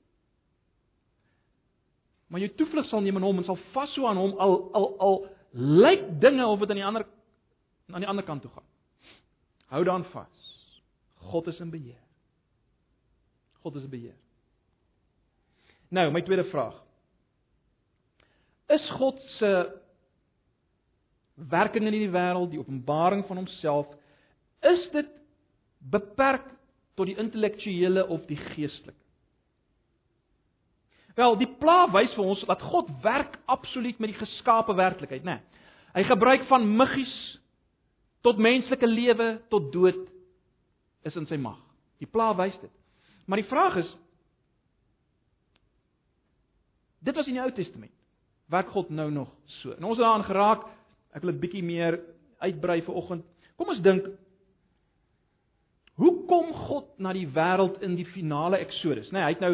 Maar 2.28 2.40
jy 2.40 2.50
toevlug 2.58 2.86
sal 2.88 3.02
neem 3.04 3.18
in 3.20 3.26
hom 3.26 3.40
en 3.40 3.46
sal 3.46 3.58
vashou 3.74 4.06
aan 4.08 4.20
hom 4.20 4.36
al 4.40 4.56
al 4.74 4.88
al 5.06 5.18
lyk 5.54 6.06
dinge 6.20 6.46
of 6.46 6.62
dit 6.62 6.70
aan 6.70 6.80
die 6.80 6.86
ander 6.86 7.06
aan 7.92 8.04
die 8.04 8.10
ander 8.10 8.24
kant 8.24 8.42
toe 8.42 8.50
gaan. 8.50 8.68
Hou 9.74 9.84
dan 9.84 10.04
vas. 10.12 10.40
God 11.30 11.46
is 11.46 11.60
in 11.60 11.70
beheer. 11.70 12.00
God 13.62 13.76
is 13.76 13.84
in 13.84 13.90
beheer. 13.90 14.16
Nou, 15.88 16.10
my 16.12 16.22
tweede 16.22 16.44
vraag. 16.50 16.76
Is 18.72 18.84
God 18.98 19.20
se 19.38 19.50
werking 21.34 21.86
in 21.86 21.92
hierdie 21.92 22.14
wêreld, 22.14 22.50
die 22.52 22.60
openbaring 22.60 23.24
van 23.28 23.42
homself, 23.42 23.90
is 24.64 24.88
dit 24.94 25.10
beperk 25.92 26.46
tot 26.96 27.10
die 27.10 27.18
intellektuele 27.20 28.06
of 28.08 28.24
die 28.30 28.38
geestelike? 28.54 29.03
Wel, 31.14 31.36
die 31.38 31.50
pla 31.60 31.84
wys 31.94 32.14
vir 32.16 32.24
ons 32.24 32.42
dat 32.48 32.62
God 32.62 32.88
werk 33.04 33.36
absoluut 33.46 33.98
met 34.02 34.10
die 34.10 34.18
geskape 34.18 34.74
werklikheid, 34.74 35.22
né? 35.26 35.38
Hy 35.94 36.02
gebruik 36.08 36.48
van 36.50 36.66
muggies 36.76 37.12
tot 38.26 38.40
menslike 38.42 38.86
lewe 38.88 39.28
tot 39.52 39.70
dood 39.72 40.08
is 41.06 41.14
in 41.14 41.28
sy 41.30 41.38
mag. 41.38 41.60
Die 42.02 42.10
pla 42.10 42.32
wys 42.34 42.56
dit. 42.58 42.72
Maar 43.30 43.40
die 43.40 43.50
vraag 43.50 43.78
is 43.84 43.92
dit 47.04 47.14
was 47.14 47.28
in 47.28 47.36
die 47.36 47.44
Ou 47.44 47.52
Testament. 47.52 47.92
Werk 48.50 48.72
God 48.72 48.90
nou 48.90 49.10
nog 49.12 49.30
so? 49.60 49.74
En 49.76 49.84
ons 49.84 49.96
het 49.96 50.04
daaraan 50.04 50.26
geraak. 50.26 50.66
Ek 51.14 51.22
wil 51.22 51.32
'n 51.32 51.40
bietjie 51.40 51.62
meer 51.62 52.00
uitbrei 52.40 52.82
vir 52.82 52.94
oggend. 52.94 53.24
Kom 53.56 53.68
ons 53.68 53.80
dink 53.80 54.08
Hoe 55.94 56.24
kom 56.26 56.52
God 56.52 56.88
na 56.98 57.12
die 57.14 57.28
wêreld 57.30 57.78
in 57.86 57.94
die 57.94 58.06
finale 58.06 58.58
Eksodus? 58.58 59.12
Nee, 59.14 59.22
hy 59.22 59.34
het 59.36 59.40
nou 59.44 59.52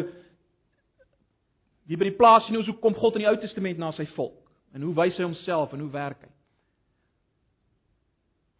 hier 1.87 1.97
by 1.97 2.09
die 2.09 2.17
plaas 2.17 2.45
sien 2.45 2.57
ons 2.57 2.67
hoe 2.67 2.79
kom 2.79 2.95
God 2.95 3.15
in 3.15 3.25
die 3.25 3.29
Ou 3.29 3.37
Testament 3.41 3.77
na 3.77 3.91
sy 3.91 4.05
volk 4.15 4.49
en 4.73 4.81
hoe 4.81 4.93
wys 4.95 5.17
hy 5.17 5.23
homself 5.23 5.73
en 5.73 5.83
hoe 5.83 5.91
werk 5.91 6.21
hy? 6.23 6.31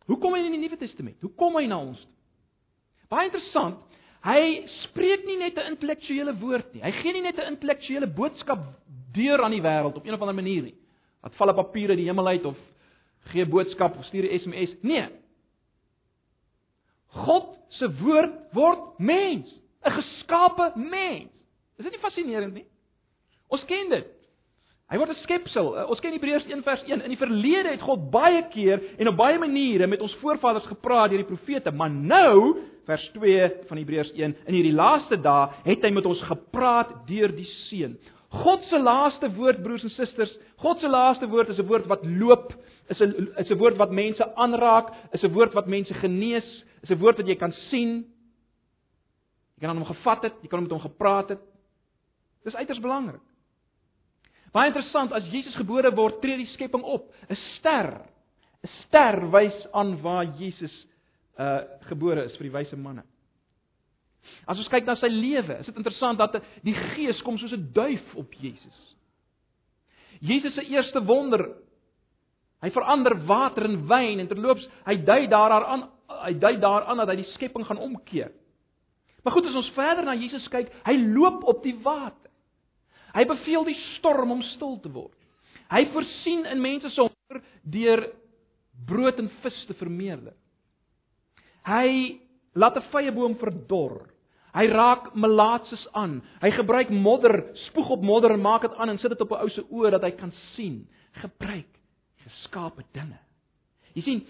Hoe 0.10 0.18
kom 0.20 0.34
hy 0.36 0.42
in 0.44 0.58
die 0.58 0.64
Nuwe 0.64 0.80
Testament? 0.82 1.22
Hoe 1.24 1.32
kom 1.40 1.56
hy 1.56 1.68
na 1.72 1.78
ons? 1.80 2.02
Baie 3.12 3.30
interessant. 3.30 3.80
Hy 4.26 4.42
spreek 4.84 5.26
nie 5.26 5.38
net 5.38 5.58
'n 5.58 5.74
intellektuele 5.74 6.34
woord 6.40 6.74
nie. 6.74 6.82
Hy 6.82 6.92
gee 6.92 7.14
nie 7.14 7.22
net 7.22 7.40
'n 7.40 7.54
intellektuele 7.56 8.08
boodskap 8.08 8.60
deur 9.14 9.44
aan 9.44 9.52
die 9.52 9.62
wêreld 9.62 9.96
op 9.96 10.06
een 10.06 10.14
of 10.14 10.22
ander 10.22 10.36
manier 10.36 10.64
nie. 10.64 10.76
Wat 11.22 11.36
val 11.36 11.50
'n 11.50 11.56
papier 11.56 11.90
uit 11.90 11.98
die 11.98 12.08
hemel 12.08 12.28
uit 12.28 12.46
of 12.46 12.58
gee 13.32 13.46
boodskap 13.46 13.98
of 13.98 14.06
stuur 14.06 14.24
'n 14.24 14.40
SMS? 14.40 14.76
Nee. 14.82 15.08
God 17.08 17.58
se 17.70 17.88
woord 18.00 18.54
word 18.54 19.00
mens, 19.00 19.62
'n 19.84 19.92
geskape 19.92 20.72
mens. 20.76 21.32
Is 21.78 21.84
dit 21.84 21.92
nie 21.92 22.00
fascinerend 22.00 22.54
nie? 22.54 22.66
Ons 23.52 23.64
ken 23.68 23.92
dit. 23.92 24.10
Hy 24.92 24.98
word 25.00 25.14
'n 25.14 25.24
skepsel. 25.24 25.70
Uh, 25.72 25.88
ons 25.88 26.00
ken 26.04 26.12
Hebreërs 26.12 26.50
1 26.52 26.64
vers 26.64 26.82
1. 26.84 27.02
In 27.02 27.14
die 27.14 27.20
verlede 27.20 27.72
het 27.72 27.84
God 27.84 28.10
baie 28.12 28.44
keer 28.52 28.82
en 29.00 29.08
op 29.08 29.16
baie 29.16 29.40
maniere 29.40 29.88
met 29.88 30.02
ons 30.04 30.16
voorvaders 30.20 30.68
gepraat 30.68 31.10
deur 31.12 31.24
die 31.24 31.30
profete, 31.30 31.72
maar 31.72 31.90
nou, 31.90 32.60
vers 32.86 33.06
2 33.16 33.68
van 33.70 33.78
Hebreërs 33.78 34.12
1, 34.12 34.36
in 34.48 34.54
hierdie 34.54 34.76
laaste 34.76 35.16
dae 35.16 35.48
het 35.64 35.84
hy 35.84 35.92
met 35.96 36.06
ons 36.06 36.22
gepraat 36.28 36.92
deur 37.08 37.32
die 37.32 37.48
Seun. 37.70 37.96
God 38.32 38.64
se 38.68 38.80
laaste 38.80 39.32
woord, 39.36 39.64
broers 39.64 39.84
en 39.84 39.96
susters, 39.96 40.32
God 40.60 40.80
se 40.80 40.88
laaste 40.88 41.28
woord 41.28 41.50
is 41.50 41.60
'n 41.60 41.68
woord 41.68 41.88
wat 41.88 42.04
loop, 42.06 42.54
is 42.90 43.00
'n 43.00 43.32
is 43.38 43.50
'n 43.50 43.58
woord 43.58 43.78
wat 43.78 43.92
mense 43.92 44.36
aanraak, 44.36 44.92
is 45.14 45.24
'n 45.24 45.34
woord 45.34 45.54
wat 45.54 45.68
mense 45.68 45.94
genees, 45.94 46.64
is 46.84 46.90
'n 46.90 47.00
woord 47.00 47.18
wat 47.18 47.28
jy 47.28 47.36
kan 47.36 47.52
sien. 47.70 48.06
Jy 49.56 49.62
kan 49.62 49.70
aan 49.70 49.84
hom 49.84 49.96
gevat 49.96 50.24
het, 50.24 50.34
jy 50.42 50.48
kan 50.48 50.62
met 50.62 50.72
hom 50.72 50.80
gepraat 50.80 51.30
het. 51.30 51.40
Dis 52.44 52.56
uiters 52.56 52.80
belangrik. 52.80 53.22
Baie 54.52 54.68
interessant, 54.68 55.14
as 55.16 55.28
Jesus 55.32 55.56
gebore 55.56 55.94
word, 55.96 56.20
tree 56.22 56.38
die 56.42 56.50
skepping 56.56 56.84
op. 56.84 57.08
'n 57.30 57.40
Ster. 57.58 58.02
'n 58.64 58.72
Ster 58.84 59.32
wys 59.32 59.68
aan 59.74 60.02
waar 60.02 60.26
Jesus 60.38 60.88
uh 61.40 61.64
gebore 61.88 62.26
is 62.26 62.36
vir 62.38 62.50
die 62.50 62.58
wyse 62.58 62.78
manne. 62.78 63.04
As 64.46 64.58
ons 64.58 64.68
kyk 64.68 64.86
na 64.86 64.96
sy 64.96 65.08
lewe, 65.08 65.60
is 65.60 65.66
dit 65.66 65.78
interessant 65.78 66.20
dat 66.20 66.36
die 66.64 66.76
Gees 66.76 67.22
kom 67.22 67.38
soos 67.38 67.54
'n 67.54 67.72
duif 67.74 68.16
op 68.16 68.34
Jesus. 68.34 68.78
Jesus 70.20 70.54
se 70.54 70.66
eerste 70.70 71.02
wonder, 71.06 71.56
hy 72.62 72.70
verander 72.70 73.16
water 73.26 73.66
in 73.66 73.88
wyn 73.88 74.20
en 74.20 74.28
terloops, 74.28 74.68
hy 74.86 74.96
dui 74.96 75.28
daaraan 75.28 75.90
hy 76.22 76.34
dui 76.34 76.58
daaraan 76.60 76.98
dat 76.98 77.08
hy 77.08 77.16
die 77.16 77.32
skepping 77.34 77.66
gaan 77.66 77.78
omkeer. 77.78 78.32
Maar 79.24 79.34
goed, 79.34 79.46
as 79.46 79.56
ons 79.56 79.72
verder 79.72 80.06
na 80.06 80.14
Jesus 80.14 80.48
kyk, 80.50 80.70
hy 80.86 80.96
loop 80.98 81.44
op 81.44 81.64
die 81.64 81.78
water. 81.84 82.31
Hy 83.14 83.26
beveel 83.28 83.66
die 83.68 83.78
storm 83.98 84.32
om 84.32 84.44
stil 84.54 84.78
te 84.84 84.92
word. 84.92 85.18
Hy 85.72 85.86
voorsien 85.94 86.46
in 86.52 86.62
mense 86.62 86.90
se 86.92 87.02
honger 87.02 87.44
deur 87.64 88.06
brood 88.88 89.20
en 89.20 89.30
vis 89.44 89.66
te 89.68 89.76
vermeerder. 89.80 90.34
Hy 91.68 92.20
laat 92.56 92.78
'n 92.78 92.90
vrye 92.92 93.12
boom 93.12 93.36
verdor. 93.36 94.10
Hy 94.54 94.68
raak 94.68 95.14
melaatses 95.16 95.88
aan. 95.94 96.22
Hy 96.42 96.52
gebruik 96.52 96.90
modder, 96.90 97.56
spoeg 97.68 97.90
op 97.90 98.02
modder 98.02 98.32
en 98.32 98.42
maak 98.42 98.62
dit 98.62 98.74
aan 98.76 98.90
en 98.90 99.00
sit 99.00 99.10
dit 99.10 99.22
op 99.22 99.32
'n 99.32 99.42
ou 99.44 99.50
se 99.50 99.62
oë 99.62 99.92
dat 99.92 100.04
hy 100.04 100.12
kan 100.12 100.32
sien. 100.56 100.88
Gebruik 101.14 101.80
geskape 102.24 102.84
dinge. 102.94 103.20
Jy 103.94 104.02
sien, 104.02 104.28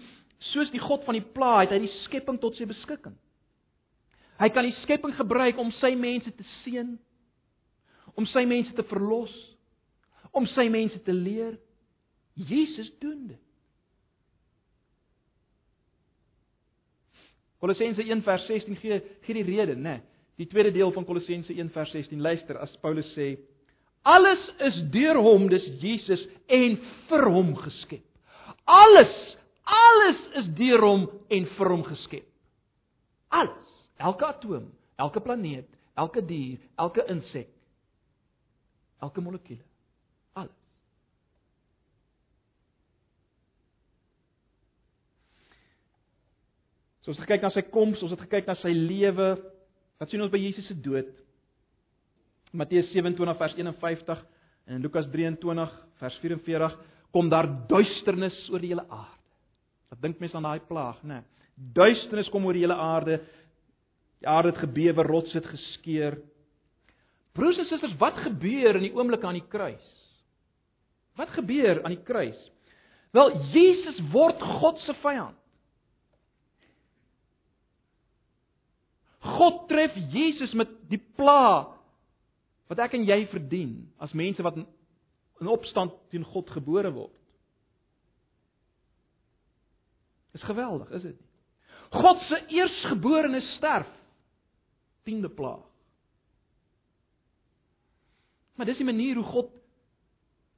soos 0.52 0.70
die 0.70 0.80
God 0.82 1.04
van 1.04 1.14
die 1.14 1.32
plaas 1.34 1.68
het 1.68 1.76
hy 1.76 1.86
die 1.86 2.00
skepping 2.04 2.40
tot 2.40 2.56
sy 2.58 2.64
beskikking. 2.64 3.14
Hy 4.40 4.48
kan 4.48 4.64
die 4.64 4.76
skepping 4.82 5.14
gebruik 5.14 5.58
om 5.58 5.70
sy 5.78 5.94
mense 5.94 6.32
te 6.34 6.46
seën 6.64 6.98
om 8.18 8.26
sy 8.28 8.44
mense 8.48 8.74
te 8.76 8.84
verlos, 8.90 9.32
om 10.32 10.46
sy 10.54 10.68
mense 10.72 10.98
te 11.04 11.14
leer. 11.14 11.56
Jesus 12.34 12.88
doen 13.00 13.26
dit. 13.32 13.40
Kolossense 17.62 18.02
1 18.02 18.24
vers 18.26 18.46
16 18.48 18.78
gee 18.80 18.98
gee 19.22 19.36
die 19.38 19.46
rede, 19.46 19.76
né? 19.76 20.00
Nee, 20.00 20.00
die 20.42 20.48
tweede 20.50 20.72
deel 20.74 20.90
van 20.92 21.04
Kolossense 21.06 21.54
1 21.54 21.68
vers 21.70 21.92
16. 21.94 22.18
Luister, 22.20 22.58
as 22.58 22.72
Paulus 22.82 23.06
sê: 23.14 23.36
Alles 24.02 24.42
is 24.66 24.80
deur 24.90 25.20
hom, 25.22 25.46
dis 25.50 25.68
Jesus 25.78 26.24
en 26.50 26.74
vir 27.10 27.28
hom 27.30 27.52
geskep. 27.60 28.02
Alles, 28.66 29.14
alles 29.62 30.24
is 30.40 30.48
deur 30.58 30.82
hom 30.82 31.06
en 31.30 31.46
vir 31.54 31.70
hom 31.70 31.84
geskep. 31.86 32.26
Alles, 33.32 33.70
elke 34.02 34.26
atoom, 34.26 34.66
elke 34.98 35.22
planeet, 35.22 35.68
elke 35.94 36.24
dier, 36.26 36.58
elke 36.82 37.06
insek, 37.14 37.51
elke 39.02 39.22
molekuule. 39.24 39.64
Alles. 40.38 40.58
So 47.02 47.10
ons 47.12 47.18
het 47.18 47.26
gekyk 47.26 47.42
na 47.42 47.50
sy 47.54 47.64
koms, 47.72 48.02
ons 48.04 48.14
het 48.14 48.22
gekyk 48.28 48.48
na 48.48 48.56
sy 48.60 48.70
lewe. 48.76 49.34
Wat 49.98 50.10
sien 50.10 50.22
ons 50.22 50.32
by 50.32 50.40
Jesus 50.40 50.68
se 50.70 50.76
dood? 50.78 51.10
Matteus 52.52 52.90
27 52.92 53.38
vers 53.40 53.54
51 53.58 54.24
en 54.70 54.82
Lukas 54.84 55.08
23 55.10 55.76
vers 56.02 56.18
44 56.22 56.78
kom 57.12 57.28
daar 57.32 57.48
duisternis 57.68 58.36
oor 58.52 58.62
die 58.62 58.72
hele 58.72 58.84
aarde. 58.88 59.20
Wat 59.92 60.00
dink 60.00 60.20
mense 60.20 60.36
aan 60.36 60.46
daai 60.46 60.64
plaag, 60.68 61.00
né? 61.04 61.20
Nee, 61.20 61.72
duisternis 61.76 62.30
kom 62.32 62.46
oor 62.48 62.56
die 62.56 62.64
hele 62.64 62.76
aarde. 62.76 63.18
Die 64.22 64.28
aarde 64.28 64.52
het 64.52 64.62
gebewe, 64.62 65.04
rots 65.04 65.34
het 65.36 65.48
geskeur. 65.50 66.16
Broers 67.32 67.58
en 67.58 67.68
susters, 67.70 67.96
wat 68.00 68.18
gebeur 68.26 68.76
in 68.76 68.88
die 68.88 68.94
oomblik 68.96 69.24
aan 69.24 69.38
die 69.38 69.48
kruis? 69.48 69.84
Wat 71.16 71.32
gebeur 71.36 71.80
aan 71.82 71.94
die 71.94 72.04
kruis? 72.04 72.38
Wel, 73.12 73.32
Jesus 73.52 74.00
word 74.12 74.40
God 74.60 74.80
se 74.84 74.94
vyand. 75.02 75.38
God 79.22 79.66
tref 79.70 79.94
Jesus 80.10 80.52
met 80.58 80.70
die 80.90 81.00
pla 81.16 81.68
wat 82.72 82.80
ek 82.82 82.96
en 82.96 83.04
jy 83.06 83.20
verdien 83.30 83.74
as 84.02 84.14
mense 84.18 84.42
wat 84.42 84.56
in 84.58 85.50
opstand 85.52 85.94
teen 86.10 86.24
God 86.26 86.50
gebore 86.50 86.90
word. 86.94 87.14
Is 90.32 90.42
geweldig, 90.48 90.90
is 90.96 91.04
dit 91.04 91.14
nie? 91.14 91.28
God 91.92 92.22
se 92.24 92.38
eersgeborene 92.48 93.42
sterf. 93.58 93.88
Tiende 95.04 95.28
pla. 95.28 95.58
Maar 98.56 98.66
dis 98.66 98.80
die 98.80 98.86
manier 98.86 99.14
hoe 99.18 99.24
God 99.24 99.50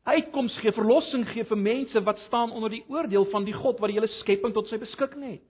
uitkoms 0.04 0.56
gee, 0.60 0.72
verlossing 0.76 1.24
gee 1.32 1.44
vir 1.48 1.58
mense 1.58 2.02
wat 2.04 2.18
staan 2.26 2.52
onder 2.52 2.70
die 2.70 2.84
oordeel 2.92 3.24
van 3.32 3.44
die 3.46 3.54
God 3.56 3.78
wat 3.80 3.92
die 3.92 3.98
hele 3.98 4.10
skepping 4.20 4.52
tot 4.54 4.68
sy 4.68 4.78
beskikking 4.78 5.24
het. 5.30 5.44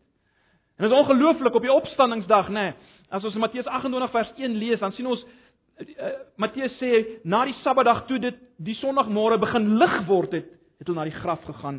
En 0.74 0.86
dit 0.86 0.90
is 0.90 0.98
ongelooflik 0.98 1.54
op 1.54 1.62
die 1.62 1.72
opstandingsdag, 1.72 2.50
nê. 2.50 2.68
Nee, 2.70 3.00
as 3.14 3.24
ons 3.24 3.36
Matteus 3.38 3.66
28 3.70 4.10
vers 4.10 4.30
1 4.36 4.56
lees, 4.58 4.80
dan 4.82 4.94
sien 4.94 5.06
ons 5.06 5.22
uh, 5.22 6.08
Matteus 6.40 6.74
sê 6.80 7.20
na 7.22 7.44
die 7.46 7.54
Sabbatdag 7.62 8.06
toe 8.08 8.18
dit 8.22 8.40
die 8.62 8.74
Sondagmôre 8.80 9.38
begin 9.42 9.76
lig 9.78 10.00
word 10.08 10.34
het, 10.34 10.48
het 10.80 10.90
hulle 10.90 10.98
na 10.98 11.06
die 11.06 11.20
graf 11.20 11.44
gegaan. 11.46 11.78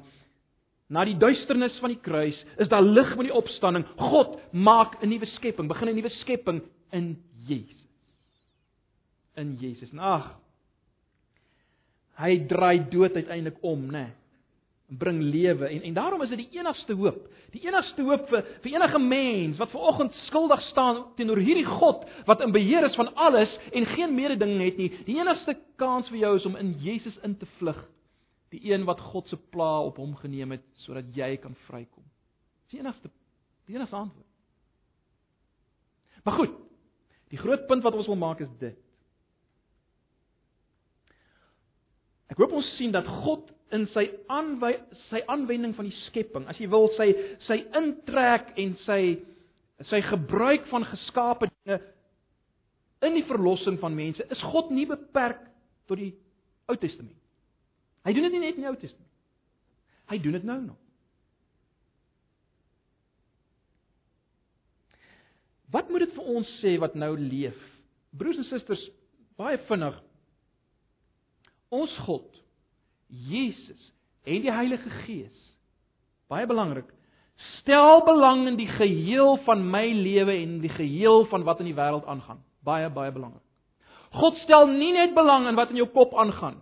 Na 0.88 1.04
die 1.08 1.18
duisternis 1.20 1.76
van 1.82 1.92
die 1.92 2.00
kruis 2.00 2.38
is 2.62 2.72
daar 2.72 2.86
lig 2.86 3.16
met 3.18 3.28
die 3.28 3.36
opstanding. 3.36 3.84
God 4.00 4.38
maak 4.52 5.02
'n 5.02 5.10
nuwe 5.10 5.28
skepping, 5.36 5.68
begin 5.68 5.90
'n 5.90 5.96
nuwe 5.96 6.10
skepping 6.22 6.62
in 6.92 7.18
Jesus. 7.48 7.84
In 9.36 9.58
Jesus. 9.60 9.92
Ag. 9.98 10.45
Hy 12.20 12.38
draai 12.48 12.86
dood 12.90 13.16
uiteindelik 13.16 13.58
om, 13.62 13.90
nê. 13.92 14.06
Nee 14.06 14.14
bring 14.88 15.22
lewe 15.22 15.68
en 15.68 15.82
en 15.82 15.94
daarom 15.94 16.22
is 16.22 16.30
dit 16.30 16.38
die 16.38 16.60
enigste 16.60 16.94
hoop. 16.94 17.26
Die 17.52 17.64
enigste 17.66 18.04
hoop 18.06 18.28
vir 18.30 18.44
vir 18.62 18.76
enige 18.76 19.00
mens 19.02 19.58
wat 19.58 19.72
ver 19.74 19.88
oggend 19.90 20.14
skuldig 20.28 20.62
staan 20.70 21.02
teenoor 21.18 21.42
hierdie 21.42 21.66
God 21.66 22.06
wat 22.30 22.44
in 22.46 22.54
beheer 22.54 22.86
is 22.86 22.98
van 23.00 23.10
alles 23.16 23.50
en 23.72 23.88
geen 23.96 24.14
mededinging 24.16 24.62
het 24.62 24.78
nie. 24.78 24.92
Die 25.08 25.18
enigste 25.18 25.58
kans 25.82 26.10
vir 26.14 26.22
jou 26.22 26.36
is 26.38 26.46
om 26.46 26.58
in 26.62 26.76
Jesus 26.84 27.18
in 27.24 27.38
te 27.38 27.50
vlug. 27.58 27.82
Die 28.54 28.62
een 28.72 28.86
wat 28.86 29.02
God 29.02 29.28
se 29.28 29.38
pla 29.52 29.80
op 29.82 29.98
hom 29.98 30.14
geneem 30.22 30.54
het 30.54 30.66
sodat 30.86 31.10
jy 31.18 31.36
kan 31.42 31.58
vrykom. 31.66 32.06
Dis 32.66 32.78
die 32.78 32.84
enigste 32.86 33.10
die 33.66 33.76
enigste 33.76 33.98
antwoord. 33.98 34.30
Maar 36.24 36.34
goed. 36.34 36.62
Die 37.34 37.42
groot 37.42 37.66
punt 37.66 37.84
wat 37.84 37.96
ons 37.98 38.06
wil 38.06 38.22
maak 38.22 38.40
is 38.40 38.52
dit. 38.60 38.78
Ek 42.32 42.40
hoop 42.42 42.56
ons 42.58 42.70
sien 42.80 42.94
dat 42.94 43.08
God 43.24 43.52
in 43.76 43.86
sy 43.94 44.08
aanwy 44.32 44.76
sy 45.10 45.22
aanwending 45.32 45.76
van 45.78 45.90
die 45.90 45.98
skepping, 46.06 46.48
as 46.50 46.60
jy 46.62 46.70
wil 46.72 46.88
sy 46.98 47.10
sy 47.48 47.60
intrek 47.78 48.54
en 48.62 48.76
sy 48.86 49.02
sy 49.90 50.00
gebruik 50.08 50.70
van 50.72 50.88
geskape 50.88 51.50
dinge 51.52 51.82
in 53.06 53.18
die 53.18 53.26
verlossing 53.28 53.78
van 53.82 53.96
mense, 53.98 54.24
is 54.32 54.42
God 54.54 54.72
nie 54.74 54.88
beperk 54.90 55.42
tot 55.90 56.00
die 56.00 56.14
Ou 56.72 56.78
Testament. 56.82 57.18
Hy 58.06 58.14
doen 58.16 58.26
dit 58.26 58.34
nie 58.38 58.46
net 58.46 58.58
in 58.58 58.66
die 58.66 58.72
Ou 58.72 58.78
Testament. 58.80 59.12
Hy 60.10 60.18
doen 60.22 60.38
dit 60.38 60.48
nou 60.48 60.58
nog. 60.64 60.80
Wat 65.74 65.90
moet 65.92 66.06
dit 66.06 66.14
vir 66.16 66.28
ons 66.38 66.52
sê 66.62 66.76
wat 66.82 66.96
nou 66.98 67.12
leef? 67.20 67.58
Broers 68.16 68.40
en 68.40 68.48
susters, 68.48 68.82
baie 69.38 69.58
vinnig. 69.68 69.98
Ons 71.76 71.94
God 72.06 72.30
Jesus 73.08 73.92
en 74.26 74.42
die 74.42 74.54
Heilige 74.54 74.90
Gees. 75.04 75.42
Baie 76.32 76.48
belangrik. 76.50 76.88
Stel 77.60 78.02
belang 78.08 78.46
in 78.48 78.58
die 78.58 78.70
geheel 78.70 79.36
van 79.46 79.62
my 79.70 79.86
lewe 79.92 80.38
en 80.40 80.60
die 80.64 80.72
geheel 80.72 81.26
van 81.32 81.44
wat 81.46 81.60
in 81.62 81.70
die 81.70 81.78
wêreld 81.78 82.08
aangaan. 82.10 82.40
Baie 82.66 82.88
baie 82.90 83.12
belangrik. 83.12 83.44
God 84.16 84.40
stel 84.46 84.70
nie 84.72 84.94
net 84.96 85.14
belang 85.16 85.50
in 85.50 85.60
wat 85.60 85.74
in 85.74 85.82
jou 85.82 85.90
kop 85.92 86.16
aangaan 86.16 86.62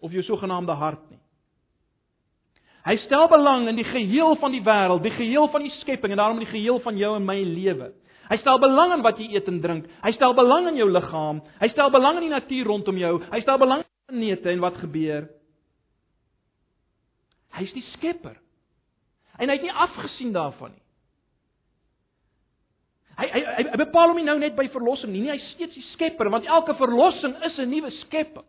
of 0.00 0.12
jou 0.12 0.22
sogenaamde 0.24 0.76
hart 0.80 1.02
nie. 1.10 1.18
Hy 2.84 2.96
stel 3.04 3.26
belang 3.28 3.66
in 3.68 3.76
die 3.76 3.84
geheel 3.84 4.36
van 4.40 4.54
die 4.54 4.62
wêreld, 4.64 5.02
die 5.04 5.12
geheel 5.12 5.50
van 5.52 5.64
die 5.64 5.72
skepping 5.82 6.14
en 6.14 6.20
daarom 6.20 6.38
in 6.40 6.46
die 6.46 6.54
geheel 6.54 6.80
van 6.80 6.96
jou 6.96 7.12
en 7.16 7.26
my 7.28 7.36
lewe. 7.44 7.90
Hy 8.30 8.38
stel 8.38 8.60
belang 8.62 8.94
in 8.94 9.02
wat 9.02 9.18
jy 9.18 9.32
eet 9.34 9.48
en 9.50 9.58
drink. 9.62 9.88
Hy 10.04 10.12
stel 10.14 10.36
belang 10.38 10.68
in 10.70 10.78
jou 10.78 10.86
liggaam. 10.90 11.40
Hy 11.58 11.68
stel 11.72 11.90
belang 11.90 12.20
in 12.20 12.28
die 12.28 12.34
natuur 12.34 12.68
rondom 12.70 13.00
jou. 13.00 13.16
Hy 13.32 13.40
stel 13.42 13.58
belang 13.58 13.82
planete 14.06 14.52
en 14.52 14.62
wat 14.62 14.78
gebeur? 14.78 15.26
Hy's 17.58 17.72
die 17.74 17.86
skepper. 17.96 18.38
En 19.40 19.50
hy 19.50 19.56
het 19.56 19.66
nie 19.66 19.74
afgesien 19.74 20.30
daarvan 20.36 20.76
nie. 20.76 20.84
Hy 23.20 23.26
hy 23.28 23.40
hy, 23.44 23.64
hy 23.68 23.80
bepaal 23.82 24.12
hom 24.12 24.20
nie 24.20 24.24
nou 24.24 24.38
net 24.40 24.54
by 24.56 24.64
verlossing 24.72 25.10
nie, 25.12 25.26
nie, 25.26 25.32
hy's 25.34 25.50
steeds 25.52 25.76
die 25.76 25.84
skepper 25.90 26.30
want 26.32 26.46
elke 26.48 26.72
verlossing 26.78 27.34
is 27.44 27.58
'n 27.58 27.68
nuwe 27.68 27.90
skepping. 28.06 28.46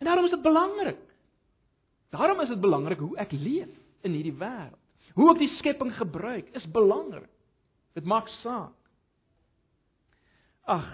En 0.00 0.06
daarom 0.06 0.24
is 0.24 0.30
dit 0.30 0.42
belangrik. 0.42 0.98
Daarom 2.10 2.40
is 2.40 2.48
dit 2.48 2.60
belangrik 2.60 2.98
hoe 2.98 3.16
ek 3.16 3.32
leef 3.32 3.70
in 4.02 4.12
hierdie 4.12 4.38
wêreld. 4.38 4.87
Hoe 5.18 5.32
ek 5.34 5.42
die 5.42 5.50
skepping 5.58 5.90
gebruik 5.98 6.52
is 6.56 6.66
belangrik. 6.70 7.30
Dit 7.98 8.06
maak 8.06 8.28
saak. 8.38 8.74
Ag, 10.68 10.88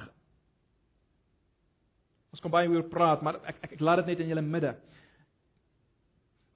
Ons 2.34 2.42
kan 2.42 2.50
baie 2.50 2.66
oor 2.66 2.88
praat, 2.90 3.20
maar 3.22 3.38
ek 3.46 3.60
ek, 3.62 3.76
ek 3.76 3.82
laat 3.84 4.00
dit 4.02 4.10
net 4.10 4.24
in 4.24 4.32
julle 4.32 4.42
midde. 4.42 4.72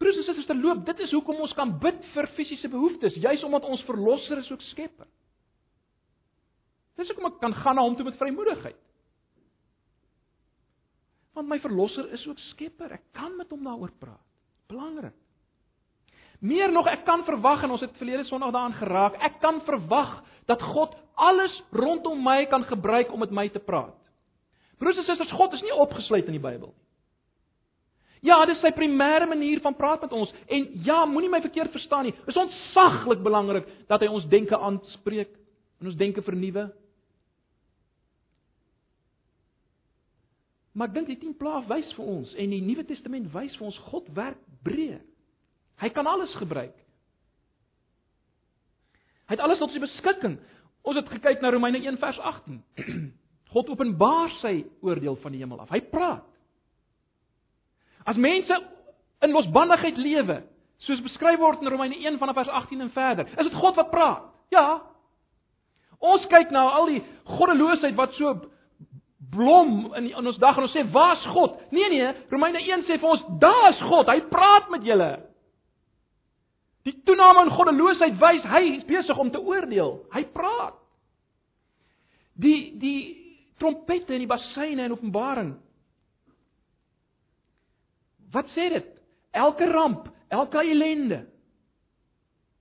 Broers 0.03 0.17
en 0.19 0.25
susters, 0.27 0.49
terloop, 0.49 0.81
dit 0.89 1.03
is 1.05 1.15
hoekom 1.15 1.39
ons 1.45 1.55
kan 1.59 1.71
bid 1.83 2.01
vir 2.17 2.27
fisiese 2.35 2.71
behoeftes, 2.73 3.19
juis 3.23 3.45
omdat 3.47 3.67
ons 3.71 3.85
verlosser 3.87 4.43
is 4.43 4.51
ook 4.51 4.65
skepper. 4.73 5.07
Dis 6.99 7.13
hoekom 7.13 7.31
ek 7.31 7.39
kan 7.45 7.55
gaan 7.61 7.79
na 7.79 7.85
hom 7.87 7.95
toe 7.95 8.09
met 8.09 8.19
vrymoedigheid. 8.19 8.79
Want 11.39 11.51
my 11.53 11.61
verlosser 11.63 12.11
is 12.17 12.25
ook 12.27 12.43
skepper. 12.49 12.97
Ek 12.99 13.05
kan 13.15 13.37
met 13.39 13.55
hom 13.55 13.63
daaroor 13.63 13.95
praat. 14.03 14.25
Belangrik. 14.71 15.15
Meer 16.39 16.73
nog, 16.73 16.87
ek 16.87 17.05
kan 17.07 17.25
verwag 17.27 17.65
en 17.67 17.75
ons 17.75 17.83
het 17.83 17.97
verlede 17.99 18.25
Sondag 18.29 18.53
daaraan 18.55 18.77
geraak. 18.79 19.17
Ek 19.27 19.41
kan 19.43 19.63
verwag 19.67 20.21
dat 20.47 20.63
God 20.63 20.95
alles 21.19 21.55
rondom 21.75 22.21
my 22.23 22.45
kan 22.47 22.65
gebruik 22.65 23.13
om 23.13 23.19
met 23.25 23.35
my 23.35 23.49
te 23.51 23.59
praat. 23.59 23.97
Broers 24.79 25.01
en 25.01 25.09
susters, 25.09 25.35
God 25.35 25.57
is 25.59 25.65
nie 25.67 25.75
opgesluit 25.75 26.29
in 26.31 26.39
die 26.39 26.43
Bybel 26.43 26.71
nie. 26.71 26.89
Ja, 28.27 28.41
dit 28.47 28.57
is 28.57 28.63
sy 28.65 28.73
primêre 28.75 29.29
manier 29.31 29.61
van 29.63 29.77
praat 29.79 30.03
met 30.03 30.15
ons 30.17 30.31
en 30.51 30.67
ja, 30.87 31.05
moenie 31.07 31.31
my 31.31 31.41
verkeerd 31.45 31.75
verstaan 31.75 32.09
nie. 32.09 32.15
Dit 32.25 32.33
is 32.33 32.41
ontsaglik 32.41 33.23
belangrik 33.23 33.69
dat 33.91 34.03
hy 34.03 34.09
ons 34.11 34.27
denke 34.31 34.59
aanspreek 34.59 35.31
en 35.79 35.91
ons 35.93 35.99
denke 35.99 36.25
vernuwe. 36.27 36.67
Maar 40.75 40.91
ek 40.91 40.97
dink 40.97 41.13
die 41.13 41.21
10 41.21 41.37
plaae 41.39 41.63
wys 41.71 41.93
vir 41.95 42.11
ons 42.11 42.35
en 42.39 42.55
die 42.55 42.63
Nuwe 42.63 42.87
Testament 42.87 43.31
wys 43.35 43.55
vir 43.59 43.69
ons 43.71 43.79
God 43.91 44.11
werk 44.19 44.43
breër. 44.67 45.01
Hy 45.79 45.89
kan 45.95 46.07
alles 46.07 46.35
gebruik. 46.39 46.75
Hy 49.29 49.37
het 49.37 49.45
alles 49.45 49.61
tot 49.61 49.73
sy 49.75 49.81
beskikking. 49.83 50.39
Ons 50.89 50.99
het 50.99 51.11
gekyk 51.13 51.43
na 51.45 51.53
Romeine 51.53 51.81
1 51.85 52.01
vers 52.01 52.19
18. 52.19 52.63
God 53.53 53.71
openbaar 53.73 54.33
sy 54.43 54.63
oordeel 54.85 55.19
van 55.23 55.35
die 55.35 55.43
hemel 55.43 55.61
af. 55.63 55.71
Hy 55.73 55.83
praat. 55.93 56.25
As 58.09 58.17
mense 58.17 58.57
in 59.25 59.35
losbandigheid 59.35 59.99
lewe, 60.01 60.41
soos 60.87 61.01
beskryf 61.05 61.41
word 61.43 61.65
in 61.65 61.73
Romeine 61.73 61.99
1 62.01 62.21
vanaf 62.21 62.39
vers 62.41 62.53
18 62.63 62.87
en 62.87 62.93
verder, 62.95 63.29
is 63.35 63.49
dit 63.51 63.59
God 63.61 63.77
wat 63.77 63.91
praat. 63.93 64.29
Ja. 64.55 64.81
Ons 65.99 66.25
kyk 66.31 66.53
na 66.55 66.63
al 66.79 66.89
die 66.95 67.03
goddeloosheid 67.29 67.97
wat 67.99 68.15
so 68.17 68.33
blom 69.35 69.91
in, 69.99 70.13
in 70.15 70.31
ons 70.31 70.39
dag 70.41 70.57
en 70.57 70.65
ons 70.65 70.77
sê, 70.77 70.87
"Waar's 70.93 71.25
God?" 71.35 71.59
Nee 71.75 71.89
nee, 71.91 72.13
Romeine 72.31 72.63
1 72.63 72.87
sê 72.87 72.97
vir 73.01 73.11
ons, 73.11 73.25
"Daar's 73.41 73.81
God. 73.83 74.09
Hy 74.09 74.21
praat 74.31 74.71
met 74.71 74.85
julle." 74.85 75.28
Die 76.87 76.95
toename 77.05 77.47
in 77.47 77.55
goddeloosheid 77.55 78.19
wys 78.21 78.45
hy 78.49 78.63
is 78.77 78.85
besig 78.89 79.19
om 79.19 79.31
te 79.31 79.41
oordeel. 79.41 79.99
Hy 80.15 80.25
praat. 80.35 80.77
Die 82.39 82.77
die 82.79 83.01
trompette 83.59 84.15
en 84.15 84.23
die 84.23 84.31
bassyne 84.31 84.87
in 84.87 84.95
Openbaring. 84.95 85.57
Wat 88.33 88.51
sê 88.55 88.69
dit? 88.71 88.89
Elke 89.35 89.67
ramp, 89.73 90.07
elke 90.31 90.63
ellende. 90.63 91.25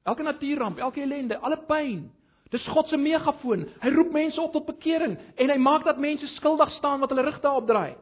Elke 0.07 0.24
natuurramp, 0.24 0.80
elke 0.80 1.03
ellende, 1.03 1.38
alle 1.38 1.59
pyn. 1.68 2.07
Dis 2.49 2.65
God 2.72 2.88
se 2.89 2.97
megafoon. 2.97 3.65
Hy 3.84 3.91
roep 3.91 4.13
mense 4.15 4.41
op 4.41 4.53
tot 4.55 4.65
bekering 4.70 5.18
en 5.36 5.51
hy 5.51 5.57
maak 5.59 5.84
dat 5.86 5.99
mense 5.99 6.28
skuldig 6.38 6.72
staan 6.78 7.03
wat 7.03 7.11
hulle 7.11 7.28
rug 7.28 7.41
daarop 7.43 7.68
draai. 7.68 7.97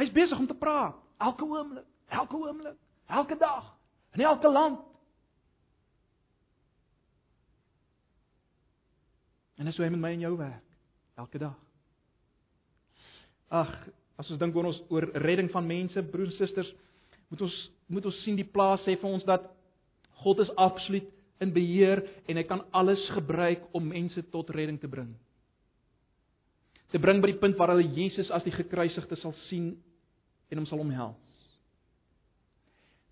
Hy's 0.00 0.10
besig 0.12 0.38
om 0.38 0.48
te 0.50 0.58
praat 0.58 0.98
elke 1.20 1.44
oomblik, 1.44 1.84
elke 2.08 2.36
oomblik, 2.36 2.76
elke 3.06 3.36
dag, 3.36 3.76
in 4.16 4.24
elke 4.24 4.48
land. 4.48 4.78
En 9.60 9.68
dis 9.68 9.76
hoe 9.76 9.84
hy 9.84 9.92
met 9.92 10.00
my 10.00 10.14
en 10.16 10.24
jou 10.24 10.34
werk 10.40 10.66
elke 11.20 11.38
dag. 11.38 11.56
Ag, 13.52 13.72
as 14.16 14.28
ons 14.32 14.40
dink 14.40 14.56
oor 14.56 14.70
ons 14.70 14.78
oor 14.88 15.04
redding 15.20 15.50
van 15.52 15.66
mense, 15.68 16.02
broers 16.12 16.32
en 16.32 16.38
susters, 16.38 16.70
moet 17.28 17.42
ons 17.44 17.56
moet 17.90 18.06
ons 18.06 18.20
sien 18.24 18.38
die 18.38 18.46
plaas 18.46 18.80
sê 18.86 18.94
vir 18.96 19.10
ons 19.10 19.26
dat 19.26 19.48
God 20.22 20.40
is 20.44 20.52
absoluut 20.60 21.08
in 21.42 21.52
beheer 21.52 22.00
en 22.28 22.38
hy 22.38 22.44
kan 22.46 22.62
alles 22.76 23.02
gebruik 23.16 23.64
om 23.76 23.90
mense 23.90 24.22
tot 24.32 24.52
redding 24.54 24.78
te 24.80 24.88
bring. 24.88 25.10
Te 26.94 27.00
bring 27.02 27.20
by 27.22 27.32
die 27.32 27.40
punt 27.42 27.58
waar 27.58 27.74
hulle 27.74 27.90
Jesus 27.96 28.30
as 28.34 28.46
die 28.46 28.54
gekruisigde 28.54 29.18
sal 29.20 29.34
sien 29.48 29.72
en 30.50 30.62
hom 30.62 30.68
sal 30.70 30.82
omhels. 30.82 31.36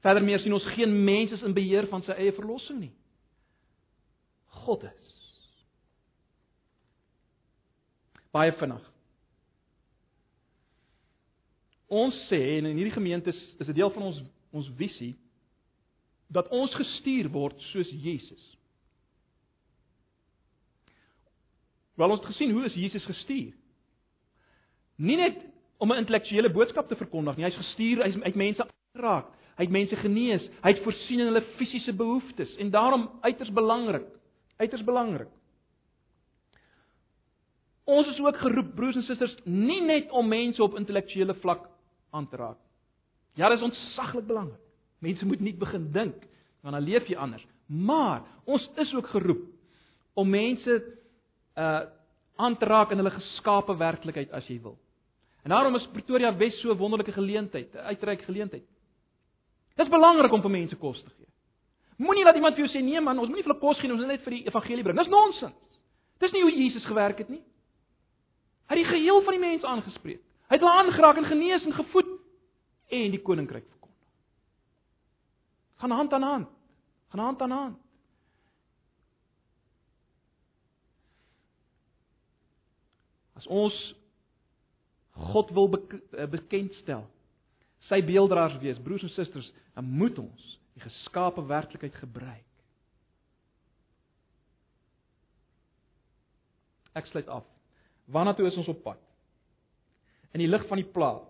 Verder 0.05 0.25
meer 0.25 0.41
sien 0.43 0.55
ons 0.55 0.73
geen 0.77 0.95
mens 1.05 1.35
is 1.35 1.45
in 1.47 1.57
beheer 1.57 1.91
van 1.91 2.07
sy 2.07 2.15
eie 2.15 2.35
verlossing 2.37 2.81
nie. 2.87 2.95
God 4.65 4.87
is. 4.89 5.18
Baie 8.31 8.53
vinnig. 8.53 8.85
Ons 11.89 12.17
sê 12.29 12.41
en 12.59 12.69
in 12.69 12.77
hierdie 12.77 12.93
gemeente 12.93 13.33
is, 13.33 13.41
is 13.59 13.69
'n 13.69 13.77
deel 13.77 13.91
van 13.91 14.03
ons 14.03 14.21
ons 14.53 14.69
visie 14.77 15.17
dat 16.29 16.49
ons 16.49 16.75
gestuur 16.75 17.29
word 17.33 17.61
soos 17.73 17.89
Jesus. 17.91 18.59
Wel 21.97 22.11
ons 22.11 22.21
het 22.21 22.31
gesien 22.31 22.53
hoe 22.53 22.65
is 22.65 22.75
Jesus 22.75 23.05
gestuur? 23.05 23.53
Nie 24.97 25.17
net 25.17 25.41
om 25.79 25.93
'n 25.93 25.97
intellektuele 25.97 26.51
boodskap 26.51 26.89
te 26.89 26.97
verkondig 26.97 27.37
nie, 27.37 27.45
hy's 27.45 27.57
gestuur 27.57 28.05
hy's 28.05 28.23
uit 28.23 28.35
mense 28.35 28.63
aangeraak, 28.63 29.27
hy 29.57 29.65
het 29.65 29.73
mense 29.73 29.97
genees, 29.97 30.45
hy 30.63 30.73
het 30.73 30.83
voorsien 30.83 31.21
in 31.21 31.27
hulle 31.27 31.45
fisiese 31.57 31.93
behoeftes 31.93 32.57
en 32.57 32.71
daarom 32.71 33.11
uiters 33.21 33.51
belangrik, 33.51 34.07
uiters 34.57 34.85
belangrik. 34.85 35.29
Ons 37.89 38.09
is 38.13 38.19
ook 38.21 38.37
geroep 38.37 38.75
broers 38.77 38.99
en 39.01 39.05
susters 39.07 39.35
nie 39.45 39.81
net 39.81 40.11
om 40.13 40.27
mense 40.29 40.63
op 40.63 40.77
intellektuele 40.77 41.35
vlak 41.41 41.69
aan 42.13 42.27
te 42.29 42.37
raak. 42.37 42.59
Ja, 43.39 43.49
dit 43.49 43.59
is 43.59 43.65
ontsaglik 43.65 44.27
belangrik. 44.27 44.61
Mense 45.01 45.27
moet 45.27 45.41
nie 45.41 45.55
begin 45.57 45.91
dink 45.93 46.27
want 46.61 46.75
dan 46.75 46.85
leef 46.85 47.07
jy 47.09 47.17
anders. 47.17 47.45
Maar 47.67 48.25
ons 48.45 48.65
is 48.83 48.93
ook 48.95 49.07
geroep 49.15 49.47
om 50.15 50.29
mense 50.31 50.83
uh 51.57 51.87
aan 52.39 52.55
te 52.55 52.69
raak 52.71 52.93
in 52.95 53.01
hulle 53.01 53.11
geskape 53.11 53.75
werklikheid 53.75 54.31
as 54.31 54.47
jy 54.47 54.61
wil. 54.63 54.77
En 55.43 55.51
daarom 55.51 55.75
is 55.75 55.89
Pretoria 55.91 56.31
Wes 56.37 56.61
so 56.61 56.71
'n 56.71 56.79
wonderlike 56.79 57.13
geleentheid, 57.13 57.75
'n 57.75 57.79
uitreik 57.79 58.23
geleentheid. 58.23 58.63
Dit 59.75 59.87
is 59.87 59.93
belangrik 59.93 60.33
om 60.33 60.43
vir 60.43 60.51
mense 60.51 60.77
kos 60.77 61.03
te 61.03 61.11
gee. 61.11 61.27
Moenie 61.97 62.25
laat 62.25 62.35
iemand 62.35 62.55
vir 62.55 62.65
jou 62.65 62.73
sê 62.75 62.85
nee 62.85 63.01
man, 63.01 63.19
ons 63.19 63.29
moenie 63.29 63.43
vir 63.43 63.53
hulle 63.53 63.61
kos 63.61 63.79
gee, 63.79 63.91
ons 63.91 63.99
moet 64.01 64.09
net 64.09 64.23
vir 64.23 64.31
die 64.31 64.47
evangelie 64.47 64.83
bring. 64.83 64.99
Dis 64.99 65.09
nonsens. 65.09 65.79
Dis 66.19 66.33
nie 66.33 66.43
hoe 66.43 66.53
Jesus 66.53 66.85
gewerk 66.85 67.19
het 67.19 67.29
nie. 67.29 67.43
Hy 68.69 68.77
het 68.77 68.85
die 68.85 68.93
geheel 68.93 69.23
van 69.25 69.37
die 69.37 69.43
mense 69.43 69.67
aangespreek. 69.67 70.23
Hy 70.49 70.57
het 70.57 70.65
hulle 70.65 70.77
aangeraak 70.85 71.17
en 71.21 71.29
genees 71.29 71.65
en 71.65 71.77
gevoed 71.77 72.15
en 72.89 73.11
die 73.13 73.21
koninkryk 73.25 73.69
gaan 75.79 75.91
hand 75.91 76.13
aan 76.13 76.23
hand. 76.23 76.49
Gaan 77.09 77.21
hand 77.21 77.43
aan 77.43 77.51
hand. 77.51 77.79
As 83.33 83.47
ons 83.47 83.95
God 85.13 85.51
wil 85.51 85.71
eh, 86.11 86.27
bekendstel, 86.31 87.07
sy 87.87 88.03
beelddraers 88.05 88.59
wees, 88.59 88.79
broers 88.83 89.03
en 89.03 89.11
susters, 89.15 89.53
dan 89.75 89.87
moet 89.87 90.19
ons 90.19 90.59
die 90.75 90.83
geskape 90.83 91.43
werklikheid 91.47 91.95
gebruik. 91.95 92.45
Ek 96.99 97.07
sluit 97.07 97.31
af. 97.31 97.47
Waarna 98.09 98.35
toe 98.35 98.49
is 98.49 98.57
ons 98.57 98.71
op 98.73 98.83
pad? 98.83 99.01
In 100.33 100.41
die 100.41 100.49
lig 100.49 100.65
van 100.69 100.81
die 100.81 100.89
plaas. 100.89 101.25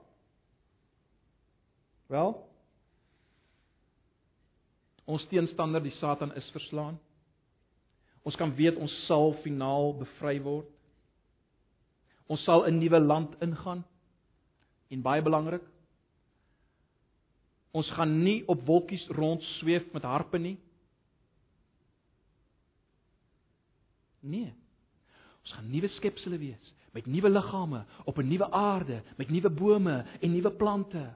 Wel, 2.08 2.32
Ons 5.08 5.24
teenstander, 5.30 5.80
die 5.80 5.94
Satan, 5.96 6.34
is 6.36 6.48
verslaan. 6.52 6.98
Ons 8.28 8.36
kan 8.36 8.52
weet 8.58 8.76
ons 8.76 8.92
sal 9.06 9.32
finaal 9.40 9.94
bevry 9.96 10.36
word. 10.44 10.68
Ons 12.28 12.44
sal 12.44 12.66
'n 12.68 12.76
nuwe 12.78 13.00
land 13.00 13.32
ingaan. 13.40 13.84
En 14.90 15.02
baie 15.02 15.22
belangrik, 15.22 15.64
ons 17.72 17.90
gaan 17.90 18.22
nie 18.22 18.44
op 18.48 18.66
wolkies 18.66 19.06
rond 19.08 19.42
sweef 19.42 19.92
met 19.92 20.02
harpe 20.02 20.38
nie. 20.38 20.58
Nee. 24.20 24.54
Ons 25.48 25.56
gaan 25.56 25.70
nuwe 25.72 25.88
skepsels 25.96 26.36
wees 26.36 26.74
met 26.92 27.06
nuwe 27.08 27.30
liggame 27.30 27.84
op 28.04 28.18
'n 28.18 28.28
nuwe 28.28 28.50
aarde, 28.50 29.02
met 29.16 29.30
nuwe 29.30 29.50
bome 29.50 30.04
en 30.20 30.32
nuwe 30.32 30.50
plante. 30.50 31.14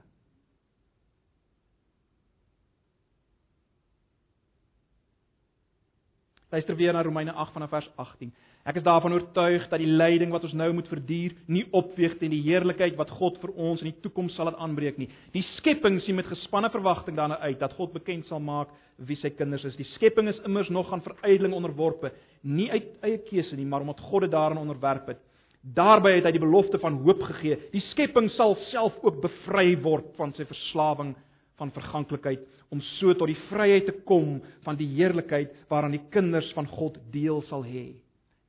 Luister 6.53 6.75
weer 6.75 6.93
na 6.93 7.01
Romeine 7.01 7.31
8 7.33 7.51
vanaf 7.53 7.69
vers 7.69 7.89
18. 7.95 8.29
Ek 8.69 8.75
is 8.77 8.83
daarvan 8.85 9.15
oortuig 9.15 9.63
dat 9.71 9.81
die 9.81 9.89
lyding 9.89 10.29
wat 10.29 10.43
ons 10.45 10.53
nou 10.53 10.67
moet 10.77 10.85
verduur, 10.91 11.33
nie 11.49 11.63
opweeg 11.73 12.19
teen 12.19 12.29
die 12.29 12.43
heerlikheid 12.45 12.93
wat 12.99 13.09
God 13.17 13.39
vir 13.41 13.55
ons 13.57 13.81
in 13.81 13.89
die 13.89 14.03
toekoms 14.03 14.35
sal 14.37 14.45
laat 14.45 14.59
aanbreek 14.61 14.99
nie. 15.01 15.07
Die 15.33 15.41
skepping 15.55 15.97
sien 16.05 16.19
met 16.19 16.29
gespanne 16.29 16.69
verwagting 16.69 17.17
daarna 17.17 17.39
uit 17.41 17.57
dat 17.57 17.73
God 17.73 17.95
bekend 17.97 18.29
sal 18.29 18.37
maak 18.37 18.69
wie 19.01 19.17
sy 19.17 19.33
kinders 19.33 19.65
is. 19.65 19.79
Die 19.81 19.89
skepping 19.95 20.29
is 20.29 20.43
immers 20.45 20.69
nog 20.69 20.93
aan 20.93 21.01
verydeling 21.01 21.57
onderworpe, 21.57 22.13
nie 22.45 22.69
uit 22.69 23.01
eie 23.01 23.17
keuse 23.25 23.57
nie, 23.57 23.65
maar 23.65 23.81
omdat 23.81 24.05
God 24.05 24.27
dit 24.27 24.35
daarin 24.37 24.61
onderwerp 24.61 25.09
het. 25.09 25.25
Daarby 25.63 26.19
het 26.19 26.29
hy 26.29 26.35
die 26.37 26.45
belofte 26.45 26.77
van 26.77 27.01
hoop 27.01 27.25
gegee. 27.31 27.57
Die 27.73 27.81
skepping 27.89 28.29
sal 28.37 28.59
self 28.69 29.01
ook 29.01 29.23
bevry 29.25 29.71
word 29.81 30.13
van 30.21 30.37
sy 30.37 30.45
verslawing 30.45 31.15
van 31.57 31.73
verganklikheid 31.73 32.45
om 32.73 32.81
so 32.97 33.13
tot 33.13 33.29
die 33.29 33.39
vryheid 33.51 33.85
te 33.85 33.93
kom 34.07 34.39
van 34.65 34.77
die 34.79 34.89
heerlikheid 34.95 35.53
waaraan 35.69 35.93
die 35.93 36.07
kinders 36.13 36.49
van 36.57 36.67
God 36.71 36.97
deel 37.13 37.43
sal 37.49 37.65
hê. 37.65 37.91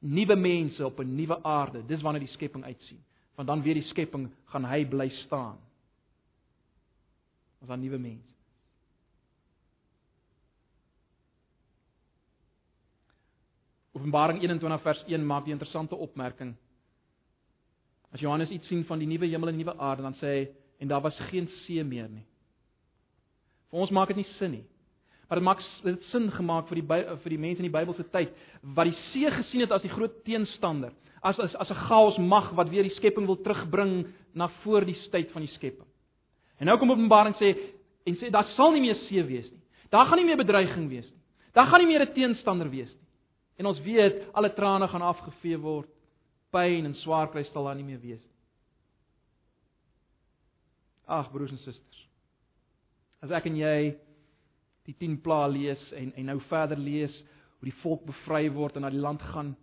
Nuwe 0.00 0.36
mense 0.36 0.84
op 0.84 1.00
'n 1.00 1.16
nuwe 1.16 1.42
aarde, 1.42 1.82
dis 1.86 2.02
wanneer 2.02 2.24
die 2.24 2.34
skepping 2.36 2.64
uitsien. 2.64 3.00
Want 3.36 3.48
dan 3.48 3.62
weer 3.62 3.74
die 3.74 3.90
skepping 3.90 4.30
gaan 4.44 4.64
hy 4.64 4.84
bly 4.84 5.08
staan. 5.08 5.58
As 7.62 7.68
'n 7.68 7.80
nuwe 7.80 7.98
mens. 7.98 8.34
Openbaring 13.92 14.42
21 14.42 14.82
vers 14.82 15.04
1 15.06 15.26
maak 15.26 15.44
die 15.44 15.52
interessante 15.52 15.96
opmerking. 15.96 16.56
As 18.12 18.20
Johannes 18.20 18.50
iets 18.50 18.66
sien 18.66 18.84
van 18.84 18.98
die 18.98 19.06
nuwe 19.06 19.26
hemel 19.26 19.48
en 19.48 19.56
nuwe 19.56 19.78
aarde, 19.78 20.02
dan 20.02 20.14
sê 20.14 20.26
hy 20.26 20.48
en 20.78 20.88
daar 20.88 21.00
was 21.00 21.18
geen 21.30 21.48
see 21.64 21.84
meer 21.84 22.08
nie. 22.08 22.26
Vir 23.74 23.82
ons 23.82 23.90
maak 23.90 24.12
dit 24.12 24.20
nie 24.20 24.28
sin 24.38 24.52
nie. 24.54 24.64
Maar 25.26 25.40
dit 25.40 25.46
maak 25.48 25.62
dit 25.82 26.02
sin 26.12 26.28
gemaak 26.30 26.68
vir 26.68 26.78
die 26.78 26.84
vir 27.24 27.32
die 27.32 27.40
mense 27.42 27.58
in 27.58 27.66
die 27.66 27.74
Bybelse 27.74 28.04
tyd 28.12 28.30
wat 28.76 28.86
die 28.86 28.98
see 29.08 29.30
gesien 29.34 29.64
het 29.64 29.72
as 29.74 29.82
die 29.82 29.90
groot 29.90 30.20
teenstander, 30.22 30.92
as 31.26 31.40
as 31.42 31.56
as 31.58 31.70
'n 31.70 31.80
chaos 31.88 32.18
mag 32.18 32.52
wat 32.54 32.70
weer 32.70 32.84
die 32.86 32.94
skepping 32.94 33.26
wil 33.26 33.42
terugbring 33.42 34.12
na 34.32 34.46
voor 34.62 34.84
die 34.84 34.94
tyd 35.10 35.32
van 35.32 35.42
die 35.42 35.50
skepping. 35.56 35.88
En 36.60 36.66
nou 36.66 36.78
kom 36.78 36.90
Openbaring 36.90 37.34
sê 37.34 37.56
en 38.06 38.14
sê 38.14 38.30
daar 38.30 38.46
sal 38.54 38.70
nie 38.72 38.80
meer 38.80 38.94
see 39.08 39.22
wees 39.22 39.50
nie. 39.50 39.62
Daar 39.90 40.06
gaan 40.06 40.18
nie 40.18 40.26
meer 40.26 40.36
bedreiging 40.36 40.88
wees 40.88 41.10
nie. 41.10 41.22
Daar 41.52 41.66
gaan 41.66 41.80
nie 41.80 41.88
meer 41.88 42.06
'n 42.06 42.14
teenstander 42.14 42.70
wees 42.70 42.92
nie. 42.94 43.08
En 43.58 43.66
ons 43.66 43.80
weet 43.80 44.34
alle 44.34 44.54
trane 44.54 44.88
gaan 44.88 45.02
afgevee 45.02 45.58
word 45.58 45.88
Pyn 46.52 46.84
en 46.84 46.94
swaar 46.94 47.28
kry 47.32 47.42
sal 47.42 47.64
daar 47.64 47.74
nie 47.74 47.82
meer 47.82 48.00
wees 48.00 48.22
nie. 48.22 48.34
Ag 51.06 51.32
broers 51.32 51.50
en 51.50 51.58
susters. 51.58 52.08
As 53.24 53.32
ek 53.32 53.46
en 53.48 53.56
jy 53.56 53.76
die 54.84 54.94
10 55.00 55.16
pla 55.24 55.46
lees 55.48 55.80
en 55.96 56.12
en 56.12 56.26
nou 56.28 56.40
verder 56.50 56.80
lees 56.80 57.14
hoe 57.56 57.70
die 57.70 57.78
volk 57.80 58.02
bevry 58.04 58.50
word 58.52 58.76
en 58.76 58.84
na 58.84 58.90
die 58.92 59.00
land 59.00 59.22
gaan. 59.32 59.54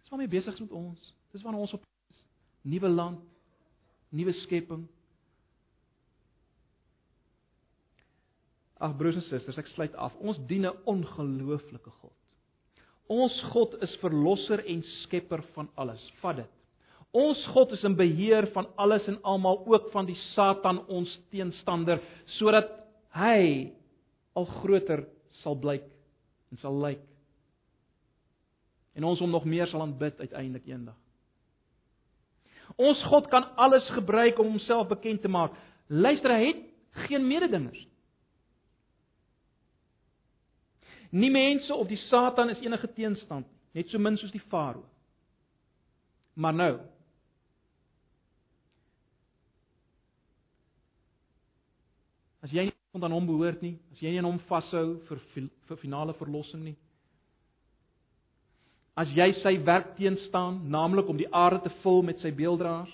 Dis 0.00 0.14
waarmee 0.14 0.32
besig 0.32 0.56
is 0.56 0.64
met 0.64 0.72
ons. 0.76 1.12
Dis 1.34 1.44
waarna 1.44 1.60
ons 1.60 1.74
op 1.76 1.84
is. 1.84 2.24
Nuwe 2.72 2.88
land, 2.88 3.20
nuwe 4.16 4.32
skepping. 4.40 4.86
Ag 8.82 8.96
broers 8.96 9.20
en 9.20 9.28
susters, 9.28 9.60
ek 9.60 9.68
sluit 9.74 9.94
af. 10.00 10.16
Ons 10.24 10.40
dien 10.48 10.64
'n 10.66 10.80
ongelooflike 10.88 11.92
God. 12.00 12.16
Ons 13.06 13.36
God 13.52 13.76
is 13.82 13.94
verlosser 14.00 14.64
en 14.64 14.82
skepper 15.02 15.42
van 15.52 15.68
alles. 15.74 16.10
Vat 16.24 16.36
dit. 16.36 16.61
Ons 17.12 17.40
God 17.52 17.74
is 17.76 17.82
in 17.84 17.96
beheer 17.96 18.46
van 18.54 18.70
alles 18.80 19.04
en 19.06 19.18
almal, 19.22 19.60
ook 19.68 19.90
van 19.92 20.06
die 20.08 20.16
Satan 20.32 20.80
ons 20.88 21.12
teenstander, 21.30 22.00
sodat 22.38 22.70
hy 23.12 23.72
al 24.32 24.46
groter 24.62 25.04
sal 25.42 25.58
blyk 25.60 25.84
en 26.52 26.60
sal 26.62 26.78
lyk. 26.80 27.02
En 28.96 29.04
ons 29.08 29.20
hom 29.20 29.32
nog 29.32 29.44
meer 29.44 29.68
sal 29.68 29.84
aanbid 29.84 30.20
uiteindelik 30.20 30.66
eendag. 30.68 30.96
Ons 32.80 33.00
God 33.10 33.28
kan 33.28 33.50
alles 33.60 33.84
gebruik 33.92 34.38
om 34.40 34.54
homself 34.54 34.88
bekend 34.88 35.20
te 35.20 35.28
maak. 35.28 35.52
Luister, 35.92 36.32
hy 36.32 36.46
het 36.46 36.62
geen 37.08 37.26
mededingers. 37.28 37.82
Nie 41.12 41.28
mense 41.32 41.74
of 41.76 41.90
die 41.92 42.00
Satan 42.06 42.48
is 42.48 42.60
enige 42.64 42.88
teenstand, 42.96 43.44
net 43.76 43.92
so 43.92 44.00
min 44.00 44.16
soos 44.16 44.32
die 44.32 44.40
Farao. 44.48 44.86
Maar 46.40 46.56
nou. 46.56 46.72
Nie 52.92 53.00
aan 53.02 53.12
hom 53.12 53.26
behoort 53.26 53.62
nie, 53.64 53.78
as 53.92 54.00
jy 54.04 54.10
nie 54.12 54.20
aan 54.20 54.28
hom 54.28 54.40
vashou 54.50 54.98
vir 55.08 55.20
vir 55.68 55.78
finale 55.80 56.12
verlossing 56.18 56.60
nie. 56.60 56.74
As 59.00 59.08
jy 59.16 59.30
sy 59.40 59.54
werk 59.64 59.94
teenstaan, 59.96 60.58
naamlik 60.68 61.08
om 61.08 61.16
die 61.16 61.30
aarde 61.32 61.62
te 61.64 61.72
vul 61.80 62.02
met 62.04 62.20
sy 62.20 62.28
beelddraers, 62.36 62.92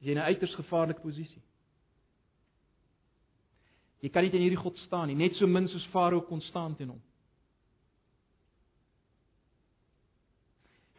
jy 0.00 0.12
in 0.12 0.18
'n 0.18 0.28
uiters 0.28 0.54
gevaarlike 0.54 1.00
posisie. 1.00 1.40
Jy 4.00 4.08
kan 4.08 4.22
nie 4.22 4.30
teen 4.30 4.42
hierdie 4.42 4.60
God 4.60 4.76
staan 4.86 5.08
nie, 5.08 5.16
net 5.16 5.34
so 5.36 5.46
min 5.46 5.68
soos 5.68 5.86
Farao 5.92 6.20
kon 6.20 6.40
staan 6.40 6.76
teen 6.76 6.88
hom. 6.88 7.00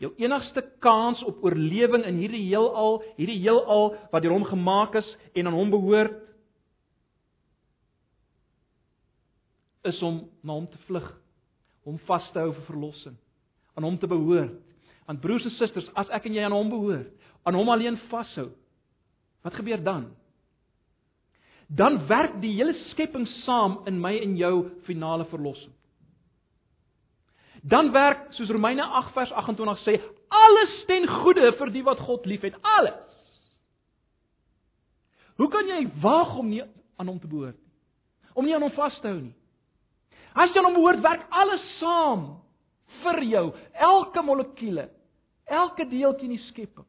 Jou 0.01 0.13
enigste 0.17 0.63
kans 0.79 1.23
op 1.23 1.43
oorlewing 1.43 2.03
in 2.05 2.17
hierdie 2.17 2.47
heelal, 2.47 3.03
hierdie 3.17 3.39
heelal 3.41 3.95
wat 4.11 4.23
deur 4.23 4.33
hom 4.33 4.45
gemaak 4.45 4.95
is 4.95 5.17
en 5.35 5.47
aan 5.47 5.53
hom 5.53 5.69
behoort, 5.69 6.20
is 9.87 10.01
om 10.05 10.23
na 10.43 10.53
hom 10.53 10.67
te 10.69 10.79
vlug, 10.87 11.07
hom 11.85 11.99
vas 12.07 12.27
te 12.33 12.39
hou 12.39 12.51
vir 12.53 12.67
verlossing, 12.69 13.17
aan 13.75 13.87
hom 13.87 13.97
te 13.97 14.09
behoort. 14.09 14.57
Want 15.07 15.21
broers 15.21 15.45
en 15.47 15.55
susters, 15.57 15.89
as 15.97 16.11
ek 16.13 16.27
en 16.29 16.35
jy 16.37 16.43
aan 16.45 16.55
hom 16.55 16.69
behoort, 16.71 17.09
aan 17.43 17.57
hom 17.57 17.71
alleen 17.73 17.97
vashou, 18.11 18.51
wat 19.41 19.57
gebeur 19.57 19.81
dan? 19.83 20.11
dan 21.75 22.01
werk 22.07 22.41
die 22.43 22.51
hele 22.57 22.73
skepping 22.89 23.27
saam 23.45 23.79
in 23.87 23.99
my 24.01 24.17
en 24.19 24.35
jou 24.35 24.55
finale 24.87 25.25
verlossing. 25.31 25.71
Dan 27.63 27.91
werk 27.93 28.31
soos 28.35 28.49
Romeine 28.51 28.83
8 28.83 29.13
vers 29.15 29.31
28 29.43 29.83
sê, 29.85 29.95
alles 30.27 30.73
ten 30.89 31.07
goeie 31.07 31.51
vir 31.59 31.71
die 31.71 31.83
wat 31.85 32.01
God 32.03 32.25
liefhet, 32.27 32.57
alles. 32.61 33.07
Hoe 35.39 35.47
kan 35.53 35.69
jy 35.69 35.85
waag 36.03 36.35
om 36.41 36.49
nie 36.49 36.63
aan 36.99 37.07
hom 37.07 37.21
te 37.21 37.29
behoort 37.29 37.55
nie? 37.55 37.69
Om 38.35 38.47
nie 38.47 38.55
aan 38.55 38.65
hom 38.65 38.75
vas 38.75 38.97
te 38.99 39.07
hou 39.07 39.21
nie. 39.21 39.35
As 40.33 40.53
jy 40.55 40.63
hom 40.63 40.77
behoort, 40.77 41.01
werk 41.03 41.27
alles 41.29 41.63
saam 41.79 42.25
vir 43.01 43.23
jou, 43.23 43.45
elke 43.73 44.21
molekuule, 44.23 44.89
elke 45.45 45.85
deeltjie 45.89 46.29
in 46.29 46.35
die 46.37 46.45
skepping. 46.47 46.87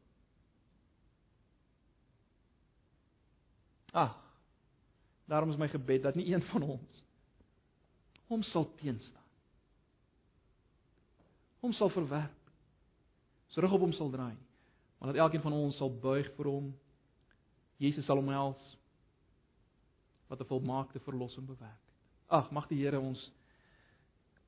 Ah, 3.93 4.13
Daarom 5.25 5.49
is 5.49 5.57
my 5.57 5.67
gebed 5.67 6.03
dat 6.03 6.15
nie 6.15 6.33
een 6.33 6.43
van 6.51 6.61
ons 6.61 7.01
hom 8.27 8.43
sal 8.43 8.65
teenstaan. 8.79 9.21
Hom 11.59 11.73
sal 11.73 11.89
verwerp. 11.93 12.39
Terug 13.53 13.75
op 13.75 13.83
hom 13.85 13.91
sal 13.93 14.09
draai. 14.09 14.37
Maar 14.97 15.11
dat 15.11 15.21
elkeen 15.21 15.41
van 15.41 15.53
ons 15.53 15.77
sal 15.77 15.91
buig 16.01 16.31
vir 16.37 16.49
hom. 16.49 16.71
Jesus 17.77 18.05
sal 18.05 18.17
omhels 18.17 18.61
wat 20.27 20.39
'n 20.41 20.49
volmaakte 20.49 20.99
verlossing 20.99 21.45
bewerk. 21.45 21.82
Ag, 22.33 22.49
mag 22.51 22.67
die 22.71 22.81
Here 22.81 22.99
ons 22.99 23.21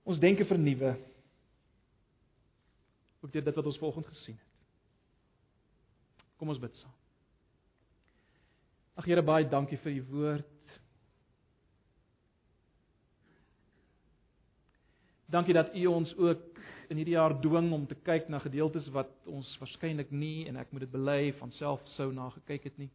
ons 0.05 0.19
denke 0.21 0.45
vernuwe. 0.45 0.95
Ook 3.21 3.33
dit 3.33 3.55
wat 3.55 3.65
ons 3.65 3.77
vanoggend 3.81 4.07
gesien 4.13 4.37
het. 4.37 4.51
Kom 6.37 6.49
ons 6.49 6.61
bid 6.61 6.75
saam. 6.81 6.93
Ag 8.95 9.07
Here, 9.09 9.23
baie 9.25 9.47
dankie 9.49 9.79
vir 9.81 9.97
u 9.99 10.03
woord. 10.11 10.51
Dankie 15.25 15.53
dat 15.57 15.73
U 15.75 15.85
ons 15.89 16.13
ook 16.15 16.59
in 16.89 16.99
hierdie 17.01 17.15
jaar 17.17 17.33
dwing 17.41 17.71
om 17.73 17.87
te 17.89 17.97
kyk 17.97 18.29
na 18.29 18.39
gedeeltes 18.39 18.87
wat 18.93 19.09
ons 19.25 19.49
waarskynlik 19.59 20.13
nie 20.13 20.45
en 20.47 20.61
ek 20.61 20.71
moet 20.71 20.85
dit 20.85 20.93
bely 20.93 21.33
van 21.39 21.51
self 21.57 21.81
sou 21.95 22.11
na 22.13 22.29
gekyk 22.37 22.69
het 22.69 22.77
nie. 22.77 22.91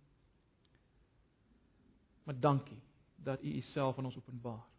Maar 2.24 2.38
dankie 2.38 2.78
dat 3.18 3.42
U 3.42 3.56
Uself 3.58 3.98
aan 3.98 4.08
ons 4.12 4.16
openbaar. 4.16 4.69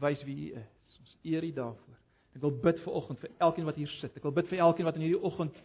Wys 0.00 0.22
wie 0.26 0.36
U 0.48 0.60
is. 0.60 0.98
Ons 1.02 1.16
eer 1.22 1.44
U 1.44 1.52
daarvoor. 1.52 1.98
Ek 2.36 2.42
wil 2.44 2.54
bid 2.62 2.80
vir 2.84 2.98
oggend 3.00 3.20
vir 3.22 3.30
elkeen 3.42 3.66
wat 3.66 3.78
hier 3.80 3.92
sit. 3.98 4.16
Ek 4.16 4.26
wil 4.26 4.34
bid 4.36 4.50
vir 4.50 4.62
elkeen 4.62 4.86
wat 4.86 4.98
in 4.98 5.06
hierdie 5.06 5.26
oggend 5.26 5.56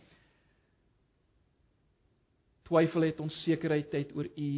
twyfel 2.64 3.06
het, 3.06 3.20
onsekerheid 3.22 3.92
het 3.94 4.14
oor 4.18 4.30
U. 4.30 4.52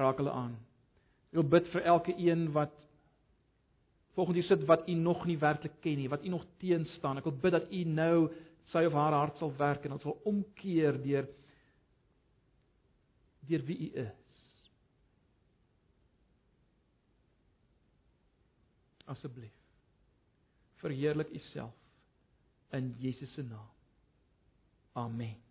Raak 0.00 0.22
hulle 0.22 0.32
aan. 0.34 0.56
Ek 1.30 1.38
wil 1.38 1.50
bid 1.58 1.68
vir 1.74 1.86
elke 1.94 2.14
een 2.18 2.48
wat 2.54 2.74
volgens 4.14 4.36
hier 4.36 4.46
sit 4.46 4.64
wat 4.64 4.88
u 4.88 4.94
nog 4.94 5.24
nie 5.26 5.38
werklik 5.38 5.80
ken 5.80 5.96
nie, 5.98 6.08
wat 6.08 6.24
u 6.24 6.28
nog 6.28 6.46
teenstaan. 6.62 7.18
Ek 7.18 7.26
wil 7.26 7.38
bid 7.42 7.56
dat 7.56 7.70
u 7.72 7.84
nou 7.84 8.18
sy 8.70 8.84
of 8.86 8.94
haar 8.96 9.16
hart 9.18 9.38
sal 9.38 9.52
werk 9.58 9.84
en 9.84 9.96
ons 9.96 10.04
sal 10.06 10.20
omkeer 10.24 10.98
deur 11.02 11.26
deur 13.44 13.64
wie 13.66 13.78
u 13.78 13.88
is. 14.06 14.23
Asseblief. 19.04 19.52
Verheerlik 20.74 21.30
u 21.30 21.38
self 21.38 21.74
in 22.72 22.94
Jesus 22.98 23.32
se 23.32 23.42
naam. 23.42 23.68
Amen. 24.92 25.43